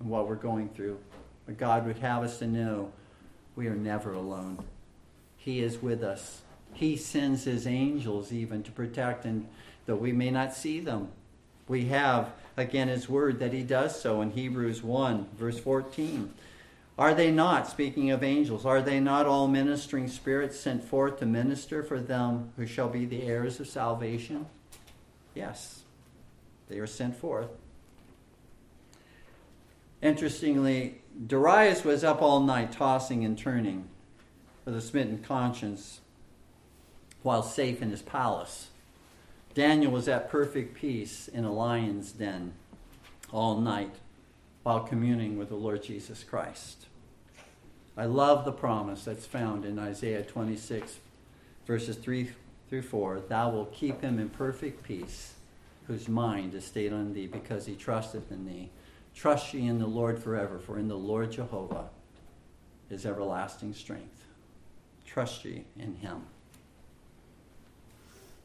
in 0.02 0.10
what 0.10 0.28
we're 0.28 0.36
going 0.36 0.68
through. 0.68 1.00
But 1.46 1.58
God 1.58 1.88
would 1.88 2.00
have 2.00 2.24
us 2.24 2.40
to 2.40 2.46
know 2.46 2.92
we 3.56 3.68
are 3.68 3.76
never 3.76 4.12
alone. 4.12 4.66
He 5.38 5.62
is 5.62 5.82
with 5.82 6.04
us. 6.04 6.42
He 6.74 6.98
sends 6.98 7.46
his 7.46 7.66
angels 7.66 8.34
even 8.34 8.64
to 8.64 8.72
protect 8.72 9.24
and 9.24 9.48
though 9.86 9.96
we 9.96 10.12
may 10.12 10.30
not 10.30 10.54
see 10.54 10.82
them. 10.82 11.08
We 11.70 11.86
have 11.86 12.34
again 12.58 12.90
his 12.90 13.08
word 13.08 13.40
that 13.40 13.54
he 13.54 13.64
does 13.64 14.00
so 14.00 14.22
in 14.22 14.32
Hebrews 14.32 14.84
1 14.84 15.30
verse 15.38 15.58
14. 15.58 16.34
Are 16.98 17.14
they 17.14 17.30
not, 17.30 17.68
speaking 17.68 18.10
of 18.10 18.24
angels, 18.24 18.66
are 18.66 18.82
they 18.82 19.00
not 19.00 19.28
all 19.28 19.48
ministering 19.48 20.08
spirits 20.08 20.60
sent 20.60 20.84
forth 20.84 21.20
to 21.20 21.28
minister 21.28 21.84
for 21.84 22.00
them 22.00 22.52
who 22.58 22.66
shall 22.66 22.90
be 22.90 23.06
the 23.06 23.22
heirs 23.22 23.60
of 23.60 23.68
salvation? 23.68 24.48
Yes, 25.36 25.84
they 26.70 26.80
are 26.80 26.88
sent 26.88 27.16
forth. 27.16 27.50
Interestingly, 30.02 31.02
Darius 31.26 31.84
was 31.84 32.04
up 32.04 32.22
all 32.22 32.40
night 32.40 32.72
tossing 32.72 33.24
and 33.24 33.38
turning 33.38 33.88
with 34.66 34.76
a 34.76 34.82
smitten 34.82 35.20
conscience 35.20 36.02
while 37.22 37.44
safe 37.44 37.82
in 37.82 37.92
his 37.92 38.02
palace. 38.02 38.70
Daniel 39.54 39.92
was 39.92 40.08
at 40.08 40.30
perfect 40.30 40.76
peace 40.76 41.28
in 41.28 41.46
a 41.46 41.52
lion's 41.52 42.12
den 42.12 42.54
all 43.32 43.60
night 43.60 43.96
while 44.64 44.82
communing 44.82 45.38
with 45.38 45.50
the 45.50 45.56
Lord 45.56 45.82
Jesus 45.84 46.24
Christ. 46.24 46.87
I 47.98 48.06
love 48.06 48.46
the 48.46 48.52
promise 48.52 49.04
that's 49.04 49.26
found 49.26 49.66
in 49.66 49.80
Isaiah 49.80 50.22
26, 50.22 50.98
verses 51.66 51.96
3 51.96 52.30
through 52.70 52.84
4. 52.84 53.22
Thou 53.22 53.50
wilt 53.50 53.74
keep 53.74 54.02
him 54.02 54.20
in 54.20 54.30
perfect 54.30 54.84
peace, 54.84 55.34
whose 55.88 56.08
mind 56.08 56.54
is 56.54 56.66
stayed 56.66 56.94
on 56.94 57.14
thee, 57.14 57.26
because 57.26 57.66
he 57.66 57.76
trusteth 57.76 58.32
in 58.32 58.46
thee. 58.46 58.70
Trust 59.16 59.54
ye 59.54 59.66
in 59.66 59.80
the 59.80 59.88
Lord 59.88 60.22
forever, 60.22 60.60
for 60.60 60.78
in 60.78 60.88
the 60.88 60.98
Lord 60.98 61.32
Jehovah 61.32 61.90
is 62.92 63.06
everlasting 63.06 63.74
strength. 63.74 64.26
Trust 65.04 65.44
ye 65.44 65.64
in 65.80 65.96
him. 65.96 66.22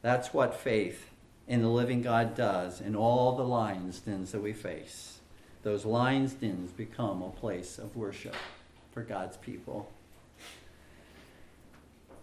That's 0.01 0.33
what 0.33 0.55
faith 0.55 1.11
in 1.47 1.61
the 1.61 1.69
living 1.69 2.01
God 2.01 2.35
does 2.35 2.81
in 2.81 2.95
all 2.95 3.35
the 3.35 3.43
lion's 3.43 3.99
dens 3.99 4.31
that 4.31 4.41
we 4.41 4.53
face 4.53 5.19
those 5.63 5.85
lion's 5.85 6.33
dens 6.33 6.71
become 6.71 7.21
a 7.21 7.29
place 7.29 7.77
of 7.77 7.95
worship 7.95 8.35
for 8.93 9.01
God's 9.01 9.37
people. 9.37 9.91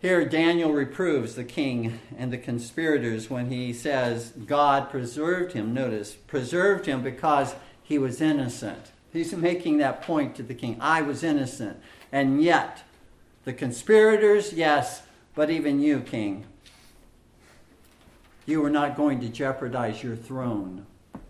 Here, 0.00 0.24
Daniel 0.24 0.72
reproves 0.72 1.34
the 1.34 1.44
king 1.44 2.00
and 2.16 2.32
the 2.32 2.38
conspirators 2.38 3.28
when 3.28 3.50
he 3.50 3.72
says 3.74 4.32
God 4.46 4.88
preserved 4.88 5.52
him. 5.52 5.74
Notice, 5.74 6.14
preserved 6.14 6.86
him 6.86 7.02
because 7.02 7.54
he 7.82 7.98
was 7.98 8.20
innocent. 8.20 8.92
He's 9.12 9.34
making 9.34 9.78
that 9.78 10.00
point 10.00 10.36
to 10.36 10.42
the 10.42 10.54
king 10.54 10.78
I 10.80 11.02
was 11.02 11.22
innocent. 11.22 11.78
And 12.12 12.42
yet, 12.42 12.84
the 13.44 13.52
conspirators, 13.52 14.54
yes, 14.54 15.02
but 15.34 15.50
even 15.50 15.80
you, 15.80 16.00
king, 16.00 16.46
you 18.46 18.62
were 18.62 18.70
not 18.70 18.96
going 18.96 19.20
to 19.20 19.28
jeopardize 19.28 20.02
your 20.02 20.16
throne 20.16 20.86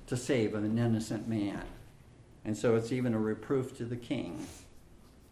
to 0.07 0.17
save 0.17 0.55
an 0.55 0.79
innocent 0.79 1.27
man. 1.27 1.65
And 2.45 2.57
so 2.57 2.77
it's 2.77 2.93
even 2.93 3.15
a 3.15 3.19
reproof 3.19 3.77
to 3.79 3.85
the 3.85 3.97
king 3.97 4.47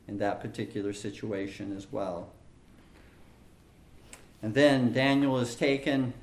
in 0.09 0.19
that 0.19 0.41
particular 0.41 0.93
situation 0.93 1.77
as 1.77 1.93
well. 1.93 2.31
And 4.43 4.55
then 4.55 4.93
Daniel 4.93 5.39
is 5.39 5.55
taken 5.55 6.15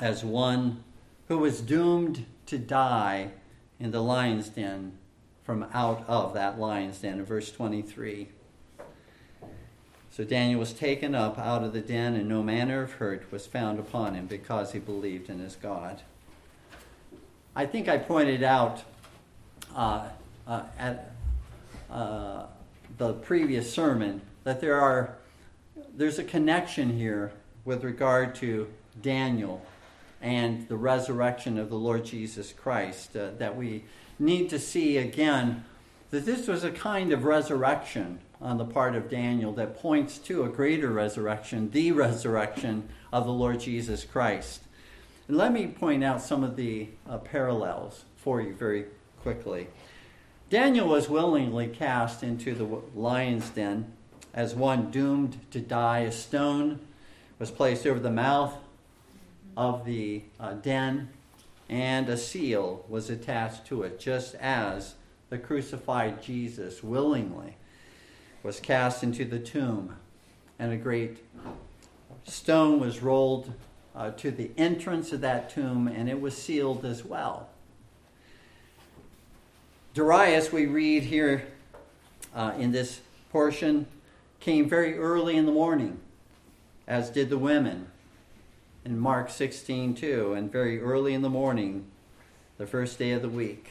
as 0.00 0.24
one 0.24 0.84
who 1.26 1.38
was 1.38 1.60
doomed 1.60 2.24
to 2.46 2.56
die 2.56 3.32
in 3.80 3.90
the 3.90 4.00
lion's 4.00 4.48
den 4.48 4.92
from 5.42 5.66
out 5.72 6.04
of 6.06 6.34
that 6.34 6.58
lion's 6.58 7.00
den 7.00 7.18
in 7.18 7.24
verse 7.24 7.50
23. 7.50 8.28
So 10.10 10.24
Daniel 10.24 10.60
was 10.60 10.72
taken 10.72 11.14
up 11.14 11.38
out 11.38 11.62
of 11.62 11.72
the 11.72 11.80
den, 11.80 12.14
and 12.14 12.28
no 12.28 12.42
manner 12.42 12.82
of 12.82 12.92
hurt 12.94 13.30
was 13.30 13.46
found 13.46 13.78
upon 13.78 14.14
him 14.14 14.26
because 14.26 14.72
he 14.72 14.78
believed 14.78 15.30
in 15.30 15.38
his 15.38 15.54
God. 15.56 16.02
I 17.54 17.66
think 17.66 17.88
I 17.88 17.98
pointed 17.98 18.42
out 18.42 18.82
uh, 19.74 20.08
uh, 20.46 20.62
at 20.78 21.12
uh, 21.90 22.46
the 22.98 23.14
previous 23.14 23.72
sermon 23.72 24.20
that 24.44 24.60
there 24.60 24.80
are 24.80 25.16
there's 25.94 26.18
a 26.18 26.24
connection 26.24 26.96
here 26.96 27.32
with 27.64 27.84
regard 27.84 28.34
to 28.34 28.68
Daniel 29.00 29.64
and 30.20 30.66
the 30.68 30.76
resurrection 30.76 31.58
of 31.58 31.70
the 31.70 31.76
Lord 31.76 32.04
Jesus 32.04 32.52
Christ 32.52 33.16
uh, 33.16 33.30
that 33.38 33.56
we 33.56 33.84
need 34.18 34.50
to 34.50 34.58
see 34.58 34.96
again 34.96 35.64
that 36.10 36.26
this 36.26 36.48
was 36.48 36.64
a 36.64 36.70
kind 36.70 37.12
of 37.12 37.24
resurrection 37.24 38.18
on 38.40 38.58
the 38.58 38.64
part 38.64 38.94
of 38.94 39.10
Daniel 39.10 39.52
that 39.52 39.78
points 39.78 40.18
to 40.18 40.44
a 40.44 40.48
greater 40.48 40.90
resurrection, 40.90 41.70
the 41.70 41.92
resurrection 41.92 42.88
of 43.12 43.24
the 43.24 43.32
Lord 43.32 43.60
Jesus 43.60 44.04
Christ. 44.04 44.62
And 45.26 45.36
let 45.36 45.52
me 45.52 45.66
point 45.66 46.02
out 46.02 46.22
some 46.22 46.42
of 46.42 46.56
the 46.56 46.88
uh, 47.08 47.18
parallels 47.18 48.04
for 48.16 48.40
you 48.40 48.54
very 48.54 48.86
quickly. 49.22 49.68
Daniel 50.50 50.88
was 50.88 51.10
willingly 51.10 51.68
cast 51.68 52.22
into 52.22 52.54
the 52.54 52.64
lion's 52.98 53.50
den 53.50 53.92
as 54.32 54.54
one 54.54 54.90
doomed 54.90 55.38
to 55.50 55.60
die. 55.60 56.00
A 56.00 56.12
stone 56.12 56.80
was 57.38 57.50
placed 57.50 57.86
over 57.86 58.00
the 58.00 58.10
mouth 58.10 58.54
of 59.58 59.84
the 59.84 60.22
uh, 60.40 60.54
den, 60.54 61.10
and 61.68 62.08
a 62.08 62.16
seal 62.16 62.86
was 62.88 63.10
attached 63.10 63.66
to 63.66 63.82
it, 63.82 64.00
just 64.00 64.34
as 64.36 64.94
the 65.28 65.36
crucified 65.36 66.22
Jesus 66.22 66.82
willingly 66.82 67.56
was 68.42 68.58
cast 68.58 69.02
into 69.02 69.26
the 69.26 69.38
tomb, 69.38 69.96
and 70.58 70.72
a 70.72 70.78
great 70.78 71.18
stone 72.24 72.80
was 72.80 73.02
rolled 73.02 73.52
uh, 73.94 74.12
to 74.12 74.30
the 74.30 74.50
entrance 74.56 75.12
of 75.12 75.20
that 75.20 75.50
tomb, 75.50 75.88
and 75.88 76.08
it 76.08 76.22
was 76.22 76.34
sealed 76.34 76.86
as 76.86 77.04
well. 77.04 77.50
Darius, 79.94 80.52
we 80.52 80.66
read 80.66 81.02
here 81.04 81.46
uh, 82.34 82.52
in 82.58 82.72
this 82.72 83.00
portion, 83.30 83.86
came 84.38 84.68
very 84.68 84.98
early 84.98 85.36
in 85.36 85.46
the 85.46 85.52
morning, 85.52 85.98
as 86.86 87.10
did 87.10 87.30
the 87.30 87.38
women 87.38 87.88
in 88.84 88.98
Mark 88.98 89.30
16 89.30 89.94
too, 89.94 90.34
and 90.34 90.52
very 90.52 90.80
early 90.80 91.14
in 91.14 91.22
the 91.22 91.30
morning, 91.30 91.86
the 92.58 92.66
first 92.66 92.98
day 92.98 93.12
of 93.12 93.22
the 93.22 93.28
week. 93.28 93.70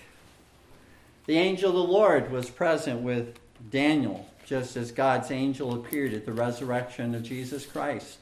The 1.27 1.37
angel 1.37 1.69
of 1.69 1.75
the 1.75 1.93
Lord 1.93 2.31
was 2.31 2.49
present 2.49 3.01
with 3.01 3.39
Daniel, 3.69 4.27
just 4.45 4.75
as 4.75 4.91
God's 4.91 5.31
angel 5.31 5.73
appeared 5.73 6.13
at 6.13 6.25
the 6.25 6.33
resurrection 6.33 7.13
of 7.13 7.23
Jesus 7.23 7.65
Christ. 7.65 8.17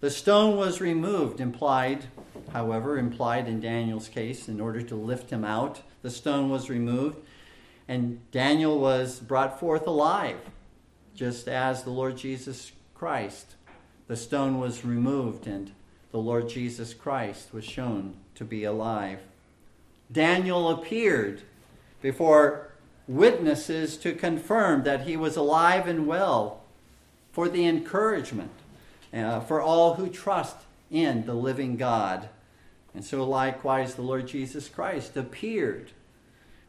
The 0.00 0.10
stone 0.10 0.56
was 0.56 0.80
removed, 0.80 1.40
implied, 1.40 2.06
however, 2.52 2.98
implied 2.98 3.48
in 3.48 3.60
Daniel's 3.60 4.08
case, 4.08 4.48
in 4.48 4.60
order 4.60 4.82
to 4.82 4.94
lift 4.94 5.30
him 5.30 5.44
out 5.44 5.80
the 6.04 6.10
stone 6.10 6.50
was 6.50 6.68
removed, 6.68 7.16
and 7.88 8.20
Daniel 8.30 8.78
was 8.78 9.20
brought 9.20 9.58
forth 9.58 9.86
alive, 9.86 10.36
just 11.14 11.48
as 11.48 11.82
the 11.82 11.90
Lord 11.90 12.18
Jesus 12.18 12.72
Christ. 12.92 13.54
The 14.06 14.16
stone 14.16 14.60
was 14.60 14.84
removed, 14.84 15.46
and 15.46 15.72
the 16.12 16.18
Lord 16.18 16.50
Jesus 16.50 16.92
Christ 16.92 17.54
was 17.54 17.64
shown 17.64 18.16
to 18.34 18.44
be 18.44 18.64
alive. 18.64 19.20
Daniel 20.12 20.68
appeared 20.68 21.40
before 22.02 22.72
witnesses 23.08 23.96
to 23.96 24.12
confirm 24.12 24.82
that 24.84 25.06
he 25.06 25.16
was 25.16 25.38
alive 25.38 25.86
and 25.86 26.06
well 26.06 26.64
for 27.32 27.48
the 27.48 27.66
encouragement 27.66 28.50
uh, 29.14 29.40
for 29.40 29.62
all 29.62 29.94
who 29.94 30.10
trust 30.10 30.56
in 30.90 31.24
the 31.24 31.32
living 31.32 31.78
God. 31.78 32.28
And 32.94 33.04
so, 33.04 33.24
likewise, 33.24 33.94
the 33.94 34.02
Lord 34.02 34.28
Jesus 34.28 34.68
Christ 34.68 35.16
appeared 35.16 35.90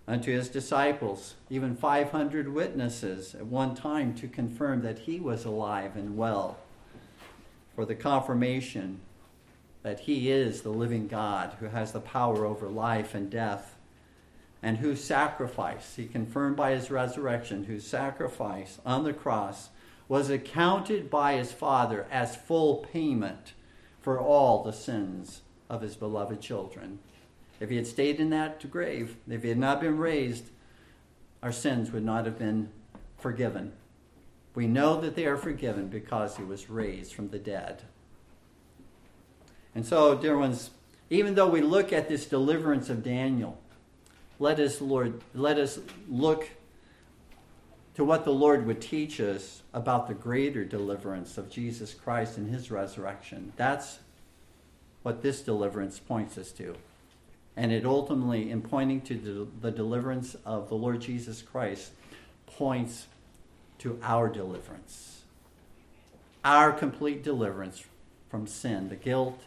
unto 0.08 0.32
his 0.32 0.50
disciples, 0.50 1.36
even 1.50 1.76
500 1.76 2.54
witnesses 2.54 3.36
at 3.36 3.46
one 3.46 3.76
time 3.76 4.16
to 4.16 4.28
confirm 4.28 4.82
that 4.82 5.00
he 5.00 5.20
was 5.20 5.46
alive 5.46 5.96
and 5.96 6.18
well, 6.18 6.58
for 7.76 7.86
the 7.86 7.96
confirmation 7.96 9.00
that 9.84 10.02
he 10.02 10.32
is 10.32 10.62
the 10.62 10.70
living 10.70 11.08
God 11.08 11.56
who 11.60 11.68
has 11.68 11.92
the 11.92 12.00
power 12.00 12.46
over 12.46 12.68
life 12.68 13.14
and 13.14 13.30
death, 13.30 13.76
and 14.64 14.78
whose 14.78 15.04
sacrifice, 15.04 15.96
he 15.96 16.08
confirmed 16.08 16.56
by 16.56 16.72
his 16.72 16.90
resurrection, 16.90 17.66
whose 17.66 17.86
sacrifice 17.86 18.80
on 18.84 19.04
the 19.04 19.14
cross 19.14 19.70
was 20.08 20.30
accounted 20.30 21.10
by 21.10 21.34
his 21.34 21.52
Father 21.52 22.08
as 22.12 22.36
full 22.36 22.78
payment 22.78 23.54
for 24.02 24.20
all 24.20 24.64
the 24.64 24.74
sins 24.74 25.42
of 25.70 25.82
his 25.82 25.96
beloved 25.96 26.42
children. 26.42 27.00
If 27.60 27.70
he 27.70 27.76
had 27.76 27.88
stayed 27.88 28.20
in 28.20 28.30
that 28.32 28.70
grave, 28.70 29.16
if 29.30 29.44
he 29.44 29.50
had 29.50 29.58
not 29.58 29.82
been 29.82 29.98
raised, 29.98 30.46
our 31.42 31.52
sins 31.52 31.92
would 31.92 32.04
not 32.04 32.26
have 32.26 32.38
been 32.38 32.70
forgiven. 33.18 33.72
We 34.54 34.68
know 34.68 35.00
that 35.02 35.16
they 35.16 35.26
are 35.26 35.38
forgiven 35.38 35.88
because 35.88 36.38
he 36.38 36.44
was 36.44 36.70
raised 36.70 37.14
from 37.14 37.30
the 37.30 37.40
dead. 37.40 37.84
And 39.74 39.86
so, 39.86 40.16
dear 40.16 40.38
ones, 40.38 40.72
even 41.10 41.36
though 41.36 41.50
we 41.50 41.62
look 41.62 41.92
at 41.92 42.08
this 42.08 42.26
deliverance 42.26 42.90
of 42.90 43.04
Daniel, 43.04 43.60
let 44.40 44.60
us, 44.60 44.82
Lord, 44.82 45.22
let 45.34 45.58
us 45.58 45.80
look 46.10 46.50
to 47.96 48.04
what 48.04 48.26
the 48.26 48.34
Lord 48.34 48.66
would 48.66 48.82
teach 48.82 49.20
us 49.22 49.62
about 49.74 50.08
the 50.08 50.14
greater 50.14 50.66
deliverance 50.66 51.38
of 51.38 51.50
Jesus 51.50 51.94
Christ 51.94 52.38
and 52.38 52.50
his 52.50 52.72
resurrection. 52.72 53.54
That's 53.56 54.00
what 55.06 55.22
this 55.22 55.42
deliverance 55.42 56.00
points 56.00 56.36
us 56.36 56.52
to. 56.54 56.74
And 57.56 57.72
it 57.72 57.86
ultimately, 57.86 58.50
in 58.50 58.64
pointing 58.64 59.02
to 59.02 59.48
the 59.62 59.70
deliverance 59.70 60.36
of 60.44 60.68
the 60.68 60.76
Lord 60.76 61.00
Jesus 61.00 61.44
Christ, 61.44 61.92
points 62.48 63.06
to 63.78 64.00
our 64.02 64.30
deliverance, 64.30 65.22
our 66.44 66.72
complete 66.72 67.24
deliverance 67.24 67.86
from 68.32 68.48
sin, 68.48 68.90
the 68.90 68.96
guilt 68.96 69.44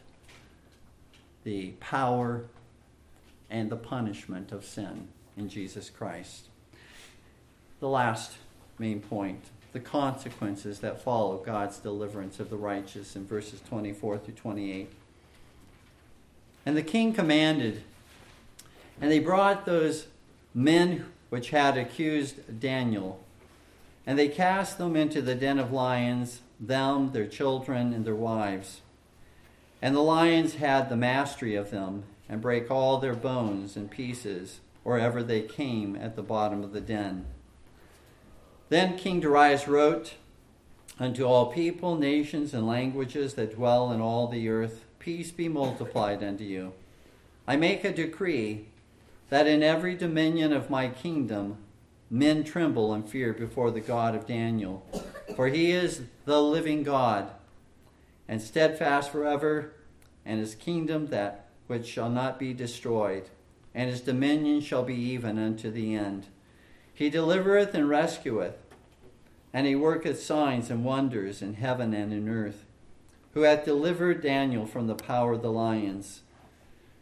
the 1.43 1.71
power 1.81 2.45
and 3.51 3.69
the 3.69 3.77
punishment 3.77 4.53
of 4.53 4.65
sin 4.65 5.09
in 5.37 5.49
Jesus 5.49 5.91
Christ. 5.91 6.45
The 7.81 7.89
last 7.89 8.37
main 8.79 9.01
point 9.01 9.47
the 9.73 9.81
consequences 9.81 10.81
that 10.81 11.03
follow 11.03 11.39
God's 11.39 11.79
deliverance 11.79 12.39
of 12.39 12.49
the 12.49 12.57
righteous 12.57 13.17
in 13.17 13.27
verses 13.27 13.61
24 13.69 14.19
through 14.19 14.35
28. 14.35 14.91
And 16.69 16.77
the 16.77 16.83
king 16.83 17.15
commanded, 17.15 17.83
and 19.01 19.11
they 19.11 19.21
brought 19.21 19.65
those 19.65 20.07
men 20.53 21.07
which 21.31 21.49
had 21.49 21.79
accused 21.79 22.61
Daniel, 22.61 23.25
and 24.07 24.19
they 24.19 24.29
cast 24.29 24.77
them 24.77 24.95
into 24.95 25.23
the 25.23 25.35
den 25.35 25.59
of 25.59 25.73
lions, 25.73 26.43
them, 26.61 27.13
their 27.13 27.27
children, 27.27 27.95
and 27.95 28.05
their 28.05 28.15
wives. 28.15 28.83
And 29.81 29.97
the 29.97 30.03
lions 30.03 30.57
had 30.57 30.91
the 30.91 30.97
mastery 30.97 31.55
of 31.55 31.71
them, 31.71 32.03
and 32.29 32.43
brake 32.43 32.71
all 32.71 32.99
their 32.99 33.15
bones 33.15 33.75
in 33.75 33.89
pieces, 33.89 34.61
wherever 34.83 35.23
they 35.23 35.41
came 35.41 35.97
at 35.97 36.17
the 36.17 36.23
bottom 36.23 36.63
of 36.63 36.75
the 36.75 36.83
den. 36.83 37.25
Then 38.69 38.99
King 38.99 39.21
Darius 39.21 39.67
wrote 39.69 40.17
unto 41.01 41.25
all 41.25 41.47
people, 41.47 41.97
nations, 41.97 42.53
and 42.53 42.67
languages 42.67 43.33
that 43.37 43.55
dwell 43.57 43.91
in 43.91 44.03
all 44.03 44.29
the 44.29 44.51
earth, 44.51 44.85
Peace 44.99 45.31
be 45.31 45.49
multiplied 45.49 46.23
unto 46.23 46.45
you. 46.45 46.73
I 47.47 47.57
make 47.57 47.85
a 47.85 47.93
decree 47.93 48.67
that 49.31 49.47
in 49.47 49.63
every 49.63 49.95
dominion 49.95 50.53
of 50.53 50.71
my 50.71 50.89
kingdom 50.89 51.59
men 52.11 52.43
tremble 52.43 52.93
and 52.93 53.09
fear 53.09 53.33
before 53.33 53.71
the 53.71 53.81
God 53.81 54.15
of 54.15 54.27
Daniel, 54.27 54.85
for 55.37 55.49
he 55.49 55.73
is 55.73 56.03
the 56.25 56.43
living 56.43 56.83
God 56.83 57.31
and 58.27 58.43
steadfast 58.43 59.11
forever, 59.11 59.73
and 60.25 60.41
his 60.41 60.55
kingdom 60.55 61.07
that 61.07 61.47
which 61.67 61.87
shall 61.87 62.11
not 62.11 62.39
be 62.39 62.53
destroyed, 62.53 63.29
and 63.75 63.89
his 63.91 64.01
dominion 64.01 64.61
shall 64.61 64.83
be 64.83 64.95
even 64.95 65.39
unto 65.39 65.71
the 65.71 65.95
end. 65.95 66.27
He 66.93 67.11
delivereth 67.11 67.75
and 67.75 67.89
rescueth, 67.89 68.57
and 69.53 69.67
he 69.67 69.75
worketh 69.75 70.23
signs 70.23 70.71
and 70.71 70.85
wonders 70.85 71.41
in 71.41 71.55
heaven 71.55 71.95
and 71.95 72.13
in 72.13 72.29
earth, 72.29 72.65
who 73.35 73.43
hath 73.43 73.65
delivered 73.65 74.23
Daniel 74.23 74.67
from 74.67 74.87
the 74.87 74.95
power 74.95 75.33
of 75.33 75.43
the 75.43 75.53
lions. 75.53 76.23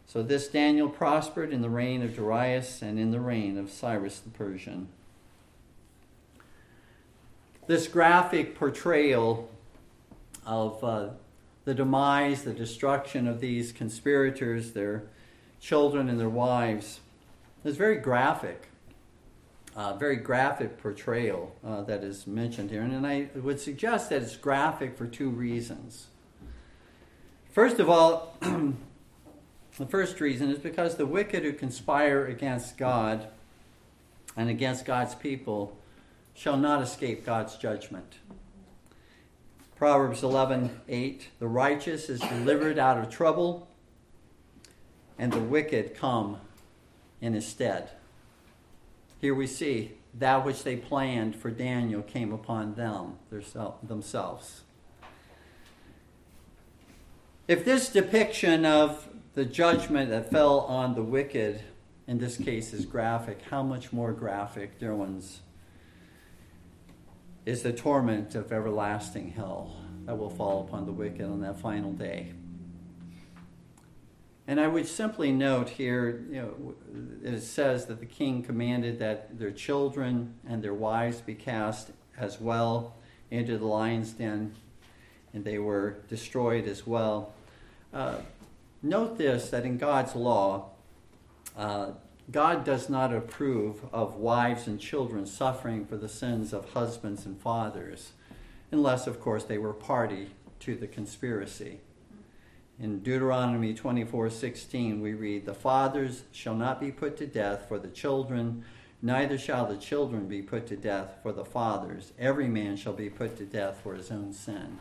So 0.05 0.23
this 0.23 0.47
Daniel 0.47 0.89
prospered 0.89 1.51
in 1.51 1.61
the 1.61 1.69
reign 1.69 2.01
of 2.01 2.15
Darius 2.15 2.81
and 2.81 2.99
in 2.99 3.11
the 3.11 3.19
reign 3.19 3.57
of 3.57 3.69
Cyrus 3.69 4.19
the 4.19 4.29
Persian. 4.29 4.87
This 7.67 7.87
graphic 7.87 8.55
portrayal 8.55 9.49
of 10.45 10.81
uh, 10.83 11.09
the 11.65 11.73
demise, 11.73 12.43
the 12.43 12.53
destruction 12.53 13.27
of 13.27 13.41
these 13.41 13.73
conspirators, 13.73 14.71
their 14.71 15.03
children, 15.59 16.07
and 16.07 16.17
their 16.17 16.29
wives. 16.29 17.01
is 17.65 17.75
very 17.75 17.97
graphic, 17.97 18.69
uh, 19.75 19.93
very 19.97 20.15
graphic 20.15 20.77
portrayal 20.77 21.53
uh, 21.65 21.81
that 21.81 22.05
is 22.05 22.25
mentioned 22.25 22.71
here. 22.71 22.81
And, 22.81 22.93
and 22.93 23.05
I 23.05 23.27
would 23.35 23.59
suggest 23.59 24.09
that 24.11 24.21
it's 24.21 24.37
graphic 24.37 24.97
for 24.97 25.05
two 25.05 25.29
reasons. 25.29 26.07
First 27.57 27.79
of 27.79 27.89
all, 27.89 28.35
the 28.41 29.85
first 29.89 30.21
reason 30.21 30.51
is 30.51 30.59
because 30.59 30.95
the 30.95 31.07
wicked 31.07 31.41
who 31.41 31.53
conspire 31.53 32.23
against 32.23 32.77
God 32.77 33.29
and 34.35 34.47
against 34.47 34.85
God's 34.85 35.15
people 35.15 35.75
shall 36.35 36.55
not 36.55 36.83
escape 36.83 37.25
God's 37.25 37.55
judgment. 37.55 38.19
Proverbs 39.75 40.21
11:8 40.21 41.21
The 41.39 41.47
righteous 41.47 42.11
is 42.11 42.19
delivered 42.19 42.77
out 42.77 42.99
of 42.99 43.09
trouble 43.09 43.67
and 45.17 45.33
the 45.33 45.39
wicked 45.39 45.95
come 45.95 46.37
in 47.21 47.33
his 47.33 47.47
stead. 47.47 47.89
Here 49.19 49.33
we 49.33 49.47
see 49.47 49.93
that 50.13 50.45
which 50.45 50.61
they 50.61 50.75
planned 50.75 51.35
for 51.35 51.49
Daniel 51.49 52.03
came 52.03 52.31
upon 52.31 52.75
them 52.75 53.17
themselves. 53.31 54.61
If 57.47 57.63
this 57.63 57.87
depiction 57.87 58.65
of 58.65 59.07
the 59.33 59.45
judgment 59.45 60.09
that 60.09 60.29
fell 60.29 60.59
on 60.59 60.95
the 60.95 61.01
wicked 61.01 61.61
in 62.05 62.17
this 62.17 62.35
case 62.35 62.73
is 62.73 62.85
graphic, 62.85 63.39
how 63.49 63.63
much 63.63 63.93
more 63.93 64.11
graphic, 64.11 64.77
dear 64.79 64.93
ones, 64.93 65.39
is 67.45 67.63
the 67.63 67.71
torment 67.71 68.35
of 68.35 68.51
everlasting 68.51 69.31
hell 69.31 69.77
that 70.05 70.17
will 70.17 70.29
fall 70.29 70.65
upon 70.67 70.85
the 70.85 70.91
wicked 70.91 71.23
on 71.23 71.39
that 71.39 71.57
final 71.57 71.93
day. 71.93 72.33
And 74.45 74.59
I 74.59 74.67
would 74.67 74.85
simply 74.85 75.31
note 75.31 75.69
here, 75.69 76.25
you 76.29 76.41
know, 76.41 76.75
it 77.23 77.39
says 77.39 77.85
that 77.85 78.01
the 78.01 78.05
king 78.05 78.43
commanded 78.43 78.99
that 78.99 79.39
their 79.39 79.51
children 79.51 80.33
and 80.45 80.61
their 80.61 80.73
wives 80.73 81.21
be 81.21 81.33
cast 81.33 81.91
as 82.17 82.41
well 82.41 82.97
into 83.31 83.57
the 83.57 83.67
lion's 83.67 84.11
den, 84.11 84.53
and 85.33 85.45
they 85.45 85.59
were 85.59 85.99
destroyed 86.09 86.67
as 86.67 86.85
well. 86.85 87.33
Uh, 87.97 88.21
note 88.83 89.17
this 89.17 89.49
that 89.49 89.65
in 89.65 89.75
God's 89.75 90.15
law, 90.15 90.69
uh, 91.57 91.93
God 92.29 92.63
does 92.63 92.89
not 92.89 93.11
approve 93.11 93.85
of 93.91 94.17
wives 94.17 94.67
and 94.67 94.79
children 94.79 95.25
suffering 95.25 95.83
for 95.83 95.97
the 95.97 96.07
sins 96.07 96.53
of 96.53 96.73
husbands 96.73 97.25
and 97.25 97.41
fathers, 97.41 98.11
unless, 98.71 99.07
of 99.07 99.19
course, 99.19 99.45
they 99.45 99.57
were 99.57 99.73
party 99.73 100.29
to 100.59 100.75
the 100.75 100.85
conspiracy. 100.85 101.79
In 102.79 102.99
Deuteronomy 102.99 103.73
24:16 103.73 105.01
we 105.01 105.15
read, 105.15 105.47
"The 105.47 105.55
fathers 105.55 106.21
shall 106.31 106.55
not 106.55 106.79
be 106.79 106.91
put 106.91 107.17
to 107.17 107.25
death 107.25 107.65
for 107.67 107.79
the 107.79 107.87
children, 107.87 108.63
neither 109.01 109.39
shall 109.39 109.65
the 109.65 109.75
children 109.75 110.27
be 110.27 110.43
put 110.43 110.67
to 110.67 110.77
death 110.77 111.17
for 111.23 111.31
the 111.31 111.45
fathers. 111.45 112.13
Every 112.19 112.47
man 112.47 112.75
shall 112.75 112.93
be 112.93 113.09
put 113.09 113.37
to 113.37 113.45
death 113.45 113.79
for 113.81 113.95
his 113.95 114.11
own 114.11 114.33
sin." 114.33 114.77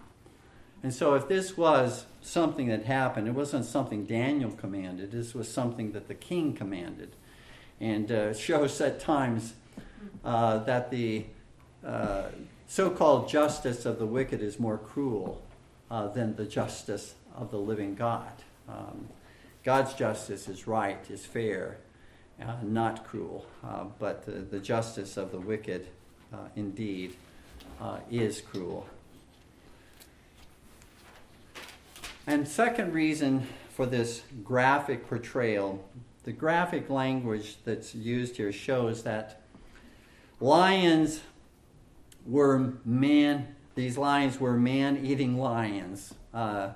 And 0.83 0.93
so 0.93 1.15
if 1.15 1.27
this 1.27 1.57
was 1.57 2.05
something 2.27 2.67
that 2.69 2.85
happened, 2.85 3.29
it 3.29 3.35
wasn't 3.35 3.65
something 3.65 4.05
Daniel 4.05 4.51
commanded, 4.51 5.13
this 5.13 5.35
was 5.35 5.51
something 5.51 5.93
that 5.93 6.09
the 6.09 6.15
king 6.15 6.55
commanded. 6.55 7.13
and 7.81 8.11
uh, 8.11 8.35
shows 8.35 8.81
at 8.81 8.99
times 8.99 9.55
uh, 10.25 10.59
that 10.59 10.91
the 10.91 11.25
uh, 11.85 12.25
so 12.67 12.91
called 12.91 13.29
justice 13.29 13.87
of 13.87 13.99
the 13.99 14.07
wicked 14.07 14.43
is 14.43 14.59
more 14.59 14.79
cruel 14.79 15.43
uh, 15.91 16.09
than 16.09 16.35
the 16.35 16.45
justice 16.45 17.15
of 17.37 17.51
the 17.51 17.59
living 17.59 17.95
God. 17.95 18.33
Um, 18.69 19.09
God's 19.63 19.95
justice 19.95 20.49
is 20.49 20.67
right, 20.67 20.99
is 21.11 21.25
fair, 21.25 21.79
uh, 22.43 22.57
not 22.63 23.05
cruel, 23.05 23.47
uh, 23.63 23.85
but 23.99 24.25
the, 24.27 24.33
the, 24.33 24.59
justice 24.59 25.17
of 25.17 25.31
the 25.31 25.41
wicked 25.41 25.87
indeed 26.55 27.15
is 28.11 28.41
cruel. 28.41 28.87
And 32.29 32.49
second 32.49 32.93
reason 32.93 33.47
for 33.71 33.87
this 33.87 34.23
graphic 34.43 35.09
portrayal, 35.09 35.85
the 36.25 36.33
graphic 36.33 36.91
language 36.91 37.59
that's 37.65 37.95
used 37.95 38.37
here 38.37 38.51
shows 38.51 39.05
that 39.05 39.43
lions 40.41 41.21
were 42.27 42.75
man, 42.85 43.55
these 43.77 43.97
lions 43.97 44.41
were 44.41 44.55
man 44.55 44.99
eating 45.07 45.39
lions. 45.39 46.15
Uh, 46.35 46.71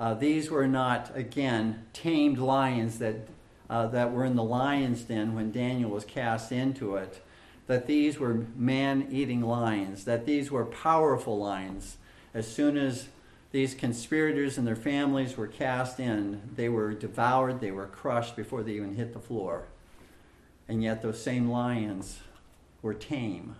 uh, 0.00 0.14
these 0.14 0.50
were 0.50 0.66
not, 0.66 1.14
again, 1.14 1.84
tamed 1.92 2.38
lions 2.38 2.98
that, 2.98 3.28
uh, 3.68 3.86
that 3.88 4.12
were 4.12 4.24
in 4.24 4.34
the 4.34 4.42
lion's 4.42 5.02
den 5.02 5.34
when 5.34 5.52
Daniel 5.52 5.90
was 5.90 6.06
cast 6.06 6.52
into 6.52 6.96
it. 6.96 7.22
That 7.66 7.86
these 7.86 8.18
were 8.18 8.46
man 8.56 9.08
eating 9.10 9.42
lions, 9.42 10.04
that 10.04 10.24
these 10.24 10.50
were 10.50 10.64
powerful 10.64 11.38
lions. 11.38 11.98
As 12.32 12.50
soon 12.50 12.78
as 12.78 13.08
these 13.56 13.74
conspirators 13.74 14.58
and 14.58 14.66
their 14.66 14.76
families 14.76 15.38
were 15.38 15.46
cast 15.46 15.98
in, 15.98 16.42
they 16.56 16.68
were 16.68 16.92
devoured, 16.92 17.58
they 17.58 17.70
were 17.70 17.86
crushed 17.86 18.36
before 18.36 18.62
they 18.62 18.72
even 18.72 18.96
hit 18.96 19.14
the 19.14 19.18
floor. 19.18 19.64
And 20.68 20.82
yet, 20.82 21.00
those 21.00 21.22
same 21.22 21.48
lions 21.48 22.20
were 22.82 22.92
tame 22.92 23.56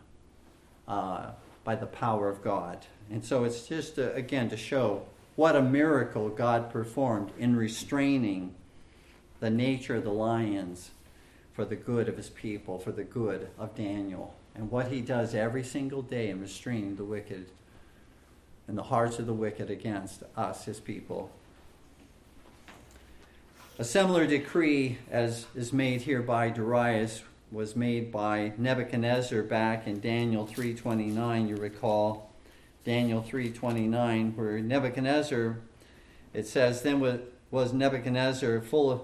uh, 0.86 1.30
by 1.64 1.76
the 1.76 1.86
power 1.86 2.28
of 2.28 2.44
God. 2.44 2.84
And 3.10 3.24
so 3.24 3.44
it's 3.44 3.66
just, 3.66 3.94
to, 3.94 4.14
again, 4.14 4.50
to 4.50 4.56
show 4.58 5.06
what 5.34 5.56
a 5.56 5.62
miracle 5.62 6.28
God 6.28 6.70
performed 6.70 7.30
in 7.38 7.56
restraining 7.56 8.54
the 9.40 9.48
nature 9.48 9.96
of 9.96 10.04
the 10.04 10.12
lions 10.12 10.90
for 11.54 11.64
the 11.64 11.74
good 11.74 12.06
of 12.06 12.18
his 12.18 12.28
people, 12.28 12.78
for 12.78 12.92
the 12.92 13.04
good 13.04 13.48
of 13.58 13.74
Daniel, 13.74 14.34
and 14.54 14.70
what 14.70 14.88
he 14.88 15.00
does 15.00 15.34
every 15.34 15.64
single 15.64 16.02
day 16.02 16.28
in 16.28 16.42
restraining 16.42 16.96
the 16.96 17.04
wicked 17.04 17.46
and 18.68 18.76
the 18.76 18.84
hearts 18.84 19.18
of 19.18 19.26
the 19.26 19.32
wicked 19.32 19.70
against 19.70 20.22
us, 20.36 20.64
his 20.64 20.80
people. 20.80 21.30
A 23.78 23.84
similar 23.84 24.26
decree 24.26 24.98
as 25.10 25.46
is 25.54 25.72
made 25.72 26.02
here 26.02 26.22
by 26.22 26.48
Darius 26.48 27.22
was 27.52 27.76
made 27.76 28.10
by 28.10 28.52
Nebuchadnezzar 28.56 29.42
back 29.42 29.86
in 29.86 30.00
Daniel 30.00 30.46
3:29 30.46 31.48
you 31.48 31.56
recall 31.56 32.30
Daniel 32.84 33.22
3:29 33.22 34.34
where 34.34 34.58
Nebuchadnezzar 34.60 35.58
it 36.32 36.46
says 36.46 36.82
then 36.82 37.00
was 37.50 37.72
Nebuchadnezzar 37.72 38.62
full 38.62 38.90
of 38.90 39.02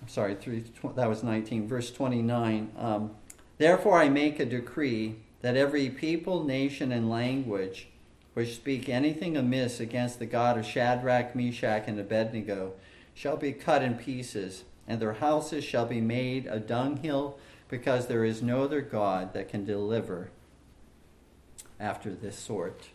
I'm 0.00 0.08
sorry 0.08 0.34
3 0.34 0.64
that 0.96 1.08
was 1.08 1.22
19 1.22 1.68
verse 1.68 1.92
29 1.92 2.72
um, 2.78 3.10
therefore 3.58 4.00
I 4.00 4.08
make 4.08 4.40
a 4.40 4.46
decree 4.46 5.16
that 5.42 5.54
every 5.54 5.90
people 5.90 6.44
nation 6.44 6.90
and 6.90 7.10
language 7.10 7.88
which 8.34 8.54
speak 8.54 8.88
anything 8.88 9.36
amiss 9.36 9.80
against 9.80 10.18
the 10.18 10.26
God 10.26 10.58
of 10.58 10.64
Shadrach 10.64 11.34
Meshach 11.34 11.84
and 11.86 11.98
Abednego 11.98 12.72
shall 13.14 13.36
be 13.36 13.52
cut 13.52 13.82
in 13.82 13.94
pieces 13.94 14.64
and 14.86 15.00
their 15.00 15.14
houses 15.14 15.64
shall 15.64 15.86
be 15.86 16.00
made 16.00 16.46
a 16.46 16.58
dunghill, 16.58 17.38
because 17.68 18.06
there 18.06 18.24
is 18.24 18.42
no 18.42 18.64
other 18.64 18.80
God 18.80 19.32
that 19.32 19.48
can 19.48 19.64
deliver 19.64 20.30
after 21.80 22.12
this 22.12 22.36
sort. 22.36 22.88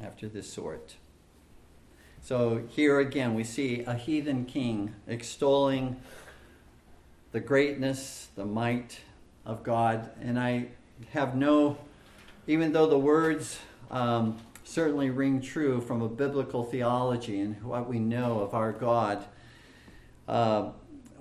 After 0.00 0.28
this 0.28 0.50
sort. 0.50 0.94
So 2.22 2.62
here 2.70 3.00
again, 3.00 3.34
we 3.34 3.44
see 3.44 3.82
a 3.82 3.94
heathen 3.94 4.46
king 4.46 4.94
extolling 5.06 6.00
the 7.32 7.40
greatness, 7.40 8.28
the 8.34 8.46
might 8.46 9.00
of 9.44 9.62
God. 9.62 10.10
And 10.22 10.38
I 10.38 10.68
have 11.10 11.36
no, 11.36 11.76
even 12.46 12.72
though 12.72 12.86
the 12.86 12.98
words 12.98 13.58
um, 13.90 14.38
certainly 14.64 15.10
ring 15.10 15.40
true 15.40 15.80
from 15.80 16.02
a 16.02 16.08
biblical 16.08 16.64
theology 16.64 17.40
and 17.40 17.62
what 17.62 17.88
we 17.88 17.98
know 17.98 18.40
of 18.40 18.54
our 18.54 18.72
God, 18.72 19.24
uh, 20.26 20.70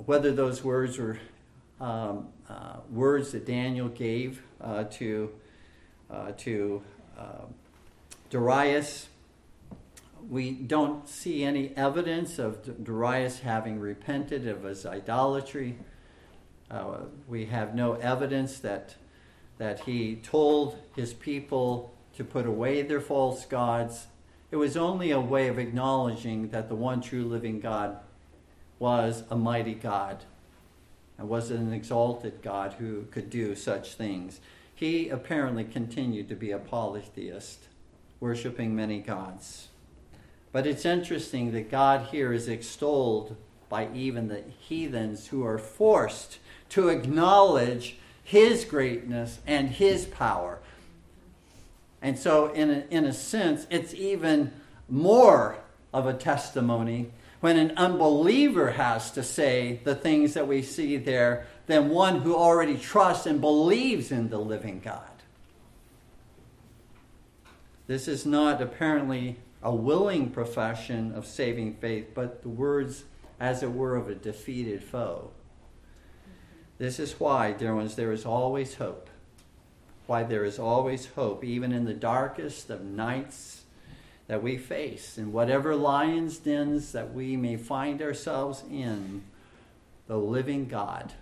whether 0.06 0.32
those 0.32 0.64
words 0.64 0.98
were 0.98 1.20
um, 1.80 2.28
uh, 2.50 2.78
words 2.90 3.32
that 3.34 3.46
Daniel 3.46 3.90
gave 3.90 4.42
uh, 4.62 4.86
to 4.86 5.32
uh, 6.10 6.32
to 6.38 6.82
uh, 7.18 7.46
Darius. 8.30 9.10
We 10.30 10.52
don't 10.52 11.08
see 11.08 11.44
any 11.44 11.76
evidence 11.76 12.40
of 12.40 12.84
Darius 12.84 13.40
having 13.40 13.80
repented 13.80 14.48
of 14.48 14.64
his 14.64 14.86
idolatry. 14.86 15.78
Uh, 16.72 17.00
we 17.28 17.48
have 17.48 17.76
no 17.76 17.94
evidence 17.96 18.60
that 18.60 18.96
that 19.58 19.82
he 19.82 20.16
told 20.16 20.78
his 20.96 21.14
people 21.14 21.94
to 22.18 22.24
put 22.24 22.46
away 22.46 22.82
their 22.82 23.02
false 23.02 23.46
gods. 23.46 24.08
It 24.52 24.58
was 24.58 24.78
only 24.78 25.12
a 25.12 25.20
way 25.20 25.48
of 25.48 25.58
acknowledging 25.58 26.50
that 26.50 26.70
the 26.70 26.76
one 26.76 27.02
true 27.02 27.26
living 27.26 27.60
God 27.60 27.98
was 28.80 29.24
a 29.30 29.36
mighty 29.36 29.74
God 29.74 30.24
and 31.18 31.30
was 31.30 31.52
an 31.52 31.74
exalted 31.74 32.42
God 32.42 32.74
who 32.74 33.06
could 33.12 33.30
do 33.30 33.56
such 33.56 33.94
things. 33.94 34.40
He 34.76 35.10
apparently 35.10 35.64
continued 35.64 36.30
to 36.30 36.36
be 36.36 36.52
a 36.52 36.60
polytheist, 36.60 37.68
worshiping 38.20 38.76
many 38.76 39.00
gods. 39.00 39.70
But 40.52 40.68
it's 40.68 40.86
interesting 40.86 41.52
that 41.52 41.72
God 41.72 42.08
here 42.12 42.32
is 42.32 42.48
extolled 42.48 43.36
by 43.70 43.90
even 43.94 44.28
the 44.28 44.44
heathens 44.60 45.28
who 45.28 45.44
are 45.46 45.58
forced 45.58 46.38
to 46.70 46.90
acknowledge 46.90 47.98
his 48.24 48.66
greatness 48.66 49.40
and 49.48 49.70
his 49.70 50.06
power. 50.06 50.60
And 52.04 52.20
so, 52.20 52.52
in 52.52 52.70
a, 52.70 52.84
in 52.92 53.06
a 53.06 53.14
sense, 53.14 53.66
it's 53.70 53.94
even 53.94 54.52
more 54.90 55.58
of 55.94 56.06
a 56.06 56.14
testimony 56.14 57.12
when 57.40 57.58
an 57.58 57.72
unbeliever 57.78 58.72
has 58.72 59.12
to 59.12 59.24
say 59.24 59.80
the 59.86 59.96
things 59.96 60.34
that 60.34 60.48
we 60.48 60.62
see 60.62 60.98
there 60.98 61.48
than 61.66 61.90
one 61.90 62.20
who 62.20 62.36
already 62.36 62.78
trusts 62.78 63.26
and 63.26 63.40
believes 63.40 64.12
in 64.12 64.30
the 64.30 64.38
living 64.38 64.82
God. 64.84 65.00
This 67.88 68.10
is 68.10 68.26
not 68.26 68.62
apparently 68.62 69.38
a 69.62 69.74
willing 69.74 70.30
profession 70.30 71.14
of 71.16 71.26
saving 71.26 71.76
faith, 71.76 72.08
but 72.14 72.42
the 72.42 72.50
words, 72.50 73.06
as 73.40 73.64
it 73.64 73.72
were, 73.72 73.96
of 73.96 74.10
a 74.10 74.16
defeated 74.16 74.84
foe. 74.84 75.32
This 76.80 77.00
is 77.00 77.18
why, 77.18 77.54
dear 77.54 77.74
ones, 77.74 77.96
there 77.96 78.12
is 78.12 78.26
always 78.26 78.76
hope. 78.76 79.10
Why 80.06 80.24
there 80.24 80.46
is 80.46 80.60
always 80.60 81.08
hope, 81.08 81.44
even 81.44 81.72
in 81.72 81.86
the 81.86 81.94
darkest 81.94 82.70
of 82.70 82.84
nights 82.84 83.64
that 84.28 84.44
we 84.44 84.58
face, 84.58 85.18
in 85.18 85.32
whatever 85.32 85.76
lion's 85.76 86.38
dens 86.38 86.92
that 86.92 87.14
we 87.14 87.38
may 87.38 87.58
find 87.58 88.02
ourselves 88.02 88.64
in, 88.70 89.24
the 90.08 90.18
living 90.18 90.68
God, 90.68 91.14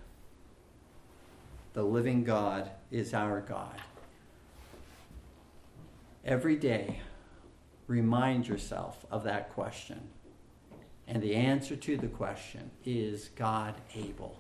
the 1.74 1.84
living 1.84 2.24
God 2.24 2.72
is 2.90 3.14
our 3.14 3.42
God. 3.42 3.80
Every 6.26 6.56
day, 6.56 7.02
remind 7.88 8.48
yourself 8.48 9.06
of 9.10 9.24
that 9.24 9.54
question. 9.54 10.00
And 11.08 11.22
the 11.22 11.36
answer 11.36 11.76
to 11.76 11.98
the 11.98 12.08
question 12.08 12.72
is 12.86 13.30
God 13.36 13.76
able? 13.96 14.40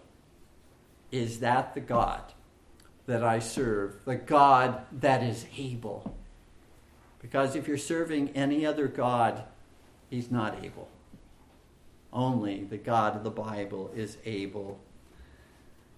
Is 1.11 1.39
that 1.39 1.73
the 1.73 1.81
God 1.81 2.33
that 3.07 3.23
I 3.23 3.39
serve? 3.39 3.95
The 4.05 4.15
God 4.15 4.81
that 4.91 5.23
is 5.23 5.45
able? 5.57 6.15
Because 7.21 7.55
if 7.55 7.67
you're 7.67 7.77
serving 7.77 8.29
any 8.29 8.65
other 8.65 8.87
God, 8.87 9.43
he's 10.09 10.31
not 10.31 10.63
able. 10.63 10.87
Only 12.11 12.63
the 12.63 12.77
God 12.77 13.15
of 13.15 13.23
the 13.23 13.29
Bible 13.29 13.91
is 13.95 14.17
able. 14.25 14.79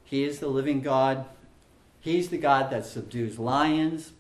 He 0.04 0.24
is 0.24 0.40
the 0.40 0.48
living 0.48 0.82
God. 0.82 1.26
He's 2.00 2.30
the 2.30 2.38
God 2.38 2.70
that 2.72 2.86
subdues 2.86 3.40
lions. 3.40 4.12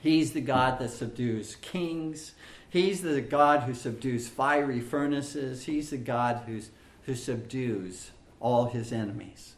He's 0.00 0.32
the 0.32 0.40
God 0.40 0.78
that 0.80 0.90
subdues 0.90 1.56
kings. 1.56 2.34
He's 2.68 3.00
the 3.00 3.20
God 3.20 3.62
who 3.62 3.72
subdues 3.72 4.28
fiery 4.28 4.80
furnaces. 4.80 5.64
He's 5.64 5.90
the 5.90 5.96
God 5.96 6.42
who's, 6.46 6.70
who 7.06 7.14
subdues 7.14 8.10
all 8.40 8.66
his 8.66 8.92
enemies. 8.92 9.54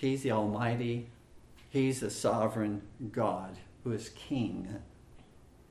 He's 0.00 0.22
the 0.22 0.32
Almighty. 0.32 1.08
He's 1.68 2.00
the 2.00 2.10
sovereign 2.10 2.82
God 3.12 3.58
who 3.84 3.92
is 3.92 4.08
King 4.10 4.80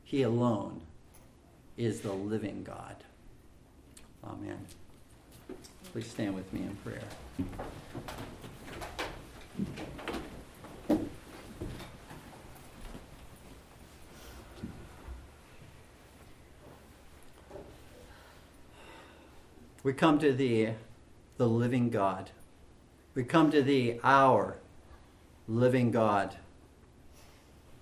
he 0.09 0.23
alone 0.23 0.81
is 1.77 2.01
the 2.01 2.11
living 2.11 2.63
God. 2.63 2.95
Amen. 4.23 4.65
Please 5.91 6.07
stand 6.07 6.33
with 6.33 6.51
me 6.51 6.61
in 6.61 6.75
prayer. 6.77 7.03
We 19.83 19.93
come 19.93 20.17
to 20.17 20.33
thee, 20.33 20.69
the 21.37 21.47
living 21.47 21.91
God. 21.91 22.31
We 23.15 23.23
come 23.23 23.51
to 23.51 23.61
thee, 23.61 23.99
our 24.03 24.57
living 25.47 25.91
God, 25.91 26.37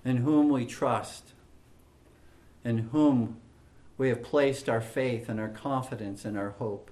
in 0.05 0.17
whom 0.17 0.49
we 0.49 0.65
trust, 0.65 1.33
in 2.63 2.89
whom 2.89 3.37
we 3.97 4.09
have 4.09 4.23
placed 4.23 4.69
our 4.69 4.81
faith 4.81 5.27
and 5.27 5.39
our 5.39 5.49
confidence 5.49 6.23
and 6.23 6.37
our 6.37 6.51
hope. 6.51 6.91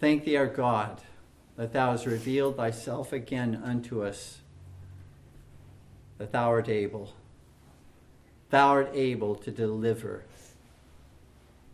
Thank 0.00 0.24
thee, 0.24 0.36
our 0.36 0.46
God, 0.46 1.02
that 1.56 1.72
thou 1.72 1.90
hast 1.90 2.06
revealed 2.06 2.56
thyself 2.56 3.12
again 3.12 3.60
unto 3.62 4.02
us, 4.02 4.40
that 6.18 6.32
thou 6.32 6.48
art 6.48 6.68
able. 6.68 7.14
Thou 8.50 8.68
art 8.68 8.90
able 8.94 9.34
to 9.36 9.50
deliver. 9.50 10.24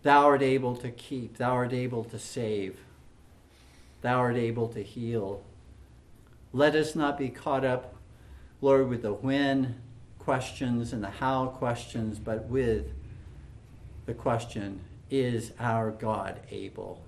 Thou 0.02 0.26
art 0.26 0.42
able 0.42 0.76
to 0.76 0.90
keep. 0.90 1.36
Thou 1.38 1.52
art 1.52 1.72
able 1.72 2.04
to 2.04 2.18
save. 2.18 2.78
Thou 4.00 4.18
art 4.18 4.36
able 4.36 4.68
to 4.68 4.82
heal. 4.82 5.42
Let 6.52 6.74
us 6.74 6.94
not 6.94 7.18
be 7.18 7.28
caught 7.28 7.64
up, 7.64 7.94
Lord, 8.60 8.88
with 8.88 9.02
the 9.02 9.12
when 9.12 9.80
questions 10.18 10.92
and 10.92 11.02
the 11.02 11.10
how 11.10 11.46
questions, 11.46 12.18
but 12.18 12.44
with 12.44 12.92
the 14.06 14.14
question 14.14 14.80
Is 15.10 15.52
our 15.58 15.90
God 15.90 16.40
able? 16.50 17.02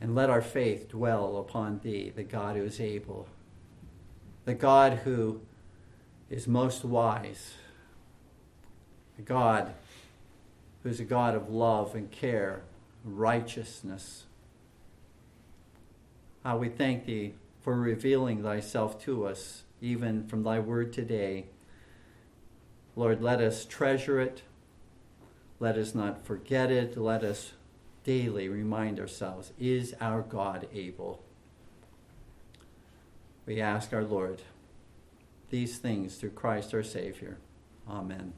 And 0.00 0.14
let 0.14 0.30
our 0.30 0.42
faith 0.42 0.88
dwell 0.88 1.36
upon 1.36 1.80
Thee, 1.82 2.12
the 2.14 2.24
God 2.24 2.56
who 2.56 2.64
is 2.64 2.80
able, 2.80 3.28
the 4.44 4.54
God 4.54 5.00
who 5.04 5.40
is 6.28 6.48
most 6.48 6.84
wise, 6.84 7.54
the 9.16 9.22
God 9.22 9.74
who 10.82 10.88
is 10.88 10.98
a 10.98 11.04
God 11.04 11.34
of 11.34 11.48
love 11.48 11.94
and 11.94 12.10
care, 12.10 12.62
righteousness. 13.04 14.24
We 16.44 16.68
thank 16.68 17.06
Thee 17.06 17.34
for 17.60 17.74
revealing 17.74 18.42
Thyself 18.42 19.02
to 19.04 19.26
us, 19.26 19.62
even 19.80 20.26
from 20.26 20.42
Thy 20.42 20.58
word 20.58 20.92
today. 20.92 21.46
Lord, 22.96 23.22
let 23.22 23.40
us 23.40 23.64
treasure 23.64 24.20
it. 24.20 24.42
Let 25.60 25.78
us 25.78 25.94
not 25.94 26.26
forget 26.26 26.70
it. 26.70 26.96
Let 26.96 27.22
us 27.22 27.52
daily 28.04 28.48
remind 28.48 28.98
ourselves 28.98 29.52
is 29.58 29.94
our 30.00 30.22
God 30.22 30.68
able? 30.74 31.22
We 33.46 33.60
ask 33.60 33.92
our 33.92 34.04
Lord 34.04 34.42
these 35.50 35.78
things 35.78 36.16
through 36.16 36.30
Christ 36.30 36.74
our 36.74 36.82
Savior. 36.82 37.38
Amen. 37.88 38.32